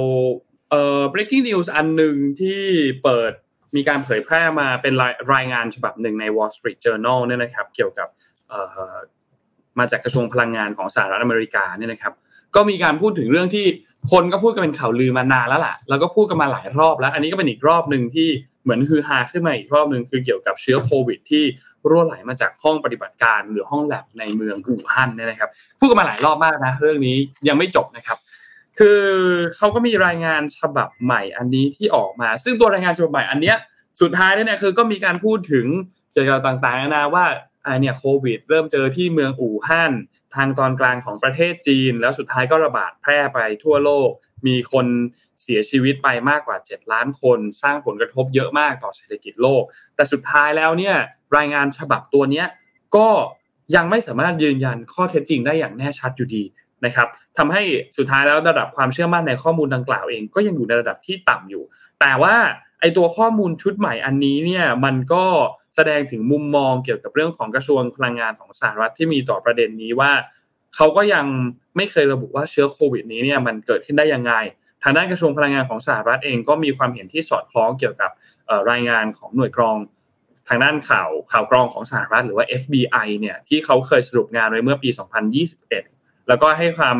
[0.70, 2.62] เอ่อ breaking news อันหนึ่งที่
[3.02, 3.32] เปิด
[3.76, 4.94] มีการเผยแพร่มาเป็น
[5.34, 8.08] รายงานฉบับหนึ่งใน Wall Street Journal เนี่ยนะครับเกี่ยวกับ
[9.78, 12.12] มาจากกระทรวงพลังงานของสหรัฐอเมริกาเนี่ยนะครับ
[12.54, 13.66] ก็มีการพูดถึงเรื่องที่
[14.12, 18.28] คนก็พูดกันเป็นข่าวลือมานานแล้วล่ะ แล้วก็พูดกันมาหลายรอบแล้ว อันนี้ก็เป็นอีกรอบหนึ่งที่
[18.62, 21.44] เหมือนฮือฮาขึ้นมาอีกรอบหนึ่งคือเกี่ยวกับเชื้อโควิด ที่
[21.88, 27.16] รั่วไหลมาจากห้องปฏิบัติการหรือห้องแลบในเมืองอู่ฮั่นเนี่ยนะครับ พูดกันมาหลายรอบมากนะเรื่องนี้
[27.48, 28.18] ยังไม่จบนะครับ
[28.78, 29.00] คือ
[29.56, 33.56] เขาก็มีรายงานฉบับใหม่อันนี้ที่ออกมา ซึ่งตัวรายงานฉบับใหม่อันเนี้ย
[34.00, 35.66] สุดท้ายเนี่ยคือก็มีการพูดถึง
[36.12, 37.26] เกี่ยวกับต่างๆนานาว่า
[37.66, 39.92] อ่าเนี่ยโควิด เริ่มเจอที่เมืองอู่ฮั่น
[40.34, 44.10] ทางตอนกลางของประเทศจีน แล้วสุดท้ายก็ระบาดแพร่ไปทั่วโลก
[44.46, 44.86] มีคน
[45.42, 49.62] เสียชีวิตไปมากกว่า 7 ล้านคน สร้างผลกระทบเยอะมากต่อเศรษฐกิจโลก
[49.94, 50.96] แต่สุดท้ายแล้วเนี่ย
[51.36, 52.46] รายงานฉบับตัวเนี้ย
[52.96, 53.08] ก็
[53.76, 56.42] ยังไม่สามารถยืนยันข้อเท็จจริงได้อย่างแน่ชัดอยู่ดี
[56.86, 57.08] นะครับ
[57.38, 57.62] ทำให้
[57.96, 61.64] สุดท้ายแล้วระดับความเชื่อมั่นในข้อมูลดังกล่าวเอง ก็ยังอยู่ในระดับที่ต่ำอยู่
[62.00, 62.34] แต่ว่า
[62.80, 65.24] ไอตัวข้อมูลชุดใหม่อันนี้เนี่ยมันก็
[65.76, 70.12] แสดงถึงมุมมองเกี่ยวกับเรื่องของกระทรวงพลังงานของสหรัฐที่มีต่อประเด็นนี้ว่า
[70.76, 71.26] เขาก็ยัง
[71.76, 74.32] ไม่เคยระบุว่าเชื้อโควิดนี้เนี่ยมันเกิดขึ้นได้ยังไง
[74.82, 78.10] ทางด้านกระทรวงพลังงานของสหรัฐเองก็มีความเห็นที่สอดคล้องเกี่ยวกับ
[78.70, 79.76] รายงานของหน่วยกรอง
[80.48, 84.88] ทางด้านข่าวข่าวกรองของสหรัฐหรือว่า FBI เนี่ยที่เขาเคยสรุปงานไว้เมื่อปี
[85.44, 85.93] 2021
[86.28, 86.96] แล้วก็ให้ความ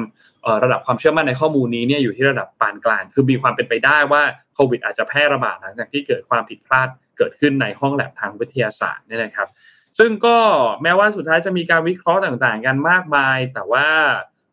[0.63, 4.23] ระดับความเชื่อมั่นในข้อมูลนี้เนี่ยอยู่ที่ระดับปานกลาง คือมีความเป็นไปได้ว่า
[4.55, 9.49] โควิดอาจจะแพร่ระบาดหลังจากที่เกิดความผิดพลาดเกิดขึ้นในห้องแลบทางวิทยาศาสตร์เนี่ยนะครับ
[9.99, 10.39] ซึ่งก็
[10.83, 13.89] แม้ว่าสุดท้ายจะมีการวิเคราะห์ต่างๆ กันมากมาย แต่ว่า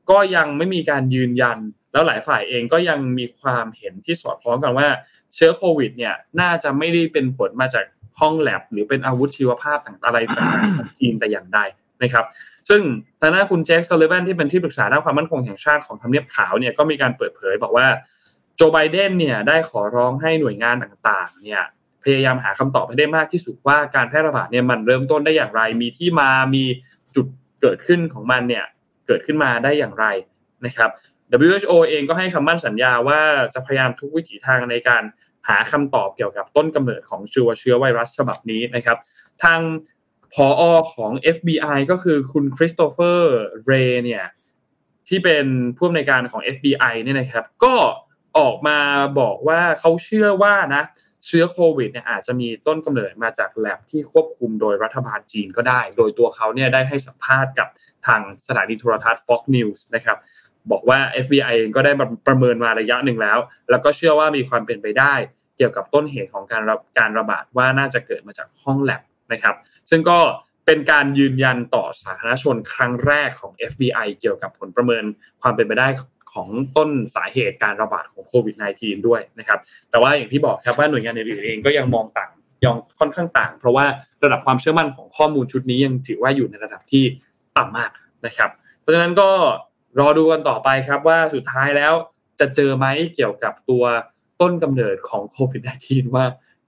[0.09, 1.57] ก็ยังไม่มีการยืนยัน
[1.93, 4.87] แล้วหลายฝ่ายเองก็ยังมีความเห็นที่สอดคล้องกันว่า
[5.35, 7.85] เชื้อโควิดเนี่ยน่าจะไม่ได้เป็นผลมาจาก
[8.19, 11.59] ห้องแลบหรือเป็นอาวุธชีวภาพต่างๆอะไรต่างๆของจีนแต่อย่างใด
[12.03, 12.25] นะครับ
[12.69, 12.81] ซึ่ง
[13.21, 17.87] ทางด้านคุณแจ็คสัลเลเวนที่เป็นที่ปรึกษาด้านความมั่นคงแห่งชาติของทำเนียบขาวเนี่ยก็มีการเปิดเผยบอกว่า
[18.55, 21.61] โจไบเดนเนี่ยได้ขอร้องให้หน่วยงานต่างๆเนี่ย
[22.03, 26.63] พยายามหาคำตอบให้ได้มากที่สุดว่าการแพร่ระบาดเนี่ยมันเริ่มต้นได้อย่างไร มีที่มามี
[27.15, 27.27] จุด
[27.61, 28.65] เกิดขึ้นของมันเนี่ย
[29.07, 30.05] เกิดขึ้นมาได้อย่างไร
[30.65, 30.89] นะครับ
[31.49, 33.19] WHO เองก็ให้คำมั่นสัญญาว่า
[33.53, 35.03] จะพยายามทุกวิถีทางในการ
[35.47, 38.97] หาคำตอบเกี่ยวกับต้นกำเนิดของเชื้อเชื้อไวรัสฉบับนี้นะครับ
[39.43, 39.59] ทาง
[40.33, 40.63] ผออ
[40.93, 43.31] ของ FBI ก็คือคุณคริสโตเฟอร์
[43.65, 43.73] เร
[44.03, 44.25] เนี่ย
[45.07, 45.45] ที่เป็น
[45.77, 47.73] ผู้อำนวยการของ FBI เนี่ยนะครับ ก็
[48.37, 48.79] ออกมา
[49.19, 50.83] บอกว่าเขาเชื่อว่านะ
[51.25, 57.67] เชื้อโควิดเนี่ยอาจจะมีต้นกำเนิดมาจากแลบที่ควบคุมโดยรัฐบาลจีนก็ได้ โดยตัวเขาเนี่ยได้ให้สัมภาษณ์กับ
[58.07, 60.17] ทางสถานีโทรทัศน์ Fox News นะครับ
[60.71, 61.91] บอกว่า FBI เองก็ได้
[62.27, 63.37] ประเมินมาระยะหนึ่งแล้ว
[63.69, 65.13] แล้วก็เชื่อว่ามีความเป็นไปได้
[65.57, 66.63] เกี่ยวกับต้นเหตุของการ
[66.99, 69.01] การระบาดว่าน่าจะเกิดมาจากห้องแลบ
[69.31, 69.55] นะครับ
[69.89, 70.19] ซึ่งก็
[70.65, 75.03] เป็นการยืนยันต่อสาธารณชนครั้งแรกของ FBI เกี่ยวกับผลประเมิน
[75.41, 75.87] ความเป็นไปได้
[76.33, 79.59] ของต้นสาเหตุการระบาดของโควิด -19 ด้วยนะครับ
[79.89, 82.31] แต่ว่าอย่างที่บอกครับว่าหน่วยงานอื่นๆเองก็ยังมองต่าง
[82.63, 83.85] ยังค่อนข้างต่าง เพราะว่า
[84.23, 87.03] ระดับความเชื่อมั่นของข้อมูลชุดนี้ยังถือว่าอยู่ในระดับที่
[87.57, 87.91] ต่ำมาก
[88.25, 89.29] นะครับ เพราะฉะนั้นก็
[89.99, 91.93] รอดูกันต่อไปครับว่าสุดท้ายแล้ว
[92.39, 93.83] จะเจอไหมเกี่ยวกับตัว
[94.41, 96.25] ต้นกำเนิดของโควิด -19 ว่า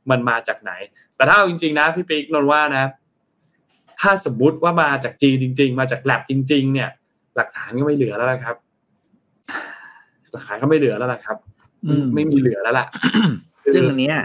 [0.10, 0.72] มันมาจากไหน
[1.16, 2.86] แต่ถ้าเอาจริงๆนะพี่ปิ๊กนนว่านะ
[4.04, 6.90] ถ้าสมมุติว่ามาจากจีนจริง ๆ มาจากแลบจริง ๆ เนี่ย
[7.36, 8.56] หลักฐานก็ไม่เหลือแล้วละครับ
[10.32, 11.38] หลักฐานก็ไม่เหลือแล้วล่ะครับ
[11.86, 12.86] อืมไม่มีเหลือแล้วล่ะ
[13.74, 14.18] ซึ่งอันเนี้ย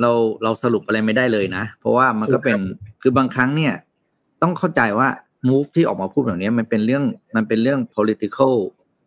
[0.00, 0.10] เรา
[0.42, 2.58] เราสรุปอะไรไม่ได้เลยนะ เพราะว่ามันก็เป็น
[3.02, 3.72] คือบางครั้งเนี่ย
[4.42, 5.08] ต้องเข้าใจว่า
[5.48, 7.04] move ที่ออกมาพูดแบบเนี้ยมันเป็นเรื่อง
[7.36, 8.54] มันเป็นเรื่อง political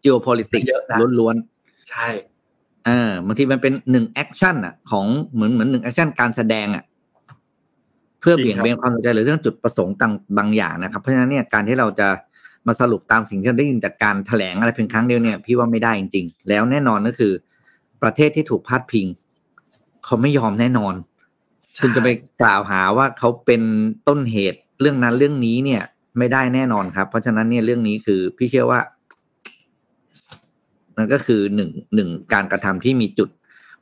[0.03, 1.36] geopolitics เยอะนะล้วน
[1.89, 6.84] ใช่ๆเออบางทีมันเป็นหนึ่ง action อะ ของเหมือนเหมือนหนึ่ง action การแสดงอะ
[8.20, 12.07] เพื่อจริงเบี่ยงครับเบนความสนใจหรือเรื่องจุดประสงค์ต่างบางอย่างนะครับ เพราะฉะนั้นเนี่ยการที่เราจะ
[12.67, 17.34] มาสรุปตามสิ่งที่เราได้ยินจากการแถลงอะไรเพียงครั้งเดียวเนี่ยพี่ว่าไม่ได้จริง ๆ แล้วแน่นอนก็คือ
[18.01, 19.07] ประเทศที่ถูกพาดพิง
[20.05, 20.93] เขาไม่ยอมแน่นอน
[21.82, 22.09] คุณจะไป
[22.41, 23.61] กล่าวหาว่าเขาเป็น
[24.07, 25.82] ต้นเหตุเรื่องนั้นเรื่องนี้เนี่ย
[26.17, 28.80] ไม่ได้แน่นอนครับ เพราะฉะนั้นเนี่ยเรื่องนี้คือพี่เชื่อว่า
[30.97, 33.30] มันก็คือหนึ่งหนึ่งการกระทำที่มีจุด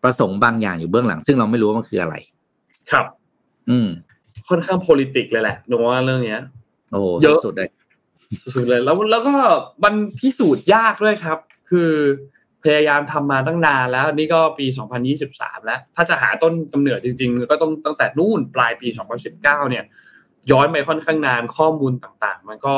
[0.04, 2.16] ประสงค์บางอย่างอยู่เบื้องหลัง ซึ่งเราไม่รู้ว่ามันคืออะไร
[2.92, 3.06] ครับ
[3.70, 3.88] อืม
[4.50, 6.42] ค่อนข้าง politics เลยแหละหนูว่าเรื่องเนี้ย
[6.92, 7.70] โอ้โหเยอะสุดๆเลย
[8.56, 9.36] สุดๆเลยแล้วแล้วก็
[9.84, 11.38] มันพิสูจน์ยากด้วยครับ
[11.70, 11.92] คือ
[12.64, 14.66] พยายามทำมาตั้งนานแล้วนี่ก็ปี
[15.16, 18.88] 2023 แล้ว ถ้าจะหาต้นกำเนิดจริง ๆ ก็ต้องตั้งแต่นู่นปลายปี
[19.30, 19.84] 2019 เนี่ย
[20.52, 22.76] ย้อนไปค่อนข้างนานข้อมูลต่างๆ มันก็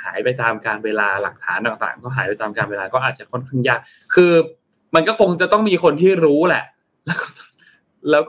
[0.00, 3.80] หหายไปตามการเวลาหลักฐานต่างๆ ก็หายไปตามการเวลาก็อาจจะค่อนข้างยาก
[4.14, 4.32] คือ
[4.94, 6.64] มันก็คงจะต้องมีคนที่รู้แหละ
[7.06, 7.26] แล้วก็
[8.10, 8.24] แล้ว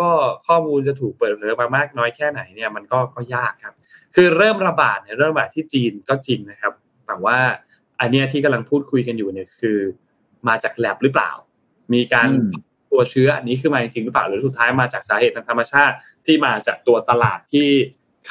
[0.00, 0.08] ก็
[0.46, 3.74] ข้อมูลจะถูกเปิดเผยมามากน้อยแค่ไหนเนี่ยมันก็ก็ยากครับ
[4.14, 6.72] คือเริ่มระบาดเนี่ยเริ่มระบาดที่จีนก็จริงนะครับ
[7.06, 7.38] แต่ว่า
[8.00, 9.78] อันเนี้ยที่กำลังพูดคุยกันอยู่เนี่ยคือ
[10.48, 11.30] มาจากแลบหรือเปล่า
[11.94, 12.50] มีการอืม
[12.90, 15.96] ตัวเชื้ออันนี้ขึ้นมาจริงหรือเปล่าหรือสุดท้ายมาจากสาเหตุทางธรรมชาติ
[16.26, 17.68] ที่มาจากตัวตลาดที่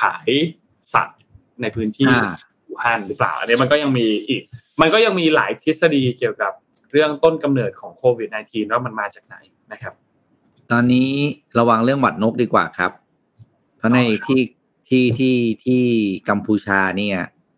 [0.01, 0.29] ขาย
[0.93, 1.19] สัตว์
[1.61, 2.35] ในพื้นที่อ่า
[2.67, 4.41] อู่ฮั่นหรือเปล่า อันนี้มันก็ยังมีอีก
[4.81, 6.53] มันก็ยังมีหลายทฤษฎีเกี่ยวกับ
[6.91, 9.35] เรื่องต้นกำเนิดของโควิด -19 ว่ามันมาจากไหน
[9.71, 9.93] นะครับ
[10.71, 11.09] ตอนนี้
[11.59, 12.91] ระวังเรื่องหวัดนกดีกว่าครับ
[13.77, 14.41] เพราะในอ๋อครับที่
[14.89, 15.83] ที่ที่ที่
[16.29, 17.17] กัมพูชาเนี่ย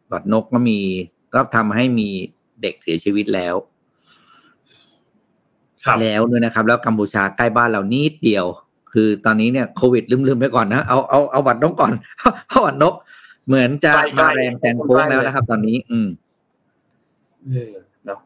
[0.10, 0.80] หวัดนกก็มี
[1.34, 2.10] ก็ทำให้มี
[2.62, 3.56] เด็กเสียชีวิตแล้ว
[5.86, 8.46] ครับแล้วด้วยนะครับ แล้วกัมพูชาใกล้บ้านเรานิดเดียว
[8.94, 11.94] คือตอนนี้เนี่ยโควิดลืมๆไปก่อนนะเอาเอาเอาหวัดนกก่อน
[12.48, 12.94] เพราะหวัดนก
[13.48, 16.08] เหมือนจะใกล้ๆมาแรงแซงโค้งแล้วนะครับ ตอนนี้ อืม
[17.50, 17.74] เออ
[18.06, 18.20] เนาะ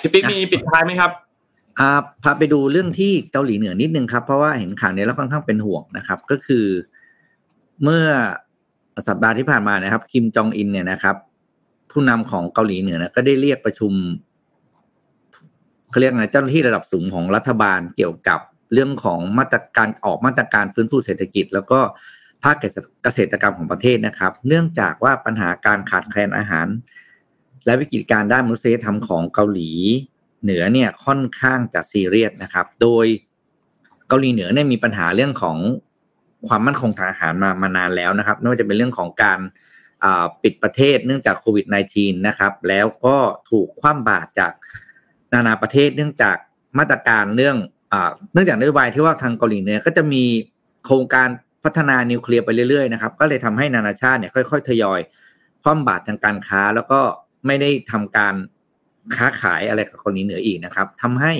[0.00, 1.10] พี่ปิ๊กนะมีปิดท้ายไหมครับ
[1.78, 1.90] อา
[2.22, 6.66] พาไปดูเรื่องที่เกาหลีเหนือนิดนึงครับ เพราะว่าเห็นข่าวนี้แล้วค่อนข้างเป็นห่วงนะครับ ก็คือ
[7.82, 8.04] เมื่อ
[9.08, 11.16] สัปดาห์ที่ผ่านมานะครับ คิมจองอินเนี่ยนะครับ
[11.90, 13.92] ผู้นำของเกาหลีเหนือนะก็ได้เรียกประชุม
[15.90, 18.40] เขาเรียกไงเจ้าหน้าที่ระดับสูงของรัฐบาลเกี่ยวกับ
[18.72, 21.80] เรื่องของมาตรการออกมาตรการฟื้นฟูเศรษฐกิจ แล้วก็
[22.44, 22.56] ภาค
[23.02, 26.66] เกษตรกรรมของประเทศนะครับ เนื่องจากว่าปัญหาการขาดแคลนอาหาร
[27.66, 29.70] และวิกฤตการณ์ด้านมนุษยธรรมของเกาหลี
[30.42, 33.06] เหนือเนี่ยค่อนข้างจะซีเรียสนะครับ โดย
[34.08, 35.56] เกาหลีเหนือเนี่ยมีปัญหาเรื่องของ
[36.48, 39.40] ความมั่นคงทางอาหารมามานานแล้วนะครับไม่ว่าจะเป็นเรื่องของการ
[40.42, 43.16] ปิดประเทศเนื่องจากโควิด -19 นะครับ แล้วก็
[43.50, 44.52] ถูกคว่ำบาตรจาก
[45.32, 46.36] นานาประเทศเนื่องจาก
[46.78, 47.56] มาตรการเรื่อง
[47.92, 47.94] อ
[48.32, 50.24] เนื่องจากนโยบายที่ว่าทางเกาหลีเหนือก็จะมี
[50.84, 51.28] โครงการ
[51.64, 55.00] พัฒนานิวเคลียร์ไปเรื่อยๆนะครับก็เลยทำให้นานาชาติเนี่ยค่อย ๆ ทยอย
[55.62, 57.00] คว่ำบาตรทางการค้า แล้วก็
[57.46, 58.34] ไม่ได้ทำการ
[59.16, 61.32] ค้าขายอะไรกับเกาหลีเหนืออีกนะครับทำให้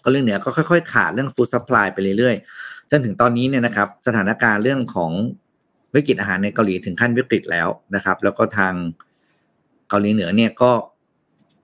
[0.00, 5.12] เกาหลีเหนือก็ค่อยๆ ขาดเรื่อง food supply ไปเรื่อยๆจนถึงตอนนี้เนี่ยนะครับ สถานการณ์เรื่องของ
[5.94, 8.74] วิกฤตอาหารในเกาหลีถึงขั้นวิกฤตแล้วนะครับ แล้วก็ทาง
[9.88, 10.70] เกาหลีเหนือเนี่ยก็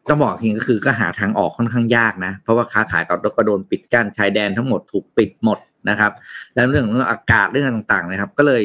[0.09, 6.13] ต้องบอกจริงก็คือก็หาทางออกค่อนข้างยากนะ เพราะว่าค้าขายกับก็โดนปิดกั้นชายแดนทั้งหมดถูกปิดหมดนะครับ
[6.55, 8.63] แล้วเรื่องของเรื่องอากาศเรื่องต่างๆนะครับ ก็เลย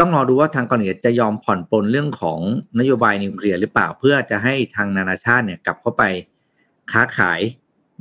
[0.00, 2.38] ต้องรอดูว่าทางเกาหลีจะยอมผ่อนปลนเรื่องของ
[2.80, 6.02] นโยบายนิวเคลียร์หรือเปล่าเพื่อจะให้ทางนานาชาติเนี่ยกลับเข้าไป
[6.92, 7.40] ค้าขาย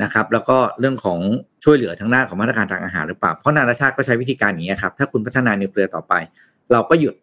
[0.04, 1.20] นะครับ แล้วก็เรื่องของ
[1.64, 6.14] ช่วยเหลือทางด้านของมาตรการทางอาหารหรือเปล่าเพราะนานาชาติก็ใช้วิธีการอย่างนี้ครับถ้าคุณพัฒนานิวเคลียร์ต่อไป
[6.72, 7.16] เราก็หยุด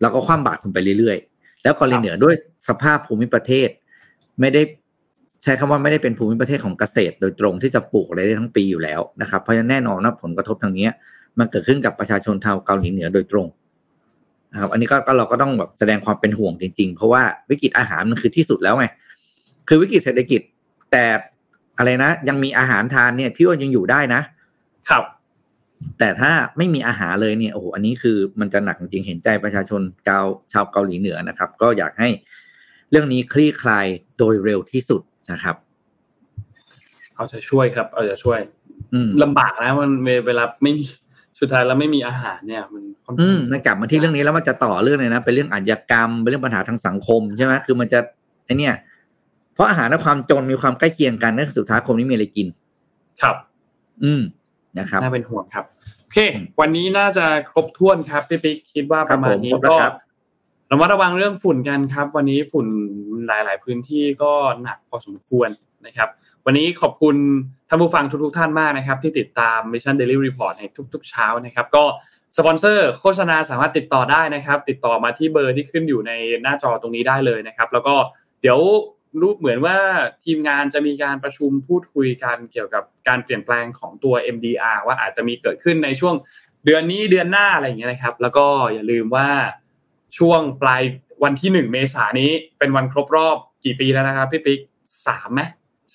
[0.00, 2.34] เราก็คว่ำบาตรคุณไปเรื่อยๆ แล้วเกาหลีเหนือด้วย
[2.68, 3.68] สภาพภูมิประเทศ
[4.40, 4.62] ไม่ได้
[5.42, 10.88] ใช้คำว่าไม่ได้เป็นภูมิประเทศของเกษตร โดยตรงที่จะปลูกอะไรได้ทั้งปีอยู่แล้วนะครับเพราะฉะนั้นแน่นอนว่าผลกระทบทางนี้
[11.38, 13.46] มันเกิดขึ้นกับประชาชนชาวเกาหลีเหนือโดยตรง
[14.52, 18.86] นะครับอันนี้ก็ก็เราก็ต้องแบบแสดงความเป็นห่วงจริง ๆ เพราะว่าวิกฤตอาหารมันคือที่สุดแล้วไง
[19.68, 20.40] คือวิกฤตเศรษฐกิจ
[20.92, 21.04] แต่
[21.78, 24.22] อะไรนะ ยังมีอาหารทานเนี่ยพี่อ้วนยังอยู่ได้นะ
[24.90, 25.04] ครับ
[25.98, 30.20] แต่ถ้าไม่มีอาหารเลยเนี่ยโอ้โหอันนี้คือมันจะหนักจริงๆเห็นใจประชาชนเกา
[30.52, 32.08] ชาวเกาหลีเหนือนะครับ ก็อยากให้
[32.90, 33.86] เรื่องนี้คลี่คลาย
[34.18, 35.56] โดยเร็วที่สุดนะครับ
[37.14, 38.40] เอาจะช่วยครับ เอาจะช่วย
[38.92, 39.90] อืมลำบากนะมัน
[40.26, 40.84] เวลาไม่มี
[41.40, 47.98] สุดท้ายแล้วไม่มีอาหารเนี่ย มันค่อนอืข้างมนั่นกลับมาที่เรื่องนี้แล้วมันจะต่อเรื่องเลยนะเป็นเรื่องอาชญากรรมเป็นเรื่องปัญหาทางสังคมใช่ไหมคือมันจะ
[48.44, 48.74] ไอเนี่ย
[49.54, 52.46] เพราะอาหารและความจนมีความใกล้เคียงกันนั่นคือสุดท้ายคนไม่มีอะไรกิน
[53.22, 53.36] ครับ
[54.04, 54.22] อืม
[54.78, 55.64] นะครับน่าเป็นห่วงครับ
[56.00, 56.18] โอเค
[56.60, 59.94] วันนี้น่าจะครบถ้วนครับพี่ปิ๊กคิดว่าประมาณนี้ครับผมครบแล้วก็ครับ
[60.70, 62.66] ระมัดระวังเรื่องฝุ่นกันครับ วันนี้ฝุ่น
[63.26, 64.32] หลาย ๆ พื้นที่ก็
[64.62, 65.48] หนักพอสมควร
[65.86, 66.08] นะครับ
[66.44, 67.16] วันนี้ขอบคุณ
[67.68, 70.62] ท่านผู้ฟังทุกๆท่านมากนะครับที่ติดตาม Mission Daily Report ใน
[70.94, 71.84] ทุก ๆ เช้านะครับก็
[72.38, 76.12] สปอนเซอร์โฆษณาสามารถติดต่อได้นะครับ ติดต่อมาที่เบอร์ที่ขึ้นอยู่ใน
[76.42, 77.94] หน้าจอตรงนี้ได้เลยนะครับ แล้วก็
[78.42, 78.58] เดี๋ยว
[79.20, 79.76] รู้เหมือนว่า
[80.24, 86.14] ทีมงานจะมีการประชุมพูดคุยกันเกี่ยวกับการเปลี่ยนแปลงของตัว MDR ว่าอาจจะมีเกิดขึ้นในช่วง
[86.64, 89.28] เดือนนี้เดือนหน้าอะไรอย่างเงี้ยนะครับ แล้วก็อย่าลืมว่า
[90.18, 90.82] ช่วงปลาย
[91.22, 94.60] วันที่หนึ่งเมษายนนี้เป็นวันครบรอบกี่ปีแล้วนะครับพี่ปิ๊ก
[95.06, 95.40] สามไหม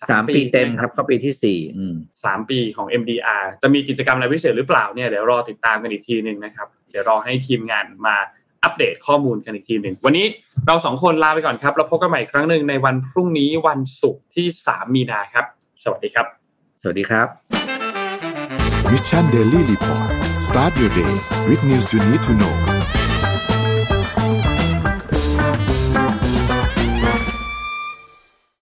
[0.09, 8.15] สามปีเต็มใช่ไหครับเข้าปีที่สี่อืมสามปีของ MDR จะมีกิจกรรมอะไรพิเศษหรือเปล่าเนี่ยเดี๋ยวรอติดตามกันอีกทีหนึ่งนะครับ เดี๋ยวรอให้ทีมงานมา
[8.63, 10.25] อัปเดตข้อมูลกันอีกทีหนึ่ง วันนี้
[10.67, 15.45] เราสองคนลาไปก่อนครับ แล้วพบกันใหม่อีกครั้งหนึ่งในวันพรุ่งนี้วันศุกร์ที่ 3 มีนาครับ
[15.83, 16.25] สวัสดีครับ
[16.81, 17.27] สวัสดีครับ
[18.91, 20.09] Mission Daily Report
[20.47, 21.13] start your day
[21.47, 22.55] with news you need to know